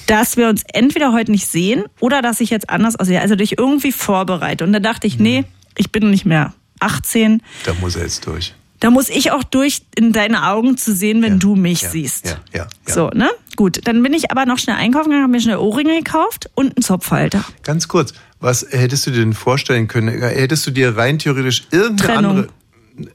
[0.07, 3.21] dass wir uns entweder heute nicht sehen oder dass ich jetzt anders aussehe.
[3.21, 4.65] Also dich irgendwie vorbereite.
[4.65, 5.45] Und dann dachte ich, nee,
[5.77, 7.43] ich bin nicht mehr 18.
[7.65, 8.55] Da muss er jetzt durch.
[8.81, 12.27] Da muss ich auch durch, in deine Augen zu sehen, wenn du mich ja, siehst.
[12.27, 12.95] Ja, ja, ja.
[12.95, 13.31] So, ne?
[13.57, 16.77] Gut, dann bin ich aber noch schnell einkaufen gegangen, habe mir schnell Ohrringe gekauft und
[16.77, 17.45] einen Zopfhalter.
[17.63, 20.21] Ganz kurz, was hättest du dir denn vorstellen können?
[20.21, 22.31] Hättest du dir rein theoretisch irgendeine Trennung.
[22.31, 22.49] andere.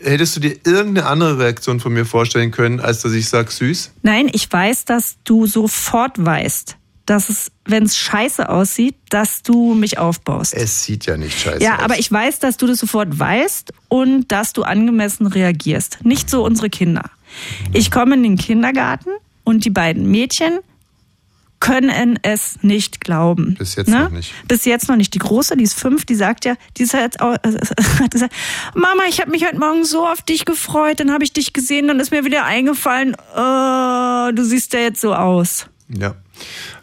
[0.01, 3.91] Hättest du dir irgendeine andere Reaktion von mir vorstellen können, als dass ich sag süß?
[4.01, 9.73] Nein, ich weiß, dass du sofort weißt, dass es, wenn es scheiße aussieht, dass du
[9.73, 10.53] mich aufbaust.
[10.53, 11.83] Es sieht ja nicht scheiße ja, aus.
[11.83, 16.05] aber ich weiß, dass du das sofort weißt und dass du angemessen reagierst.
[16.05, 17.09] Nicht so unsere Kinder.
[17.73, 19.09] Ich komme in den Kindergarten
[19.43, 20.59] und die beiden Mädchen
[21.59, 23.55] können es nicht glauben.
[23.55, 24.03] Bis jetzt ne?
[24.03, 24.33] noch nicht.
[24.47, 25.13] Bis jetzt noch nicht.
[25.13, 27.33] Die Große, die ist fünf, die sagt ja, die ist jetzt auch,
[27.99, 28.33] hat gesagt,
[28.75, 31.87] Mama, ich habe mich heute Morgen so auf dich gefreut, dann habe ich dich gesehen,
[31.87, 35.67] dann ist mir wieder eingefallen, oh, du siehst ja jetzt so aus.
[35.89, 36.15] Ja.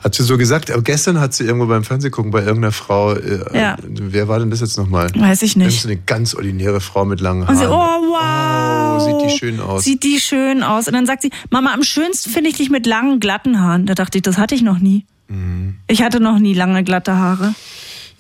[0.07, 3.41] Hat sie so gesagt, aber gestern hat sie irgendwo beim Fernsehgucken bei irgendeiner Frau, äh,
[3.59, 3.77] Ja.
[3.83, 5.11] wer war denn das jetzt nochmal?
[5.17, 5.81] Weiß ich nicht.
[5.83, 8.05] So eine ganz ordinäre Frau mit langen Und sie, Haaren.
[8.05, 9.03] oh wow.
[9.03, 9.83] Oh, sieht die schön aus.
[9.83, 10.87] Sieht die schön aus.
[10.87, 13.87] Und dann sagt sie, Mama, am schönsten finde ich dich mit langen, glatten Haaren.
[13.87, 15.05] Da dachte ich, das hatte ich noch nie.
[15.27, 15.75] Mhm.
[15.89, 17.57] Ich hatte noch nie lange, glatte Haare.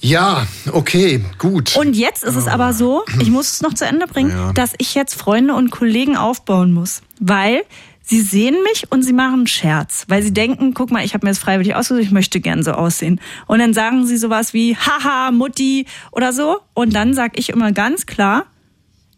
[0.01, 1.77] Ja, okay, gut.
[1.77, 4.53] Und jetzt ist es aber so, ich muss es noch zu Ende bringen, Ja.
[4.55, 7.01] dass ich jetzt Freunde und Kollegen aufbauen muss.
[7.21, 7.63] Weil
[8.07, 10.05] sie sehen mich und sie machen einen Scherz.
[10.09, 12.73] Weil sie denken, guck mal, ich habe mir das freiwillig ausgesucht, ich möchte gern so
[12.73, 13.21] aussehen.
[13.47, 16.61] Und dann sagen sie sowas wie, haha, Mutti oder so.
[16.73, 18.47] Und dann sag ich immer ganz klar,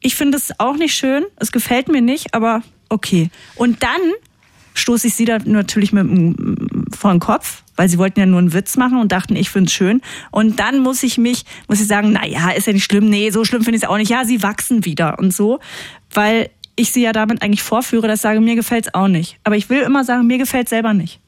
[0.00, 3.30] ich finde es auch nicht schön, es gefällt mir nicht, aber okay.
[3.56, 4.00] Und dann
[4.74, 6.36] stoße ich sie da natürlich mit
[6.96, 9.66] vor den Kopf, weil sie wollten ja nur einen Witz machen und dachten, ich finde
[9.66, 10.00] es schön.
[10.30, 13.30] Und dann muss ich mich, muss ich sagen, na ja, ist ja nicht schlimm, nee,
[13.30, 14.10] so schlimm finde ich es auch nicht.
[14.10, 15.58] Ja, sie wachsen wieder und so,
[16.14, 19.38] weil ich sie ja damit eigentlich vorführe, dass ich sage, mir gefällt's auch nicht.
[19.44, 21.20] Aber ich will immer sagen, mir gefällt's selber nicht.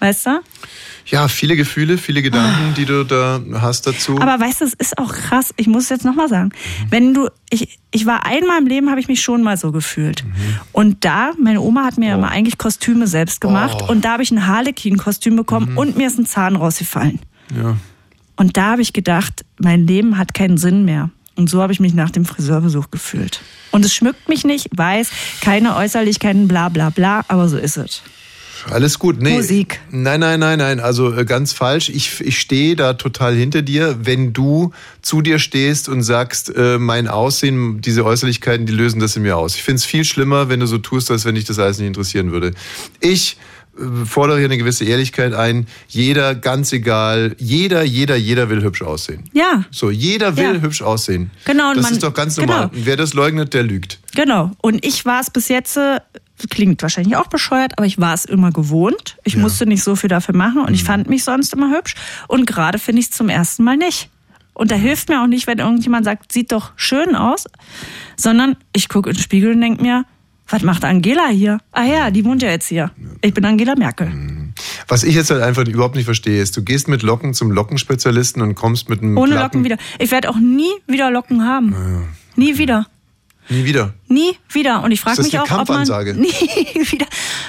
[0.00, 0.40] Weißt du?
[1.06, 4.18] Ja, viele Gefühle, viele Gedanken, die du da hast dazu.
[4.20, 6.50] Aber weißt du, es ist auch krass, ich muss es jetzt nochmal sagen.
[6.90, 10.24] Wenn du, ich, ich war einmal im Leben, habe ich mich schon mal so gefühlt.
[10.72, 13.90] Und da, meine Oma hat mir ja immer eigentlich Kostüme selbst gemacht Oh.
[13.92, 17.20] und da habe ich ein Harlequin-Kostüm bekommen und mir ist ein Zahn rausgefallen.
[17.54, 17.76] ja.
[18.38, 21.08] Und da habe ich gedacht, mein Leben hat keinen Sinn mehr.
[21.36, 23.40] Und so habe ich mich nach dem Friseurbesuch gefühlt.
[23.70, 25.10] Und es schmückt mich nicht, weiß,
[25.42, 28.02] keine Äußerlichkeiten, bla bla bla, aber so ist es.
[28.70, 29.20] Alles gut.
[29.20, 29.80] Nee, Musik.
[29.90, 30.80] Nein, nein, nein, nein.
[30.80, 31.88] Also äh, ganz falsch.
[31.88, 33.98] Ich, ich stehe da total hinter dir.
[34.02, 34.72] Wenn du
[35.02, 39.36] zu dir stehst und sagst, äh, mein Aussehen, diese Äußerlichkeiten, die lösen das in mir
[39.36, 39.54] aus.
[39.54, 41.86] Ich finde es viel schlimmer, wenn du so tust, als wenn dich das alles nicht
[41.86, 42.52] interessieren würde.
[43.00, 43.36] Ich
[44.04, 45.66] fordere hier eine gewisse Ehrlichkeit ein.
[45.88, 49.24] Jeder, ganz egal, jeder, jeder, jeder will hübsch aussehen.
[49.32, 50.60] Ja, So, jeder will Ja.
[50.60, 51.30] hübsch aussehen.
[51.44, 52.68] Genau, und Das man- ist doch ganz normal.
[52.70, 52.84] genau.
[52.86, 53.98] Wer das leugnet, der lügt.
[54.14, 54.52] Genau.
[54.62, 56.00] Und ich war es bis jetzt, äh,
[56.50, 59.16] klingt wahrscheinlich auch bescheuert, aber ich war es immer gewohnt.
[59.24, 60.86] Ich musste nicht so viel dafür machen und ich Mhm.
[60.86, 61.94] fand mich sonst immer hübsch.
[62.28, 64.10] Und gerade finde ich es zum ersten Mal nicht.
[64.52, 67.44] Und da hilft mir auch nicht, wenn irgendjemand sagt, sieht doch schön aus,
[68.16, 70.04] sondern ich gucke in den Spiegel und denke mir,
[70.48, 71.58] was macht Angela hier?
[71.72, 72.90] Ah ja, die wohnt ja jetzt hier.
[73.22, 74.12] Ich bin Angela Merkel.
[74.88, 78.40] Was ich jetzt halt einfach überhaupt nicht verstehe, ist, du gehst mit Locken zum Lockenspezialisten
[78.42, 79.76] und kommst mit einem Ohne glatten- Locken wieder.
[79.98, 82.06] Ich werde auch nie wieder Locken haben.
[82.36, 82.86] Nie wieder.
[83.48, 83.94] Nie wieder.
[84.08, 84.82] Nie wieder.
[84.82, 85.82] Und ich frage mich auch, ob man
[86.16, 87.06] nie wieder.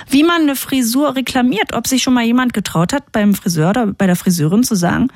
[0.10, 1.74] wie man eine Frisur reklamiert.
[1.74, 5.08] Ob sich schon mal jemand getraut hat, beim Friseur oder bei der Friseurin zu sagen,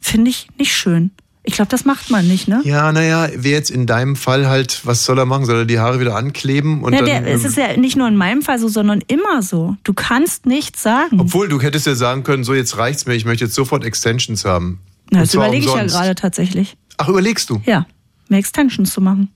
[0.00, 1.10] finde ich nicht schön.
[1.48, 2.60] Ich glaube, das macht man nicht, ne?
[2.64, 5.46] Ja, naja, wer jetzt in deinem Fall halt, was soll er machen?
[5.46, 6.82] Soll er die Haare wieder ankleben?
[6.84, 9.40] Und ja, dann, der, es ist ja nicht nur in meinem Fall so, sondern immer
[9.40, 9.74] so.
[9.82, 11.18] Du kannst nichts sagen.
[11.18, 14.44] Obwohl, du hättest ja sagen können, so jetzt reicht's mir, ich möchte jetzt sofort Extensions
[14.44, 14.80] haben.
[15.10, 16.76] Na, das überlege ich ja gerade tatsächlich.
[16.98, 17.62] Ach, überlegst du?
[17.64, 17.86] Ja,
[18.28, 19.30] mehr Extensions zu machen.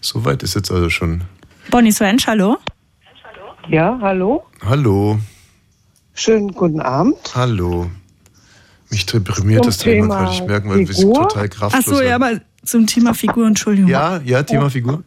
[0.00, 1.24] So weit ist jetzt also schon.
[1.70, 2.56] Bonnie Swench, hallo?
[3.68, 4.46] Ja, hallo.
[4.64, 5.18] Hallo,
[6.14, 7.18] Schönen guten Abend.
[7.34, 7.90] hallo.
[8.90, 10.32] Mich deprimiert das Thema Thema gerade.
[10.32, 11.14] Ich merke mal, sie Figur?
[11.28, 13.90] total Ach kraftlos so, ja, aber zum Thema Figur, Entschuldigung.
[13.90, 15.02] Ja, ja, Thema Figur.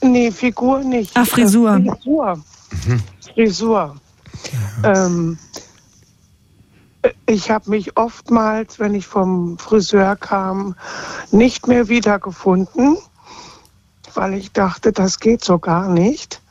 [0.00, 1.12] Nee, Figur nicht.
[1.14, 1.76] Ach, Frisur.
[1.76, 2.44] Äh, Frisur.
[3.34, 3.96] Frisur.
[4.82, 5.38] Ähm,
[7.26, 10.74] ich habe mich oftmals, wenn ich vom Friseur kam,
[11.30, 12.96] nicht mehr wiedergefunden,
[14.14, 16.41] weil ich dachte, das geht so gar nicht.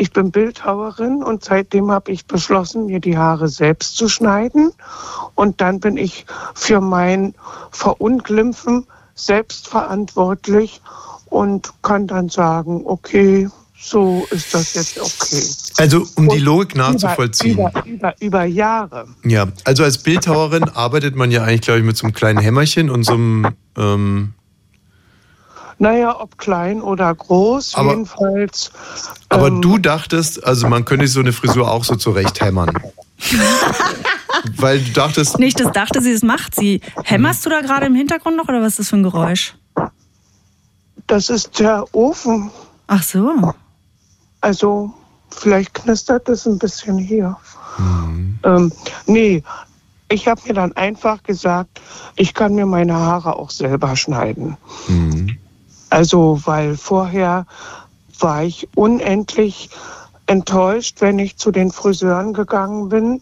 [0.00, 4.72] Ich bin Bildhauerin und seitdem habe ich beschlossen, mir die Haare selbst zu schneiden.
[5.34, 6.24] Und dann bin ich
[6.54, 7.34] für mein
[7.70, 10.80] Verunglimpfen selbst verantwortlich
[11.26, 15.44] und kann dann sagen, okay, so ist das jetzt okay.
[15.76, 17.58] Also, um die Und Logik über, nachzuvollziehen.
[17.58, 19.06] über, über, über Jahre.
[19.24, 22.88] Ja, also als Bildhauerin arbeitet man ja eigentlich, glaube ich, mit so einem kleinen Hämmerchen
[22.88, 23.48] und so einem.
[23.76, 24.32] Ähm,
[25.80, 28.70] Naja, ob klein oder groß, Aber- jedenfalls.
[29.30, 32.70] aber ähm, du dachtest, also man könnte so eine Frisur auch so zurechthämmern.
[34.56, 35.38] Weil du dachtest.
[35.38, 36.82] Nicht, das dachte sie, das macht sie.
[37.04, 39.54] Hämmerst du da gerade im Hintergrund noch oder was ist das für ein Geräusch?
[41.06, 42.50] Das ist der Ofen.
[42.86, 43.54] Ach so.
[44.42, 44.92] Also,
[45.30, 47.38] vielleicht knistert es ein bisschen hier.
[48.44, 48.70] Ähm,
[49.06, 49.42] nee,
[50.10, 51.80] ich habe mir dann einfach gesagt,
[52.16, 54.58] ich kann mir meine Haare auch selber schneiden.
[55.90, 57.46] Also, weil vorher
[58.18, 59.70] war ich unendlich
[60.26, 63.20] enttäuscht, wenn ich zu den Friseuren gegangen bin.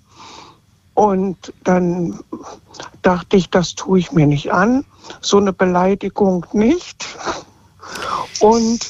[0.94, 2.20] Und dann
[3.02, 4.84] dachte ich, das tue ich mir nicht an.
[5.20, 7.06] So eine Beleidigung nicht.
[8.40, 8.80] Und,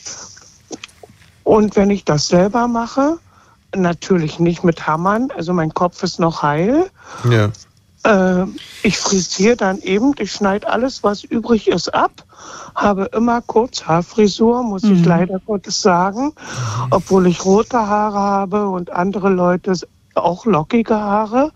[1.45, 3.19] und wenn ich das selber mache,
[3.77, 6.91] natürlich nicht mit Hammern, also mein Kopf ist noch heil.
[7.29, 7.51] Ja.
[8.05, 8.47] Äh,
[8.83, 12.25] ich frisiere dann eben, ich schneide alles, was übrig ist, ab.
[12.75, 16.33] Habe immer Kurzhaarfrisur, muss ich leider Gottes sagen.
[16.91, 19.75] Obwohl ich rote Haare habe und andere Leute
[20.15, 21.53] auch lockige Haare.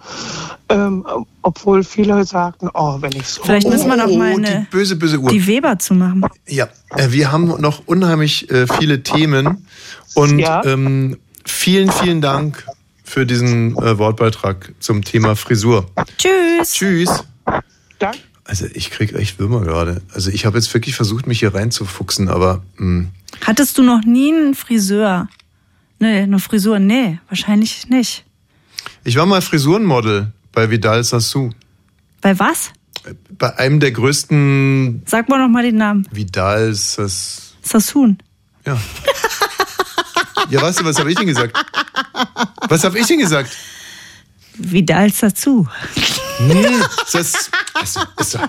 [0.68, 1.04] Ähm,
[1.42, 3.42] obwohl viele sagten, oh, wenn ich so.
[3.42, 5.30] Vielleicht müssen wir noch mal Oh, die eine, böse, böse Uhr.
[5.30, 6.24] die Weber zu machen.
[6.46, 9.66] Ja, äh, wir haben noch unheimlich äh, viele Themen
[10.14, 10.64] und Ja.
[10.64, 12.64] ähm, vielen, vielen Dank
[13.04, 15.86] für diesen äh, Wortbeitrag zum Thema Frisur.
[16.16, 16.72] Tschüss.
[16.72, 17.24] Tschüss.
[17.98, 18.18] Danke.
[18.44, 20.02] Also ich krieg echt Würmer gerade.
[20.12, 23.08] Also ich habe jetzt wirklich versucht, mich hier reinzufuchsen, aber hm, mh,
[23.46, 25.28] Hattest du noch nie einen Friseur?
[25.98, 26.78] Nee, eine Frisur?
[26.78, 28.24] Nee, wahrscheinlich nicht.
[29.04, 31.50] ich war mal Frisurenmodel bei Vidal Sassou.
[32.20, 32.70] Bei was?
[33.38, 36.06] Bei einem der größten Sag mal noch mal den Namen.
[36.12, 37.54] Vidal Sass.
[37.62, 38.18] Sassoon.
[38.66, 38.78] Ja.
[40.50, 41.56] Ja, weißt du, was habe ich denn gesagt?
[42.68, 43.56] Was habe ich denn gesagt?
[44.56, 45.66] Vidal Sassou.
[46.48, 46.66] Nee,
[47.12, 47.50] das, ist
[48.34, 48.48] doch,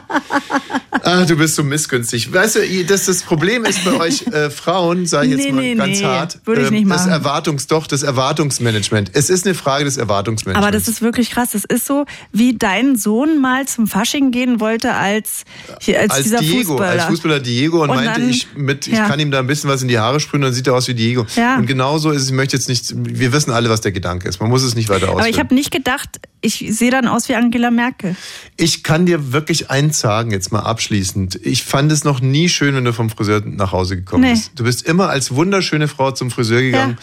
[1.03, 2.31] ah, du bist so missgünstig.
[2.31, 5.61] Weißt du, das, das Problem ist bei euch äh, Frauen, sage ich jetzt Nee, mal
[5.61, 7.07] nee, ganz nee, hart, würde ich ähm, nicht das.
[7.07, 9.11] Erwartungs, doch, das Erwartungsmanagement.
[9.13, 10.65] Es ist eine Frage des Erwartungsmanagements.
[10.67, 11.51] Aber das ist wirklich krass.
[11.51, 15.43] Das ist so, wie dein Sohn mal zum Fasching gehen wollte als,
[15.81, 16.91] hier, als, als dieser Diego, Fußballer.
[16.91, 19.07] als Fußballer Diego und, Und meinte, dann- ich mit, ich ja.
[19.07, 20.93] kann ihm da ein bisschen was in die Haare sprühen, dann sieht er aus wie
[20.93, 21.25] Diego.
[21.35, 21.57] Ja.
[21.57, 24.39] Und genauso ist es, ich möchte jetzt nicht, wir wissen alle, was der Gedanke ist.
[24.39, 25.19] Man muss es nicht weiter ausführen.
[25.19, 26.09] Aber ich habe nicht gedacht,
[26.43, 28.15] ich sehe dann aus wie Angela Merkel.
[28.57, 31.39] Ich kann dir wirklich eins sagen, jetzt mal abschließend.
[31.43, 34.33] Ich fand es noch nie schön, wenn du vom Friseur nach Hause gekommen Nee.
[34.33, 34.51] bist.
[34.55, 36.97] Du bist immer als wunderschöne Frau zum Friseur gegangen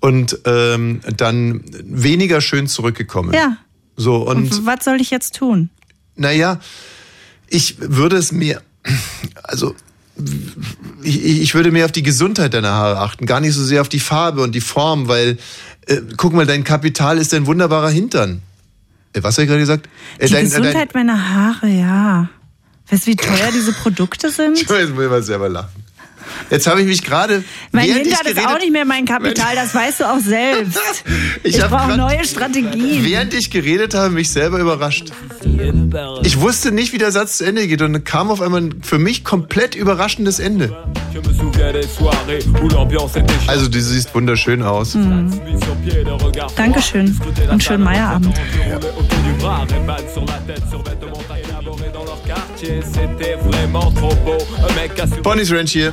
[0.00, 3.32] und ähm, dann weniger schön zurückgekommen.
[3.34, 3.56] Ja.
[3.96, 5.70] So, Und, und was soll ich jetzt tun?
[6.16, 6.60] naja,
[7.48, 8.62] ich würde es mir,
[9.42, 9.74] also
[11.02, 13.88] ich, ich würde mehr auf die Gesundheit deiner Haare achten, gar nicht so sehr auf
[13.88, 15.38] die Farbe und die Form, weil,
[15.86, 18.42] äh, guck mal, dein Kapital ist ein wunderbarer Hintern.
[19.14, 19.88] Äh, was habe ich gerade gesagt?
[20.18, 22.28] Äh, Die dein- Gesundheit meiner Haare, ja.
[22.90, 24.58] Weißt du, wie teuer diese Produkte sind?
[24.68, 25.83] Jetzt muss ich mal selber lachen.
[26.50, 27.44] Jetzt habe ich mich gerade.
[27.72, 30.20] Mein während ich Hintern ist geredet- auch nicht mehr mein Kapital, das weißt du auch
[30.20, 30.78] selbst.
[31.42, 33.04] Ich, hab brauche neue Strategien.
[33.04, 35.12] Während ich geredet habe, mich selber überrascht.
[36.22, 38.82] Ich wusste nicht, wie der Satz zu Ende geht und dann kam auf einmal ein
[38.82, 40.74] für mich komplett überraschendes Ende.
[43.46, 44.94] Also du siehst wunderschön aus.
[44.94, 45.32] Mhm.
[46.56, 47.18] Dankeschön
[47.50, 48.34] und schönen Meierabend.
[55.22, 55.92] Bonnie's Ranch hier.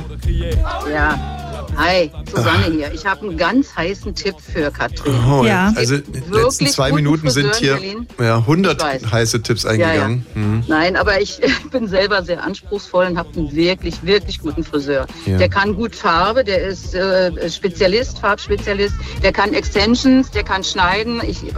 [0.90, 1.38] Ja.
[1.76, 2.92] Hi, Susanne hier.
[2.92, 5.14] Ich habe einen ganz heißen Tipp für Katrin.
[5.26, 5.42] Oh,
[5.74, 7.78] Also die letzten zwei Minuten sind hier
[8.20, 9.10] ja, 100 Ich weiß.
[9.10, 10.26] heiße Tipps eingegangen.
[10.34, 10.64] Mhm.
[10.68, 15.06] Nein, aber ich bin selber sehr anspruchsvoll und habe einen wirklich, wirklich guten Friseur.
[15.24, 15.38] Ja.
[15.38, 21.22] Der kann gut Farbe, der ist äh, Spezialist, Farbspezialist, der kann Extensions, der kann schneiden.
[21.26, 21.54] Ich, äh,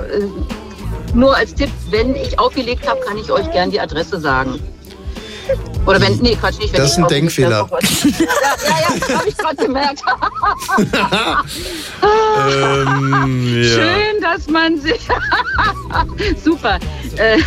[1.13, 4.61] nur als Tipp, wenn ich aufgelegt habe, kann ich euch gern die Adresse sagen.
[5.87, 7.69] Oder wenn, nee, Quatsch, nicht, wenn Das ist ein Denkfehler.
[7.71, 7.79] ja,
[8.19, 10.03] ja, ja, habe ich gerade gemerkt.
[12.03, 13.69] Ähm, ja.
[13.71, 15.01] Schön, dass man sich.
[16.45, 16.79] Super.
[17.17, 17.39] Äh,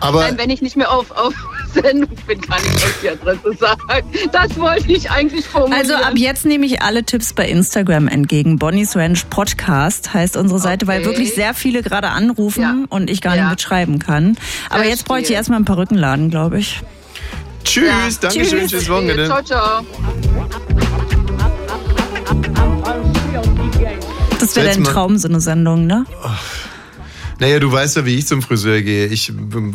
[0.00, 1.34] Aber- Nein, wenn ich nicht mehr auf, auf
[1.72, 4.04] Sendung bin, kann ich euch die Adresse sagen.
[4.32, 5.80] Das wollte ich eigentlich formulieren.
[5.80, 8.58] Also ab jetzt nehme ich alle Tipps bei Instagram entgegen.
[8.58, 11.10] Bonnie's Ranch Podcast heißt unsere Seite, weil Okay.
[11.10, 12.74] wirklich sehr viele gerade anrufen Ja.
[12.88, 13.42] und ich gar Ja.
[13.42, 14.36] nicht mitschreiben kann.
[14.68, 15.36] Aber jetzt bräuchte ich Verstehe.
[15.36, 16.80] erstmal ein paar Rückenladen, glaube ich.
[17.64, 19.26] Tschüss, danke schön, tschüss Wochenende.
[19.26, 19.86] Ciao, ciao.
[24.38, 26.04] Das wäre dein Traum, so eine Sendung, ne?
[27.38, 29.06] Naja, du weißt ja, wie ich zum Friseur gehe.
[29.06, 29.32] Ich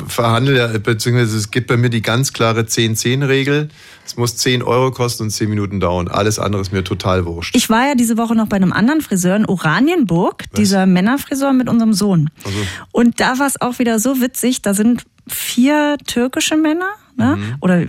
[0.08, 3.70] verhandle ja, beziehungsweise es gibt bei mir die ganz klare 10-10-Regel.
[4.06, 6.08] Es muss 10 Euro kosten und 10 Minuten dauern.
[6.08, 7.56] Alles andere ist mir total wurscht.
[7.56, 11.68] Ich war ja diese Woche noch bei einem anderen Friseur in Oranienburg, dieser Männerfriseur mit
[11.68, 12.30] unserem Sohn.
[12.44, 12.58] Also,
[12.92, 17.38] Und da war es auch wieder so witzig, da sind vier türkische Männer, ne?
[17.38, 17.56] Mhm.
[17.62, 17.84] Oder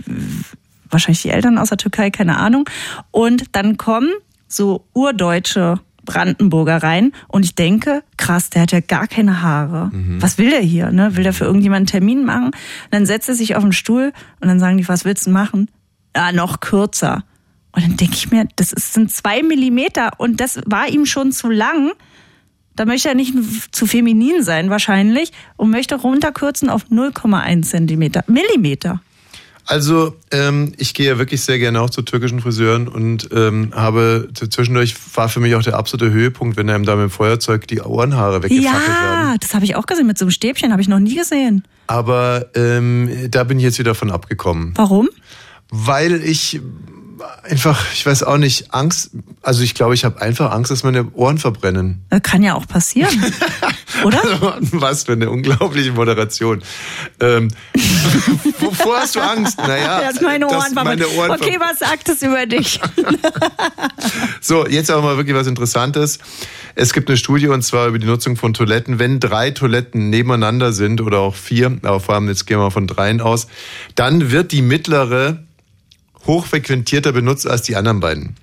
[0.89, 2.69] wahrscheinlich die Eltern aus der Türkei, keine Ahnung.
[3.11, 4.11] Und dann kommen
[4.47, 9.91] so urdeutsche Brandenburger rein und ich denke, krass, der hat ja gar keine Haare.
[9.93, 10.21] Mhm.
[10.21, 10.91] Was will der hier?
[10.91, 11.15] Ne?
[11.15, 12.45] Will der für irgendjemanden einen Termin machen?
[12.45, 12.55] Und
[12.91, 15.69] dann setzt er sich auf den Stuhl und dann sagen die, was willst du machen?
[16.15, 17.25] Ja, noch kürzer.
[17.73, 21.31] Und dann denke ich mir, das ist, sind zwei Millimeter und das war ihm schon
[21.31, 21.91] zu lang.
[22.77, 23.33] Da möchte er nicht
[23.71, 28.23] zu feminin sein wahrscheinlich und möchte runterkürzen auf 0,1 Zentimeter.
[28.27, 29.01] Millimeter.
[29.65, 34.29] Also, ähm, ich gehe ja wirklich sehr gerne auch zu türkischen Friseuren und ähm, habe
[34.33, 37.81] zwischendurch war für mich auch der absolute Höhepunkt, wenn einem da mit dem Feuerzeug die
[37.81, 39.31] Ohrenhaare weggefackelt werden.
[39.31, 41.63] Ja, das habe ich auch gesehen mit so einem Stäbchen, habe ich noch nie gesehen.
[41.87, 44.71] Aber ähm, da bin ich jetzt wieder von abgekommen.
[44.75, 45.09] Warum?
[45.69, 46.61] Weil ich
[47.43, 49.11] einfach, ich weiß auch nicht, Angst,
[49.41, 52.05] also ich glaube, ich habe einfach Angst, dass meine Ohren verbrennen.
[52.09, 53.13] Das kann ja auch passieren.
[54.03, 54.21] Oder?
[54.71, 56.61] Was für eine unglaubliche Moderation.
[57.19, 57.49] Ähm,
[58.59, 59.57] wovor hast du Angst?
[59.57, 61.07] Naja, Dass meine dass Ohren verbrennen.
[61.09, 62.79] meine Ohren Okay, was sagt es über dich?
[64.39, 66.19] So, jetzt aber mal wirklich was Interessantes.
[66.75, 68.99] Es gibt eine Studie und zwar über die Nutzung von Toiletten.
[68.99, 72.87] Wenn drei Toiletten nebeneinander sind oder auch vier, aber vor allem jetzt gehen wir von
[72.87, 73.47] dreien aus,
[73.95, 75.43] dann wird die mittlere
[76.27, 78.35] hochfrequentierter benutzt als die anderen beiden.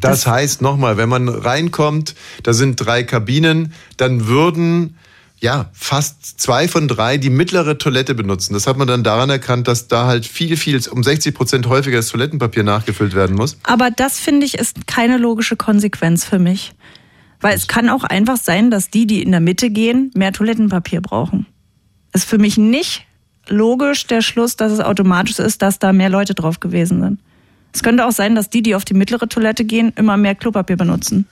[0.00, 4.96] Das heißt nochmal, wenn man reinkommt, da sind drei Kabinen, dann würden
[5.40, 8.54] ja fast zwei von drei die mittlere Toilette benutzen.
[8.54, 11.98] Das hat man dann daran erkannt, dass da halt viel, viel, um 60 Prozent häufiger
[11.98, 13.56] das Toilettenpapier nachgefüllt werden muss.
[13.62, 16.72] Aber das finde ich ist keine logische Konsequenz für mich.
[17.40, 21.00] Weil es kann auch einfach sein, dass die, die in der Mitte gehen, mehr Toilettenpapier
[21.00, 21.46] brauchen.
[22.12, 23.06] Ist für mich nicht
[23.48, 27.20] logisch der Schluss, dass es automatisch ist, dass da mehr Leute drauf gewesen sind.
[27.72, 30.76] Es könnte auch sein, dass die, die auf die mittlere Toilette gehen, immer mehr Klopapier
[30.76, 31.26] benutzen.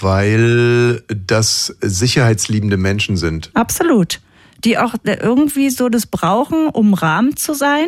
[0.00, 3.50] Weil das sicherheitsliebende Menschen sind.
[3.54, 4.20] Absolut.
[4.64, 7.86] Die auch irgendwie so das brauchen, um Rahmen zu sein.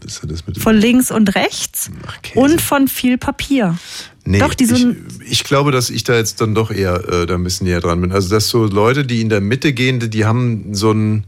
[0.00, 1.90] Das hat das mit Von links und rechts.
[2.34, 3.78] und von viel Papier.
[4.26, 4.86] Nee, Doch, die so ich,
[5.30, 8.00] ich glaube, dass ich da jetzt dann doch eher äh, da ein bisschen näher dran
[8.00, 8.10] bin.
[8.12, 11.24] Also, dass so Leute, die in der Mitte gehen, die- die haben so ein,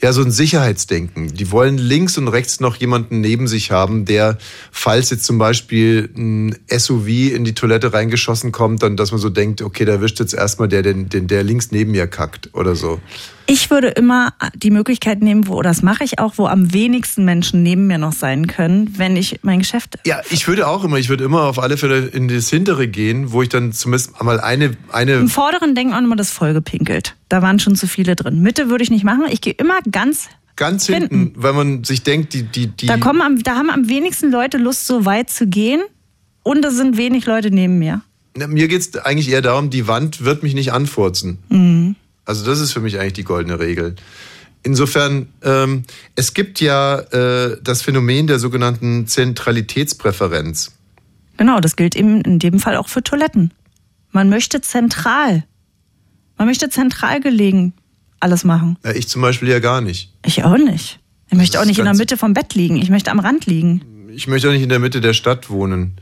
[0.00, 1.34] ja, so ein Sicherheitsdenken.
[1.34, 4.38] Die wollen links und rechts noch jemanden neben sich haben, der,
[4.70, 9.30] falls jetzt zum Beispiel ein SUV in die Toilette reingeschossen kommt, dann, dass man so
[9.30, 12.76] denkt, okay, da wischt jetzt erstmal der, den, den, der links neben mir kackt oder
[12.76, 13.00] so.
[13.48, 17.24] Ich würde immer die Möglichkeit nehmen, wo, oder das mache ich auch, wo am wenigsten
[17.24, 19.98] Menschen neben mir noch sein können, wenn ich mein Geschäft.
[20.04, 23.30] Ja, ich würde auch immer, ich würde immer auf alle Fälle in das hintere gehen,
[23.32, 27.14] wo ich dann zumindest mal eine, eine Im vorderen denken auch immer das vollgepinkelt.
[27.28, 28.42] Da waren schon zu viele drin.
[28.42, 29.24] Mitte würde ich nicht machen.
[29.30, 30.28] Ich gehe immer ganz.
[30.56, 32.86] ganz hinten, weil man sich denkt, die, die, die.
[32.86, 35.82] Da kommen am, da haben am wenigsten Leute Lust, so weit zu gehen.
[36.42, 38.02] Und es sind wenig Leute neben mir.
[38.36, 41.38] Mir geht's eigentlich eher darum, die Wand wird mich nicht anfurzen.
[41.48, 41.96] Mhm.
[42.26, 43.96] Also das ist für mich eigentlich die goldene Regel.
[44.62, 45.84] Insofern, ähm,
[46.16, 50.72] es gibt ja äh, das Phänomen der sogenannten Zentralitätspräferenz.
[51.36, 53.52] Genau, das gilt eben in dem Fall auch für Toiletten.
[54.10, 55.44] Man möchte zentral.
[56.36, 57.74] Man möchte zentral gelegen
[58.20, 58.76] alles machen.
[58.84, 60.12] Ja, ich zum Beispiel ja gar nicht.
[60.24, 60.98] Ich auch nicht.
[61.30, 62.76] Ich möchte auch nicht in der Mitte vom Bett liegen.
[62.76, 63.82] Ich möchte am Rand liegen.
[64.12, 65.96] Ich möchte auch nicht in der Mitte der Stadt wohnen.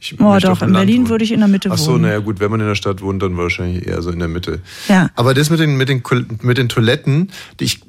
[0.00, 1.08] Ich Oh doch, in Land Berlin wohnen.
[1.10, 2.02] würde ich in der Mitte Ach so, wohnen.
[2.02, 4.60] naja gut, wenn man in der Stadt wohnt, dann wahrscheinlich eher so in der Mitte.
[4.88, 5.10] Ja.
[5.16, 6.02] Aber das mit den, mit den,
[6.42, 7.80] mit den Toiletten, die ich,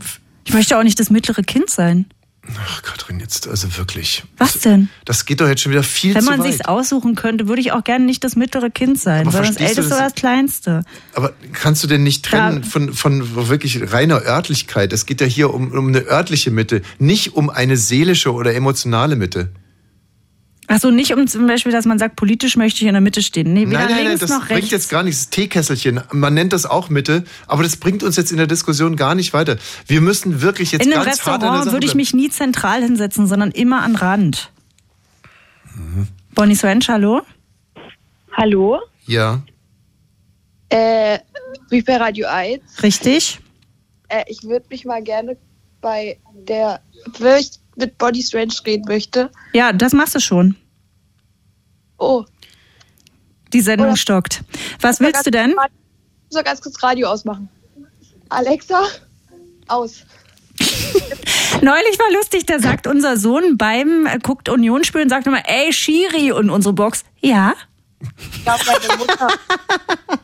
[0.46, 2.06] Ich möchte auch nicht das mittlere Kind sein.
[2.66, 4.24] Ach, Katrin, jetzt also wirklich.
[4.40, 4.90] Was denn?
[5.06, 6.48] Das geht doch jetzt schon wieder viel Wenn zu man weit.
[6.54, 9.62] sich's aussuchen könnte, würde ich auch gerne nicht das mittlere Kind sein, Aber sondern das
[9.62, 10.82] älteste oder das kleinste.
[11.14, 14.94] Aber kannst du denn nicht trennen von, von wirklich reiner Örtlichkeit?
[14.94, 19.16] Es geht ja hier um, um eine örtliche Mitte, nicht um eine seelische oder emotionale
[19.16, 19.50] Mitte.
[20.70, 23.54] Achso, nicht um zum Beispiel, dass man sagt, politisch möchte ich in der Mitte stehen.
[23.54, 25.22] Nee, weder nein, nein, nein, links das noch bringt jetzt gar nichts.
[25.22, 28.96] Das Teekesselchen, man nennt das auch Mitte, aber das bringt uns jetzt in der Diskussion
[28.96, 29.58] gar nicht weiter.
[29.88, 32.14] Wir müssen wirklich jetzt in einem ganz hart an der Restaurant Sache würde ich mich
[32.14, 34.52] nie zentral hinsetzen, sondern immer an Rand.
[36.36, 37.22] Bonnie Swench, hallo?
[38.34, 38.80] Hallo?
[39.08, 39.42] Ja.
[40.70, 41.18] Äh,
[41.72, 42.62] ich bei Radio 1?
[42.84, 43.40] Richtig?
[44.08, 45.36] Äh, ich würde mich mal gerne
[45.82, 46.82] bei der,
[47.40, 49.32] ich mit Bonnie Strange reden möchte.
[49.54, 50.56] Ja, das machst du schon.
[51.98, 52.26] Oh,
[53.52, 54.44] Die Sendung stockt.
[54.82, 55.52] Was willst du denn?
[55.52, 55.56] ich
[56.30, 57.50] soll ganz kurz Radio ausmachen.
[58.30, 58.84] Alexa,
[59.68, 60.04] aus.
[61.62, 65.74] Neulich war lustig, da sagt unser Sohn beim äh, guckt Union spielen, sagt immer, ey
[65.74, 67.04] Schiri und unsere Box.
[67.22, 67.54] Ja.
[68.02, 69.28] Ich glaube, meine Mutter,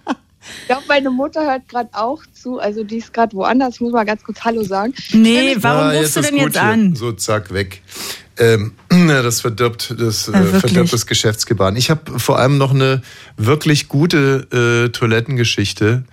[0.66, 2.58] ich glaub, meine Mutter hört gerade auch zu.
[2.60, 3.76] Also die ist gerade woanders.
[3.76, 4.96] Ich muss mal ganz kurz Hallo sagen.
[5.14, 6.64] Nee, warum Ah, rufst du denn jetzt hier.
[6.64, 6.96] an?
[6.96, 7.84] So, zack, weg.
[8.38, 10.60] Ähm, das verdirbt das, Ja, äh, wirklich.
[10.62, 11.76] verdirbt das Geschäftsgebaren.
[11.76, 13.04] Ich habe vor allem noch eine
[13.38, 16.04] wirklich gute äh, Toilettengeschichte.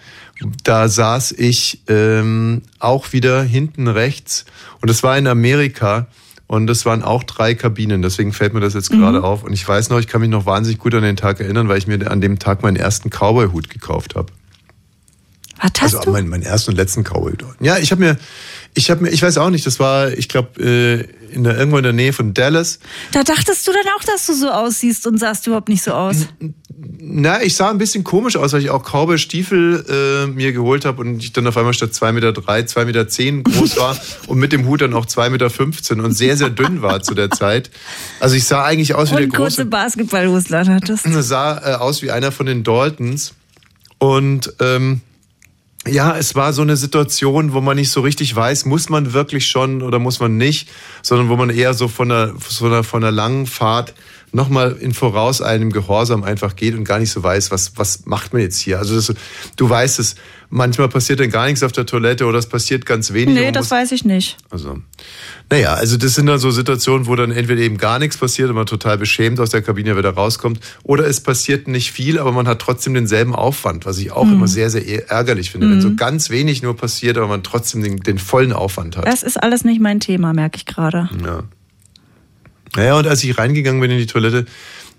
[0.64, 4.44] Da saß ich ähm, auch wieder hinten rechts
[4.80, 6.08] und das war in Amerika
[6.48, 8.02] und das waren auch drei Kabinen.
[8.02, 9.24] Deswegen fällt mir das jetzt gerade Mhm.
[9.24, 9.42] auf.
[9.44, 11.78] Und ich weiß noch, ich kann mich noch wahnsinnig gut an den Tag erinnern, weil
[11.78, 14.26] ich mir an dem Tag meinen ersten Cowboy-Hut gekauft habe.
[15.62, 17.54] Was hast also Meinen, meinen ersten und letzten Cowboy dort.
[17.60, 18.18] Ja, ich habe mir,
[18.74, 21.78] ich habe mir, ich weiß auch nicht, das war, ich glaube, äh, in der, irgendwo
[21.78, 22.80] in der Nähe von Dallas.
[23.12, 26.26] Da dachtest du dann auch, dass du so aussiehst und sahst überhaupt nicht so aus.
[26.98, 31.00] Na, ich sah ein bisschen komisch aus, weil ich auch Cowboy-Stiefel äh, mir geholt habe
[31.00, 33.96] und ich dann auf einmal statt 2,3 Meter, 2,10 Meter zehn groß war
[34.26, 37.30] und mit dem Hut dann auch 2,15 Meter und sehr, sehr dünn war zu der
[37.30, 37.70] Zeit.
[38.18, 41.04] Also ich sah eigentlich aus wie der Und kurze große Basketballhosler hattest.
[41.04, 43.34] sah äh, aus wie einer von den Daltons.
[43.98, 45.02] Und ähm,
[45.86, 49.46] ja, es war so eine Situation, wo man nicht so richtig weiß, muss man wirklich
[49.46, 50.68] schon oder muss man nicht,
[51.02, 53.94] sondern wo man eher so von einer, so einer, von einer langen Fahrt
[54.32, 58.32] nochmal in voraus einem Gehorsam einfach geht und gar nicht so weiß, was, was macht
[58.32, 58.78] man jetzt hier.
[58.78, 59.12] Also das,
[59.56, 60.14] du weißt es,
[60.48, 63.34] manchmal passiert dann gar nichts auf der Toilette oder es passiert ganz wenig.
[63.34, 64.38] Nee, das muss- weiß ich nicht.
[64.50, 64.78] also,
[65.50, 68.54] naja, also das sind dann so Situationen, wo dann entweder eben gar nichts passiert und
[68.56, 72.48] man total beschämt aus der Kabine wieder rauskommt, oder es passiert nicht viel, aber man
[72.48, 74.32] hat trotzdem denselben Aufwand, was ich auch Mhm.
[74.34, 75.82] immer sehr, sehr ärgerlich finde, wenn Mhm.
[75.82, 79.06] so ganz wenig nur passiert, aber man trotzdem den, den vollen Aufwand hat.
[79.06, 81.10] Das ist alles nicht mein Thema, merke ich gerade.
[81.22, 81.42] Ja.
[82.76, 84.46] Naja, und als ich reingegangen bin in die Toilette,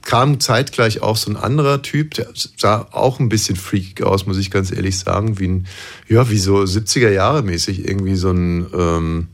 [0.03, 4.38] kam zeitgleich auch so ein anderer Typ, der sah auch ein bisschen freakig aus, muss
[4.38, 5.67] ich ganz ehrlich sagen, wie ein,
[6.07, 9.28] ja, wie so 70er Jahre mäßig, irgendwie so ein, ähm,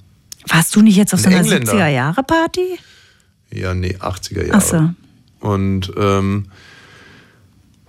[0.48, 1.74] Warst du nicht jetzt auf so Ein einer Engländer.
[1.74, 2.80] 70er-Jahre-Party?
[3.52, 4.58] ja, nee, 80er Jahre.
[4.58, 4.90] Ach so.
[5.48, 6.46] Und, ähm,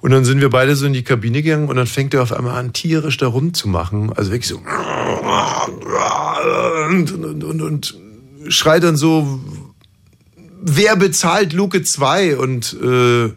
[0.00, 2.32] und dann sind wir beide so in die Kabine gegangen und dann fängt er auf
[2.32, 4.12] einmal an, tierisch da rumzumachen.
[4.14, 4.62] Also wirklich so.
[6.88, 7.98] Und, und, und, und
[8.48, 9.40] schreit dann so,
[10.60, 12.36] wer bezahlt Luke 2?
[12.36, 13.34] Und, äh, und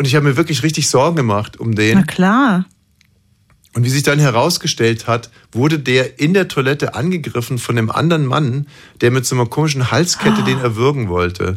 [0.00, 1.98] ich habe mir wirklich richtig Sorgen gemacht um den.
[1.98, 2.66] Na klar.
[3.74, 8.26] Und wie sich dann herausgestellt hat, wurde der in der Toilette angegriffen von einem anderen
[8.26, 8.66] Mann,
[9.00, 11.56] der mit so einer komischen Halskette den erwürgen wollte.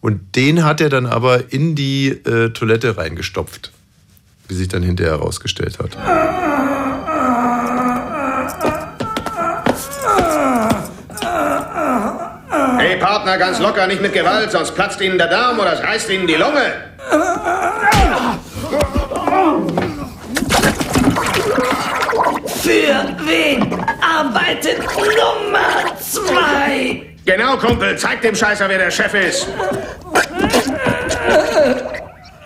[0.00, 3.72] Und den hat er dann aber in die äh, Toilette reingestopft,
[4.48, 5.98] wie sich dann hinterher herausgestellt hat.
[5.98, 6.79] Hey
[13.10, 16.28] Partner, ganz locker, nicht mit Gewalt, sonst platzt Ihnen der Darm oder es reißt Ihnen
[16.28, 16.74] die Lunge.
[22.62, 22.94] Für
[23.26, 27.02] wen arbeitet Nummer zwei?
[27.26, 29.48] Genau, Kumpel, zeig dem Scheißer, wer der Chef ist.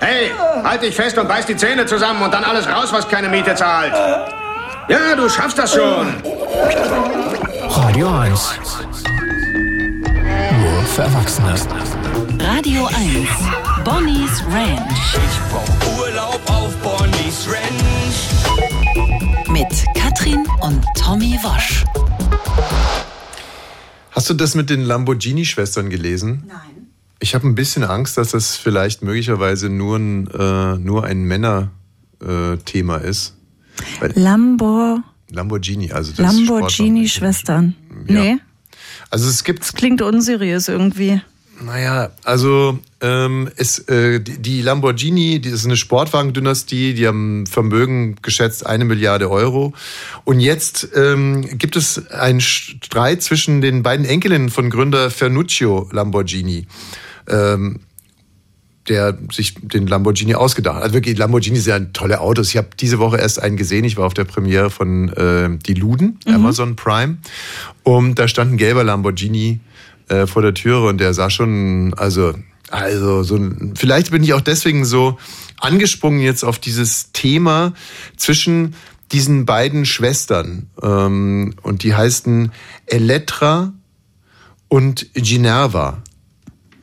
[0.01, 0.31] Hey,
[0.65, 3.55] halt dich fest und beiß die Zähne zusammen und dann alles raus, was keine Miete
[3.55, 3.93] zahlt.
[4.89, 6.15] Ja, du schaffst das schon.
[7.69, 8.59] Radio 1.
[10.95, 11.55] Für Erwachsene.
[12.39, 12.95] Radio 1.
[13.85, 15.17] Bonnie's Ranch.
[15.17, 18.29] Ich brauch Urlaub auf Bonnie's Ranch.
[19.51, 21.85] Mit Katrin und Tommy Wosch.
[24.13, 26.45] Hast du das mit den Lamborghini-Schwestern gelesen?
[26.47, 26.87] Nein.
[27.19, 32.99] Ich habe ein bisschen Angst, dass das vielleicht möglicherweise nur ein, äh, nur ein Männer-Thema
[32.99, 33.37] ist.
[33.99, 36.37] Weil Lambo, Lamborghini, also das.
[36.37, 37.75] Lamborghini-Schwestern.
[38.07, 38.15] Ja.
[38.15, 38.37] Nee,
[39.15, 41.21] Also es gibt klingt unseriös irgendwie.
[41.61, 48.17] Naja, also ähm, es, äh, die, die Lamborghini, die ist eine Sportwagendynastie, die haben Vermögen
[48.23, 49.73] geschätzt eine Milliarde Euro.
[50.25, 56.67] Und jetzt ähm, gibt es einen Streit zwischen den beiden Enkelinnen von Gründer Fernuccio Lamborghini.
[57.29, 57.79] Ähm,
[58.89, 60.83] der sich den Lamborghini ausgedacht hat.
[60.83, 62.51] Also wirklich, Lamborghini sind ja tolle Autos.
[62.51, 63.85] Ich habe diese Woche erst einen gesehen.
[63.85, 66.35] Ich war auf der Premiere von äh, Die Luden, Mhm.
[66.35, 67.19] Amazon Prime.
[67.83, 69.61] Und da stand ein gelber Lamborghini
[70.09, 72.35] äh, vor der Türe und der sah schon, also,
[72.71, 75.19] also so ein, vielleicht bin ich auch deswegen so
[75.61, 77.73] angesprungen jetzt auf dieses Thema
[78.17, 78.75] zwischen
[79.13, 80.69] diesen beiden Schwestern.
[80.83, 82.53] Ähm, und die heißen
[82.87, 83.73] Elettra
[84.69, 86.03] und Ginerva.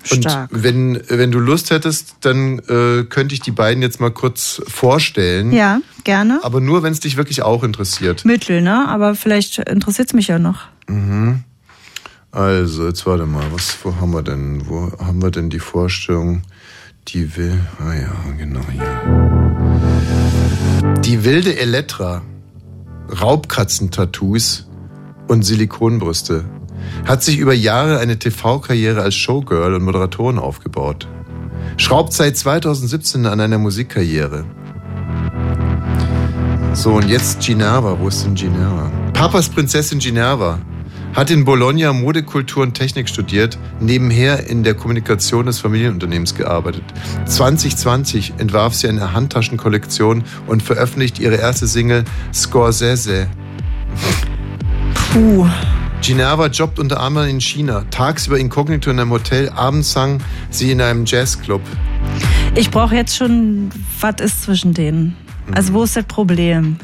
[0.10, 0.50] Und Stark.
[0.52, 5.52] wenn, wenn du Lust hättest, dann äh, könnte ich die beiden jetzt mal kurz vorstellen.
[5.52, 6.40] Ja, gerne.
[6.44, 8.26] Aber nur, wenn es dich wirklich auch interessiert.
[8.26, 8.88] Mittel, ne?
[8.88, 10.62] Aber vielleicht interessiert es mich ja noch.
[10.88, 11.44] Mhm.
[12.32, 14.68] Also, jetzt warte mal, was, wo haben wir denn?
[14.68, 16.44] Wo haben wir denn die Vorstellung?
[17.10, 17.60] Die will.
[17.80, 18.86] Ah ja, genau hier.
[21.02, 22.22] Die wilde Elettra.
[23.10, 24.68] Raubkatzen-Tattoos
[25.28, 26.46] und Silikonbrüste.
[27.06, 31.08] Hat sich über Jahre eine TV-Karriere als Showgirl und Moderatorin aufgebaut.
[31.78, 34.46] Schraubt seit 2017 an einer Musikkarriere.
[36.74, 38.00] So, und jetzt Ginevra.
[38.00, 38.92] Wo ist denn Ginevra?
[39.14, 40.60] Papas Prinzessin Ginevra
[41.14, 46.84] hat in Bologna Modekultur und Technik studiert, nebenher in der Kommunikation des Familienunternehmens gearbeitet.
[47.26, 53.28] 2020 entwarf sie eine Handtaschenkollektion und veröffentlicht ihre erste Single Scorsese.
[55.12, 55.48] Puh.
[56.02, 60.82] Ginevra jobbt unter anderem in China, tagsüber inkognito in einem Hotel, abends sang sie in
[60.82, 61.62] einem Jazzclub.
[62.56, 65.16] Ich brauche jetzt schon, was ist zwischen denen?
[65.54, 66.78] Also wo ist das Problem?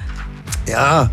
[0.68, 1.10] Ja,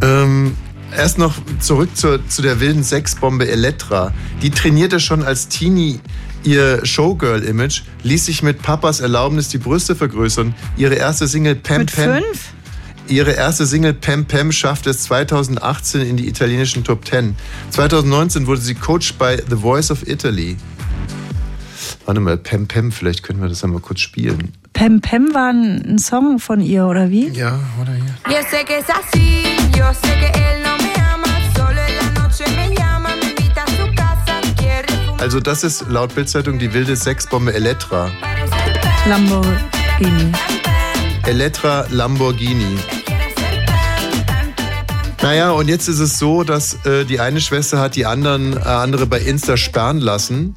[0.00, 0.56] ähm,
[0.96, 4.12] erst noch zurück zur, zu der wilden Sexbombe Elettra.
[4.40, 6.00] Die trainierte schon als Teenie
[6.44, 10.54] ihr Showgirl-Image, ließ sich mit Papas Erlaubnis die Brüste vergrößern.
[10.76, 12.14] Ihre erste Single Pam Mit Pam.
[12.14, 12.51] fünf?
[13.12, 17.36] Ihre erste Single Pam Pam schaffte es 2018 in die italienischen Top 10.
[17.68, 20.56] 2019 wurde sie Coach bei The Voice of Italy.
[22.06, 24.54] Warte mal, Pam Pam, vielleicht können wir das einmal kurz spielen.
[24.72, 27.28] Pem Pem war ein ein Song von ihr, oder wie?
[27.28, 28.14] Ja, oder hier.
[28.30, 29.44] Yo sé que es así,
[29.76, 33.62] yo sé que él no me ama, solo en la noche me llama, me invita
[33.62, 35.20] a su casa, quiere fumar.
[35.20, 38.10] Also das ist laut Bildzeitung die wilde Sexbombe Elettra.
[39.06, 40.32] Lamborghini.
[41.26, 42.78] Elettra Lamborghini.
[45.22, 48.60] Naja, und jetzt ist es so, dass äh, die eine Schwester hat die anderen, äh,
[48.60, 50.56] andere bei Insta sperren lassen.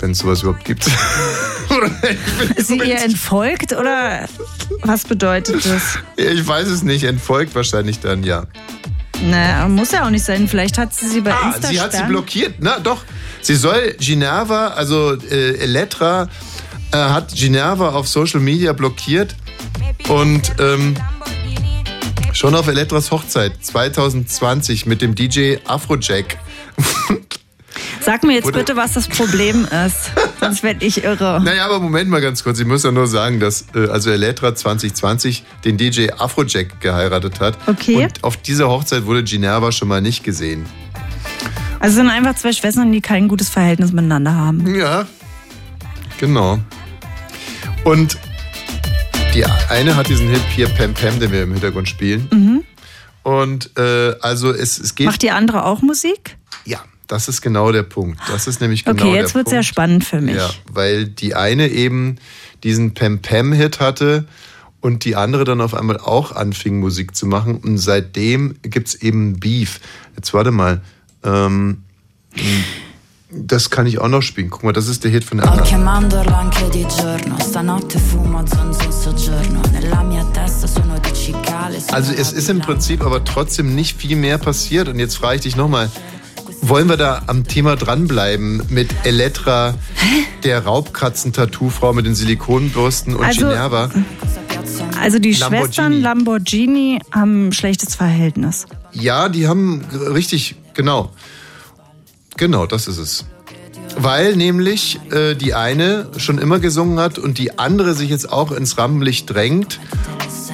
[0.00, 0.86] Wenn es sowas überhaupt gibt.
[2.56, 4.28] Ist sie ihr entfolgt oder
[4.82, 5.98] was bedeutet das?
[6.16, 8.44] ich weiß es nicht, entfolgt wahrscheinlich dann, ja.
[9.22, 10.48] Naja, muss ja auch nicht sein.
[10.48, 12.56] Vielleicht hat sie sie bei Ah, Insta sie hat sie blockiert.
[12.58, 13.04] Na doch,
[13.40, 16.28] sie soll Ginevra, also äh, Elettra,
[16.90, 19.36] äh, hat Ginevra auf Social Media blockiert
[20.08, 20.96] und ähm,
[22.32, 26.38] schon auf Elettras Hochzeit 2020 mit dem DJ Afrojack.
[28.00, 30.10] Sag mir jetzt Wurde- bitte, was das Problem ist.
[30.40, 31.40] Sonst werde ich irre.
[31.44, 32.58] Naja, aber Moment mal ganz kurz.
[32.58, 37.56] Ich muss ja nur sagen, dass äh, also Elettra 2020 den DJ Afrojack geheiratet hat.
[37.68, 38.04] Okay.
[38.04, 40.66] Und auf dieser Hochzeit wurde Ginevra schon mal nicht gesehen.
[41.78, 44.74] Also sind einfach zwei Schwestern, die kein gutes Verhältnis miteinander haben.
[44.74, 45.06] Ja,
[46.18, 46.58] genau.
[47.84, 48.18] Und
[49.34, 52.28] die eine hat diesen Hit hier Pam Pam, den wir im Hintergrund spielen.
[52.30, 52.64] Mhm.
[53.22, 55.06] Und äh, also es, es geht.
[55.06, 56.36] Macht die andere auch Musik?
[56.64, 58.20] Ja, das ist genau der Punkt.
[58.28, 60.36] Das ist nämlich genau Okay, jetzt wird sehr spannend für mich.
[60.36, 62.16] Ja, weil die eine eben
[62.62, 64.26] diesen Pam Pam Hit hatte
[64.80, 69.40] und die andere dann auf einmal auch anfing Musik zu machen und seitdem gibt's eben
[69.40, 69.80] Beef.
[70.16, 70.82] Jetzt warte mal.
[71.24, 71.84] Ähm,
[73.34, 74.50] das kann ich auch noch spielen.
[74.50, 75.68] Guck mal, das ist der Hit von der Sto anderen.
[75.70, 81.78] chiamandolo anche di giorno, stanotte fumo zonzo in soggiorno, nella mia testa sono di cicale.
[81.92, 84.88] Also es ist im Prinzip aber trotzdem nicht viel mehr passiert.
[84.88, 85.90] Und jetzt frage ich dich nochmal,
[86.60, 89.74] wollen wir da am Thema dranbleiben mit Elettra,
[90.44, 93.90] der Raubkatzen-Tattoo-Frau mit den Silikonbürsten und Also- Ginevra?
[95.00, 95.64] Also die Lamborghini.
[95.66, 98.66] Schwestern Lamborghini haben ein schlechtes Verhältnis.
[98.92, 99.82] Ja, die haben
[100.14, 101.10] richtig, genau.
[102.36, 103.24] Genau, das ist es.
[103.96, 108.50] Weil nämlich äh, die eine schon immer gesungen hat und die andere sich jetzt auch
[108.52, 109.80] ins Rampenlicht drängt.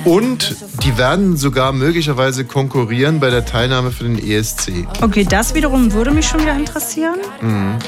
[0.05, 4.87] Und die werden sogar möglicherweise konkurrieren bei der Teilnahme für den ESC.
[5.01, 7.19] Okay, das wiederum würde mich schon wieder interessieren.
[7.41, 7.79] Mhm.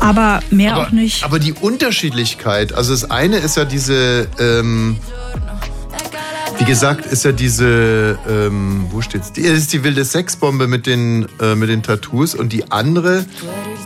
[0.00, 1.24] Aber mehr aber, auch nicht.
[1.24, 4.98] Aber die Unterschiedlichkeit, also das eine ist ja diese, ähm,
[6.58, 9.32] wie gesagt, ist ja diese, ähm, wo steht's?
[9.32, 13.26] Die ist die wilde Sexbombe mit den, äh, mit den Tattoos und die andere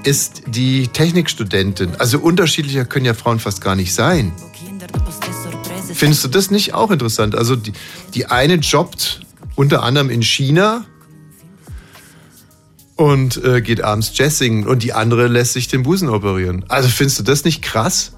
[0.05, 1.93] ist die Technikstudentin.
[1.99, 4.33] Also unterschiedlicher können ja Frauen fast gar nicht sein.
[5.95, 7.35] Findest du das nicht auch interessant?
[7.35, 7.73] Also die,
[8.15, 9.21] die eine jobbt
[9.55, 10.85] unter anderem in China
[12.97, 16.65] und äh, geht abends Jazz singen und die andere lässt sich den Busen operieren.
[16.69, 18.13] Also findest du das nicht krass?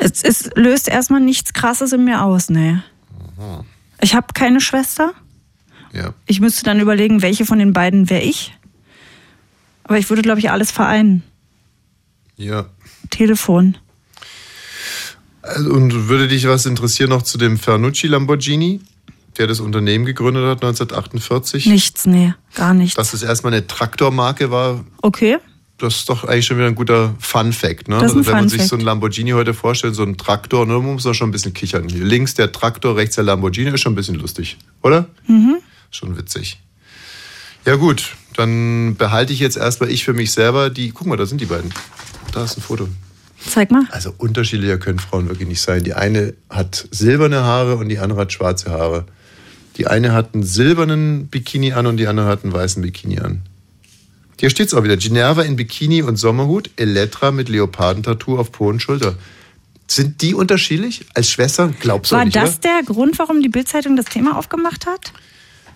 [0.00, 2.82] Es, es löst erstmal nichts Krasses in mir aus, ne.
[4.00, 5.12] Ich habe keine Schwester.
[5.92, 6.14] Ja.
[6.26, 8.56] Ich müsste dann überlegen, welche von den beiden wäre ich.
[9.84, 11.22] Aber ich würde, glaube ich, alles vereinen.
[12.36, 12.66] Ja.
[13.10, 13.76] Telefon.
[15.42, 18.80] Also, Und würde dich was interessieren noch zu dem Fernucci Lamborghini,
[19.36, 21.66] der das Unternehmen gegründet hat 1948?
[21.66, 22.94] Nichts, nee, gar nichts.
[22.96, 25.38] Dass es erstmal eine Traktormarke war, Okay.
[25.80, 27.88] Das ist doch eigentlich schon wieder ein guter Fun-Fact.
[27.88, 27.98] Ne?
[27.98, 28.70] Das ist ein Wenn man sich Fun-Fact.
[28.70, 31.88] so einen Lamborghini heute vorstellt, so einen Traktor, ne, muss man schon ein bisschen kichern.
[31.88, 35.06] Hier links der Traktor, rechts der Lamborghini, ist schon ein bisschen lustig, oder?
[35.26, 35.58] Mhm.
[35.90, 36.60] Schon witzig.
[37.66, 41.26] Ja gut, dann behalte ich jetzt erstmal ich für mich selber die, guck mal, da
[41.26, 41.72] sind die beiden.
[42.32, 42.88] Da ist ein Foto.
[43.46, 43.84] Zeig mal.
[43.90, 45.82] Also unterschiedlicher können Frauen wirklich nicht sein.
[45.82, 49.06] Die eine hat silberne Haare und die andere hat schwarze Haare.
[49.76, 53.42] Die eine hat einen silbernen Bikini an und die andere hat einen weißen Bikini an.
[54.40, 54.96] Hier steht's auch wieder.
[54.96, 59.16] Ginerva in Bikini und Sommerhut, Elektra mit Leopardentattoo auf Po und Schulter.
[59.86, 61.04] Sind die unterschiedlich?
[61.12, 61.76] Als Schwestern?
[61.78, 62.60] Glaubst du War nicht, das oder?
[62.60, 65.12] der Grund, warum die Bildzeitung das Thema aufgemacht hat?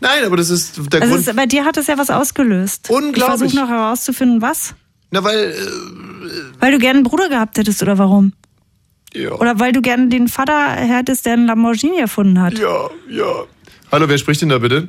[0.01, 1.29] Nein, aber das ist der also Grund.
[1.29, 2.89] es, bei dir hat es ja was ausgelöst.
[2.89, 3.19] Unglaublich.
[3.19, 4.75] Ich versuche noch herauszufinden, was.
[5.11, 5.51] Na, weil.
[5.51, 8.33] Äh, Weil du gerne einen Bruder gehabt hättest oder warum?
[9.13, 9.33] Ja.
[9.33, 12.59] Oder weil du gerne den Vater hättest, der einen Lamborghini erfunden hat.
[12.59, 13.45] Ja, ja.
[13.93, 14.89] Hallo, wer spricht denn da bitte?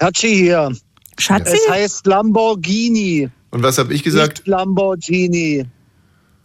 [0.00, 0.70] Hatschi hier.
[1.18, 1.54] Schatzi?
[1.54, 3.30] Es heißt Lamborghini.
[3.50, 4.38] Und was habe ich gesagt?
[4.38, 5.64] Nicht Lamborghini.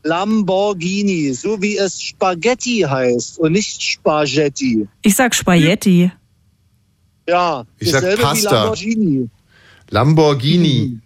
[0.04, 4.88] Lamborghini, so wie es Spaghetti heißt und nicht Spaghetti.
[5.02, 6.12] Ich sag Spaghetti.
[7.28, 8.52] Ja, Ich sag dasselbe wie Pasta.
[8.52, 9.30] Lamborghini.
[9.90, 11.00] Lamborghini.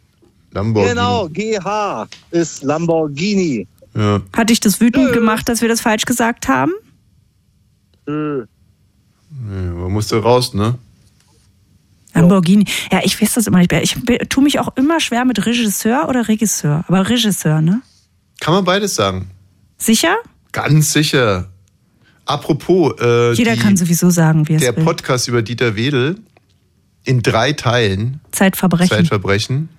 [0.52, 0.90] Lamborghini.
[0.94, 3.68] Genau, GH ist Lamborghini.
[3.95, 4.22] Ja.
[4.34, 6.72] Hat dich das wütend gemacht, dass wir das falsch gesagt haben?
[8.06, 8.45] Nö.
[9.49, 10.76] Ja, man musste raus, ne?
[12.14, 12.65] Lamborghini.
[12.91, 13.84] Ja, ich weiß das immer nicht mehr.
[13.84, 13.98] Ich
[14.30, 16.84] tue mich auch immer schwer mit Regisseur oder Regisseur.
[16.88, 17.81] Aber Regisseur, ne?
[18.40, 19.31] Kann man beides sagen.
[19.77, 20.15] Sicher?
[20.52, 21.49] Ganz sicher.
[22.26, 24.84] Apropos, äh, Jeder die, kann sowieso sagen, wie es der will.
[24.84, 26.15] Podcast über Dieter Wedel
[27.03, 28.95] in drei Teilen, Zeitverbrechen.
[28.95, 29.69] Zeitverbrechen,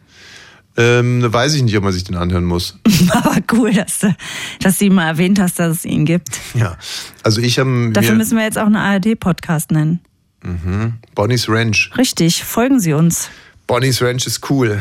[0.76, 2.78] ähm, weiß ich nicht, ob man sich den anhören muss.
[3.12, 4.14] Aber cool, dass du,
[4.60, 6.38] dass du ihm mal erwähnt hast, dass es ihn gibt.
[6.54, 6.76] Ja,
[7.22, 10.00] also ich habe Dafür müssen wir jetzt auch einen ARD-Podcast nennen.
[10.44, 10.94] Mhm.
[11.14, 11.90] Bonnie's Ranch.
[11.96, 13.30] Richtig, folgen Sie uns.
[13.66, 14.80] Bonnie's Ranch ist cool.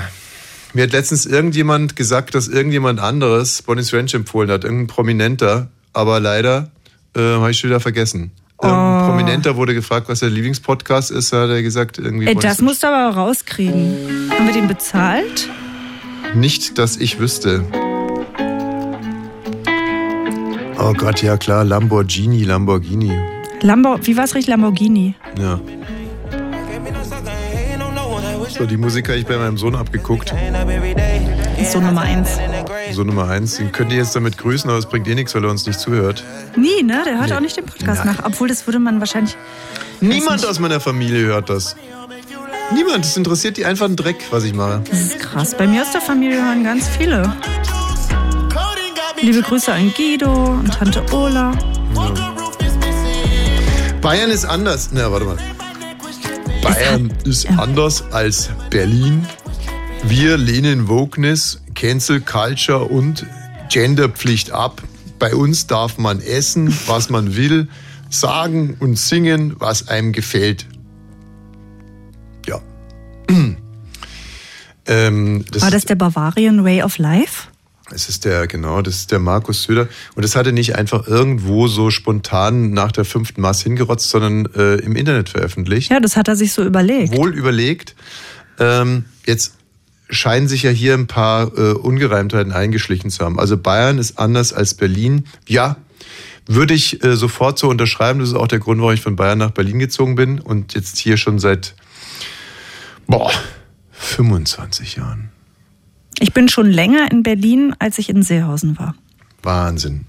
[0.74, 6.20] Mir hat letztens irgendjemand gesagt, dass irgendjemand anderes Bonnie's Ranch empfohlen hat, irgendein Prominenter, aber
[6.20, 6.72] leider
[7.16, 8.32] äh, habe ich schon wieder vergessen.
[8.58, 8.68] Oh.
[8.68, 12.84] Prominenter wurde gefragt, was der Lieblingspodcast ist, da hat er gesagt, irgendwie Ey, das musst
[12.84, 14.30] du aber rauskriegen.
[14.32, 15.50] Haben wir den bezahlt?
[16.34, 17.64] Nicht, dass ich wüsste.
[20.80, 23.33] Oh Gott, ja klar, Lamborghini, Lamborghini.
[23.64, 24.48] Lambo, wie war's richtig?
[24.52, 25.16] Lamborghini.
[25.40, 25.60] Ja.
[28.50, 30.34] So, die Musik habe ich bei meinem Sohn abgeguckt.
[31.72, 32.30] So Nummer eins.
[32.92, 33.58] So Nummer eins.
[33.58, 35.80] Den könnt ihr jetzt damit grüßen, aber es bringt eh nichts, weil er uns nicht
[35.80, 36.24] zuhört.
[36.56, 37.02] Nie, ne?
[37.06, 37.36] Der hört Nee.
[37.36, 38.16] auch nicht den Podcast Nein.
[38.18, 38.26] nach.
[38.26, 39.36] Obwohl, das würde man wahrscheinlich.
[40.02, 41.76] Niemand aus meiner Familie hört das.
[42.74, 43.06] Niemand.
[43.06, 44.82] Das interessiert die einfach einen Dreck, was ich mache.
[44.90, 45.56] Das ist krass.
[45.56, 47.34] Bei mir aus der Familie hören ganz viele.
[49.22, 51.54] Liebe Grüße an Guido und Tante Ola.
[54.04, 54.90] Bayern ist anders.
[54.92, 55.38] Na, warte mal.
[56.62, 59.26] Bayern ist anders als Berlin.
[60.04, 63.26] Wir lehnen Wokeness, Cancel Culture und
[63.70, 64.84] Genderpflicht ab.
[65.20, 67.70] Bei uns darf man essen, was man will,
[68.10, 70.66] sagen und singen, was einem gefällt.
[72.46, 72.60] Ja.
[74.86, 77.48] ähm, das War das der Bavarian Way of Life?
[77.92, 79.88] Es ist der, genau, das ist der Markus Söder.
[80.16, 84.46] Und das hat er nicht einfach irgendwo so spontan nach der fünften Maß hingerotzt, sondern
[84.56, 85.92] äh, im Internet veröffentlicht.
[85.92, 87.16] Ja, das hat er sich so überlegt.
[87.16, 87.96] Wohl überlegt.
[88.58, 89.56] Ähm, jetzt
[90.10, 93.40] scheinen sich ja hier ein paar äh, Ungereimtheiten eingeschlichen zu haben.
[93.40, 95.26] Also Bayern ist anders als Berlin.
[95.48, 95.78] Ja,
[96.46, 98.20] würde ich äh, sofort so unterschreiben.
[98.20, 101.00] Das ist auch der Grund, warum ich von Bayern nach Berlin gezogen bin und jetzt
[101.00, 101.76] hier schon seit
[103.08, 103.32] boah,
[103.92, 105.33] 25 Jahren.
[106.20, 108.96] Ich bin schon länger in Berlin, als ich in Seehausen war.
[109.42, 110.06] Wahnsinn.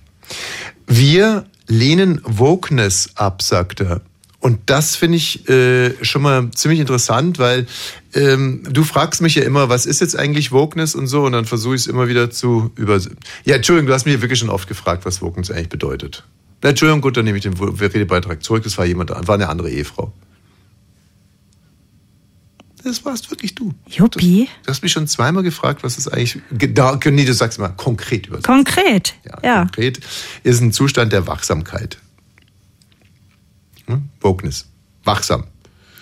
[0.87, 4.01] Wir lehnen Wokeness ab, sagt er.
[4.45, 7.67] Und das finde ich äh, schon mal ziemlich interessant, weil
[8.13, 11.47] ähm, du fragst mich ja immer, was ist jetzt eigentlich Wokeness und so, und dann
[11.47, 13.01] versuche ich es immer wieder zu über.
[13.45, 16.25] Ja, Entschuldigung, du hast mich wirklich schon oft gefragt, was Wokeness eigentlich bedeutet.
[16.61, 18.65] Entschuldigung, gut, dann nehme ich den Redebeitrag zurück.
[18.65, 20.13] Das war jemand, war eine andere Ehefrau.
[22.85, 23.73] Das warst wirklich du.
[23.89, 24.49] Juppie.
[24.63, 26.43] Du hast mich schon zweimal gefragt, was ist eigentlich.
[26.51, 29.15] Da, nee, du sagst mal konkret über Konkret.
[29.43, 29.61] Ja.
[29.61, 30.01] Konkret
[30.43, 31.97] ist ein Zustand der Wachsamkeit.
[33.87, 34.11] Hm?
[34.21, 34.67] Wokeness.
[35.03, 35.45] Wachsam.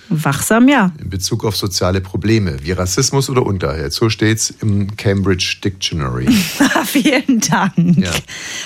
[0.08, 0.92] Wachsam, ja.
[0.98, 3.92] In Bezug auf soziale Probleme wie Rassismus oder Unterhalt.
[3.92, 6.26] So steht's im Cambridge Dictionary.
[6.84, 7.96] Vielen Dank.
[7.96, 8.10] Ja.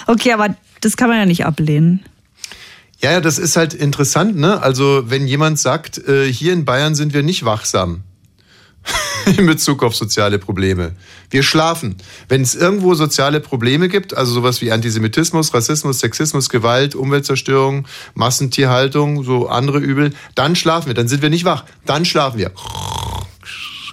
[0.06, 2.02] Okay, aber das kann man ja nicht ablehnen.
[2.98, 4.62] Ja, ja, das ist halt interessant, ne?
[4.62, 8.04] Also, wenn jemand sagt, äh, hier in Bayern sind wir nicht wachsam
[9.36, 10.92] in Bezug auf soziale Probleme.
[11.30, 11.96] Wir schlafen.
[12.28, 19.24] Wenn es irgendwo soziale Probleme gibt, also sowas wie Antisemitismus, Rassismus, Sexismus, Gewalt, Umweltzerstörung, Massentierhaltung,
[19.24, 20.94] so andere Übel, dann schlafen wir.
[20.94, 21.64] Dann sind wir nicht wach.
[21.84, 22.52] Dann schlafen wir.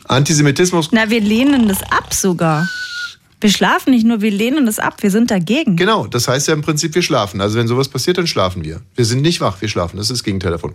[0.06, 0.90] Antisemitismus.
[0.92, 2.68] Na, wir lehnen das ab sogar.
[3.44, 5.04] Wir schlafen nicht nur, wir lehnen das ab.
[5.04, 5.76] Wir sind dagegen.
[5.76, 7.42] Genau, das heißt ja im Prinzip, wir schlafen.
[7.42, 8.80] Also wenn sowas passiert, dann schlafen wir.
[8.96, 9.98] Wir sind nicht wach, wir schlafen.
[9.98, 10.74] Das ist das Gegenteil davon.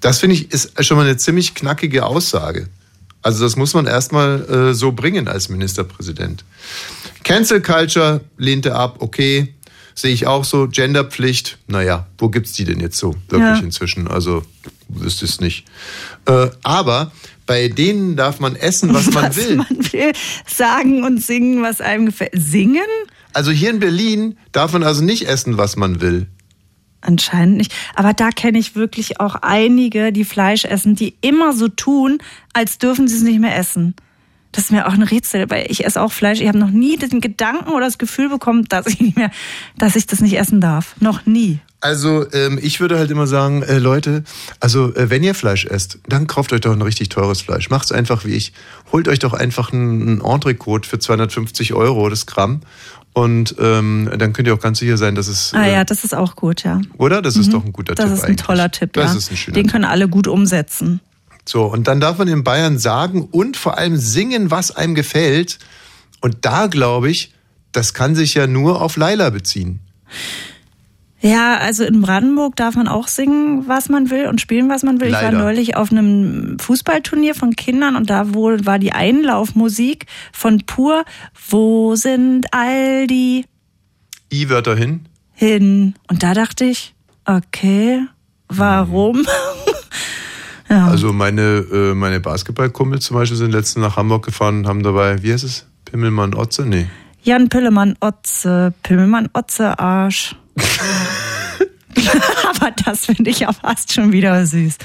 [0.00, 2.68] Das finde ich ist schon mal eine ziemlich knackige Aussage.
[3.20, 6.44] Also das muss man erstmal äh, so bringen als Ministerpräsident.
[7.24, 9.54] Cancel Culture lehnt er ab, okay.
[9.96, 10.68] Sehe ich auch so.
[10.68, 13.64] Genderpflicht, naja, wo gibt's die denn jetzt so wirklich Ja.
[13.64, 14.06] inzwischen?
[14.06, 14.44] Also
[14.88, 15.64] wüsste es nicht.
[16.26, 17.10] Äh, aber
[17.48, 19.56] bei denen darf man essen, was man will.
[19.56, 20.12] Man will
[20.46, 22.32] sagen und singen, was einem gefällt.
[22.34, 22.86] Singen?
[23.32, 26.28] Also hier in Berlin darf man also nicht essen, was man will.
[27.00, 27.74] Anscheinend nicht.
[27.94, 32.18] Aber da kenne ich wirklich auch einige, die Fleisch essen, die immer so tun,
[32.52, 33.94] als dürfen sie es nicht mehr essen.
[34.52, 36.40] Das ist mir auch ein Rätsel, weil ich esse auch Fleisch.
[36.40, 39.30] Ich habe noch nie den Gedanken oder das Gefühl bekommen, dass ich nicht mehr,
[39.76, 40.94] dass ich das nicht essen darf.
[41.00, 41.58] Noch nie.
[41.80, 44.24] Also ähm, ich würde halt immer sagen, äh, Leute,
[44.58, 47.70] also äh, wenn ihr Fleisch esst, dann kauft euch doch ein richtig teures Fleisch.
[47.70, 48.52] Macht's einfach wie ich.
[48.90, 52.62] Holt euch doch einfach ein, ein Entrecote für 250 Euro das Gramm
[53.12, 56.02] und ähm, dann könnt ihr auch ganz sicher sein, dass es, Ah äh, ja, das
[56.04, 56.80] ist auch gut, ja.
[56.96, 57.22] oder?
[57.22, 57.52] Das ist Mhm.
[57.52, 58.46] doch ein guter Das Tipp ist ein eigentlich.
[58.46, 59.18] toller Tipp, Das ja.
[59.18, 61.00] ist ein schöner Den können alle gut umsetzen.
[61.48, 65.58] So, und dann darf man in Bayern sagen und vor allem singen, was einem gefällt.
[66.20, 67.32] Und da glaube ich,
[67.72, 69.80] das kann sich ja nur auf Laila beziehen.
[71.22, 75.00] Ja, also in Brandenburg darf man auch singen, was man will und spielen, was man
[75.00, 75.06] will.
[75.08, 75.38] Ich Leider.
[75.38, 80.04] war neulich auf einem Fußballturnier von Kindern und da wohl war die Einlaufmusik
[80.34, 81.06] von Pur.
[81.48, 83.46] Wo sind all die
[84.30, 85.06] I-Wörter hin.
[85.32, 85.94] hin?
[86.08, 86.94] Und da dachte ich,
[87.24, 88.02] okay,
[88.48, 89.26] warum?
[90.68, 90.86] Ja.
[90.86, 95.22] Also meine, äh, meine Basketballkumpel zum Beispiel sind letztens nach Hamburg gefahren und haben dabei,
[95.22, 95.66] wie heißt es?
[95.84, 96.66] Pimmelmann Otze?
[96.66, 96.86] Nee.
[97.22, 100.36] Jan Pillemann Otze, Pimmelmann Otze Arsch.
[102.44, 104.76] Aber das finde ich ja fast schon wieder süß.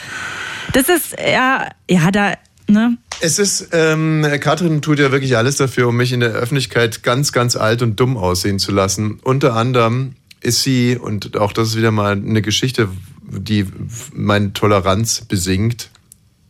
[0.73, 2.33] Das ist, ja, ja, da,
[2.67, 2.97] ne?
[3.21, 7.31] Es ist, ähm, Katrin tut ja wirklich alles dafür, um mich in der Öffentlichkeit ganz,
[7.31, 9.19] ganz alt und dumm aussehen zu lassen.
[9.23, 12.89] Unter anderem ist sie, und auch das ist wieder mal eine Geschichte,
[13.29, 13.65] die
[14.13, 15.89] meine Toleranz besingt.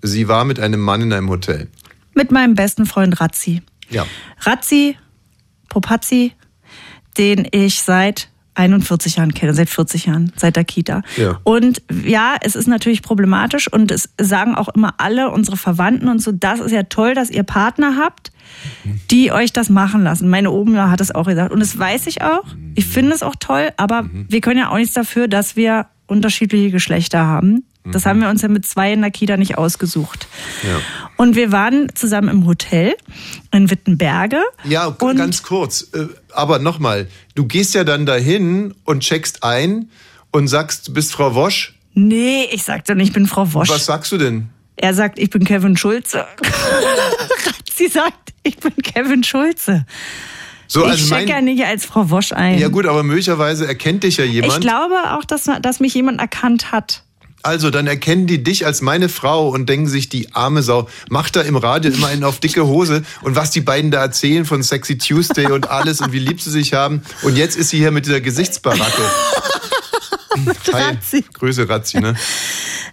[0.02, 1.68] Sie war mit einem Mann in einem Hotel.
[2.14, 3.62] Mit meinem besten Freund Razzi.
[3.90, 4.06] Ja.
[4.42, 4.98] Razzi,
[5.70, 6.34] Popazzi,
[7.18, 11.02] den ich seit 41 Jahren kenne, seit 40 Jahren, seit der Kita.
[11.18, 11.40] Ja.
[11.44, 16.20] Und ja, es ist natürlich problematisch und es sagen auch immer alle unsere Verwandten und
[16.20, 18.32] so, das ist ja toll, dass ihr Partner habt,
[19.10, 20.30] die euch das machen lassen.
[20.30, 22.46] Meine Oma hat es auch gesagt und das weiß ich auch.
[22.76, 26.72] Ich finde es auch toll, aber wir können ja auch nichts dafür, dass wir unterschiedliche
[26.72, 27.66] Geschlechter haben.
[27.86, 30.26] Das haben wir uns ja mit zwei in der Kita nicht ausgesucht.
[30.64, 30.80] Ja.
[31.18, 32.96] Und wir waren zusammen im Hotel
[33.52, 34.42] in Wittenberge.
[34.64, 35.90] Ja, g- ganz kurz.
[35.94, 39.90] äh, Aber nochmal, du gehst ja dann dahin und checkst ein
[40.32, 41.74] und sagst, du bist Frau Wosch.
[41.94, 43.68] Nee, ich sagte nicht, ich bin Frau Wosch.
[43.70, 44.48] Was sagst du denn?
[44.78, 46.26] Er sagt, ich bin Kevin Schulze.
[47.76, 49.86] Sie sagt, ich bin Kevin Schulze.
[50.74, 52.58] So, ich also check mein- ja nicht als Frau Wosch ein.
[52.58, 54.54] Ja gut, aber möglicherweise erkennt dich ja jemand.
[54.54, 57.04] ich glaube auch, dass, dass mich jemand erkannt hat.
[57.44, 61.36] Also, dann erkennen die dich als meine Frau und denken sich, die arme Sau, macht
[61.36, 64.64] da im Radio immer einen auf dicke Hose und was die beiden da erzählen von
[64.64, 67.04] Sexy Tuesday und alles und wie lieb sie sich haben.
[67.22, 69.12] Und jetzt ist sie hier mit dieser Gesichtsbaracke.
[70.74, 70.98] Hi,
[71.34, 72.16] Grüße Razzi, ne?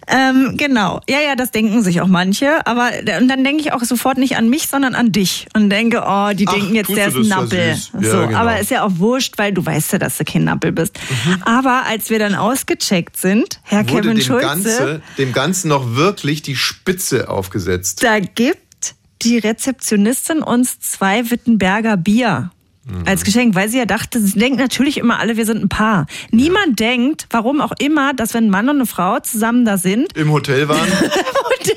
[0.07, 1.01] Ähm, genau.
[1.09, 2.67] Ja, ja, das denken sich auch manche.
[2.67, 2.91] Aber
[3.21, 5.47] und dann denke ich auch sofort nicht an mich, sondern an dich.
[5.55, 7.59] Und denke, oh, die Ach, denken jetzt, der ist ein Nappel.
[7.59, 8.39] Ja, so, genau.
[8.39, 10.99] Aber ist ja auch wurscht, weil du weißt ja, dass du kein Nappel bist.
[11.25, 11.43] Mhm.
[11.45, 15.95] Aber als wir dann ausgecheckt sind, Herr Wurde Kevin dem, Schulze, Ganze, dem Ganzen noch
[15.95, 18.03] wirklich die Spitze aufgesetzt.
[18.03, 22.51] da gibt die Rezeptionistin uns zwei Wittenberger Bier.
[22.85, 23.07] Mhm.
[23.07, 26.07] Als Geschenk, weil sie ja dachte, sie denkt natürlich immer alle, wir sind ein Paar.
[26.31, 30.17] Niemand denkt, warum auch immer, dass wenn ein Mann und eine Frau zusammen da sind,
[30.17, 30.89] Im Hotel waren.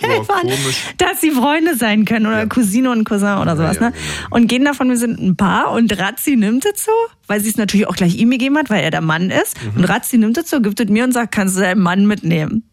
[0.01, 0.83] Boah, komisch.
[0.97, 3.77] dass sie Freunde sein können oder Cousine und Cousin oder sowas.
[3.79, 3.93] ja, ne?
[4.29, 6.91] Und gehen davon, wir sind ein Paar und Razzi nimmt es so,
[7.27, 9.61] weil sie es natürlich auch gleich ihm gegeben hat, weil er der Mann ist.
[9.61, 9.79] Mhm.
[9.79, 12.63] Und Razzi nimmt es so, gibt es mir und sagt, kannst du deinen Mann mitnehmen.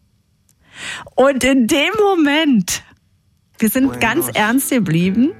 [1.15, 2.83] Und in dem Moment,
[3.59, 5.31] wir sind ganz ernst geblieben,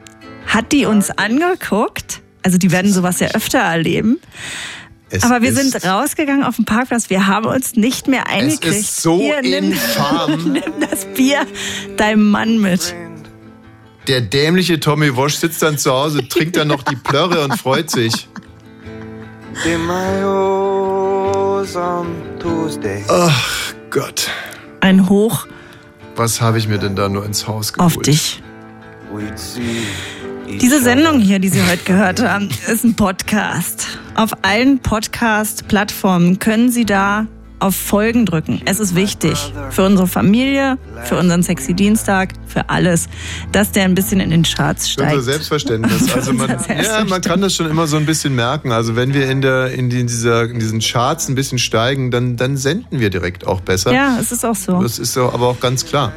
[0.45, 2.21] hat die uns angeguckt.
[2.43, 4.19] Also die werden sowas ja öfter erleben.
[5.09, 7.09] Es Aber wir sind rausgegangen auf den Parkplatz.
[7.09, 8.75] Wir haben uns nicht mehr eingekriegt.
[8.75, 10.43] ist so Hier, nimm, infam.
[10.53, 11.45] nimm das Bier
[11.97, 12.95] deinem Mann mit.
[14.07, 17.91] Der dämliche Tommy Wosch sitzt dann zu Hause, trinkt dann noch die Plörre und freut
[17.91, 18.27] sich.
[23.09, 24.29] Ach Gott,
[24.79, 25.45] Ein Hoch
[26.15, 27.97] was habe ich mir denn da nur ins Haus geholt?
[27.97, 28.43] auf dich.
[30.59, 33.99] Diese Sendung hier, die Sie heute gehört haben, ist ein Podcast.
[34.15, 37.27] Auf allen Podcast-Plattformen können Sie da
[37.59, 38.59] auf Folgen drücken.
[38.65, 43.07] Es ist wichtig für unsere Familie, für unseren Sexy Dienstag, für alles,
[43.51, 45.11] dass der ein bisschen in den Charts Für steigt.
[45.17, 46.11] unser Selbstverständnis.
[46.11, 48.71] Also man, Unser ja, man kann das schon immer so ein bisschen merken.
[48.71, 52.35] Also wenn wir in, der, in, die- dieser, in diesen Charts ein bisschen steigen, dann,
[52.35, 53.93] dann senden wir direkt auch besser.
[53.93, 54.81] Ja, es ist auch so.
[54.81, 56.13] Das ist aber auch ganz klar.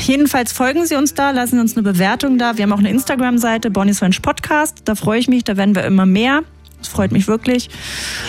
[0.00, 2.56] Jedenfalls folgen Sie uns da, lassen Sie uns eine Bewertung da.
[2.56, 4.82] Wir haben auch eine Instagram-Seite, Bonnie's Ranch Podcast.
[4.84, 6.42] Da freue ich mich, da werden wir immer mehr.
[6.78, 7.68] Das freut mich wirklich.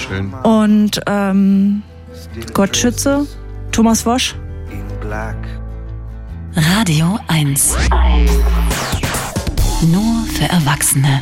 [0.07, 0.34] Schön.
[0.34, 1.84] Und ähm,
[2.53, 3.27] Gott schütze,
[3.72, 4.35] Thomas Wosch.
[6.56, 7.76] Radio 1.
[9.91, 11.22] Nur für Erwachsene.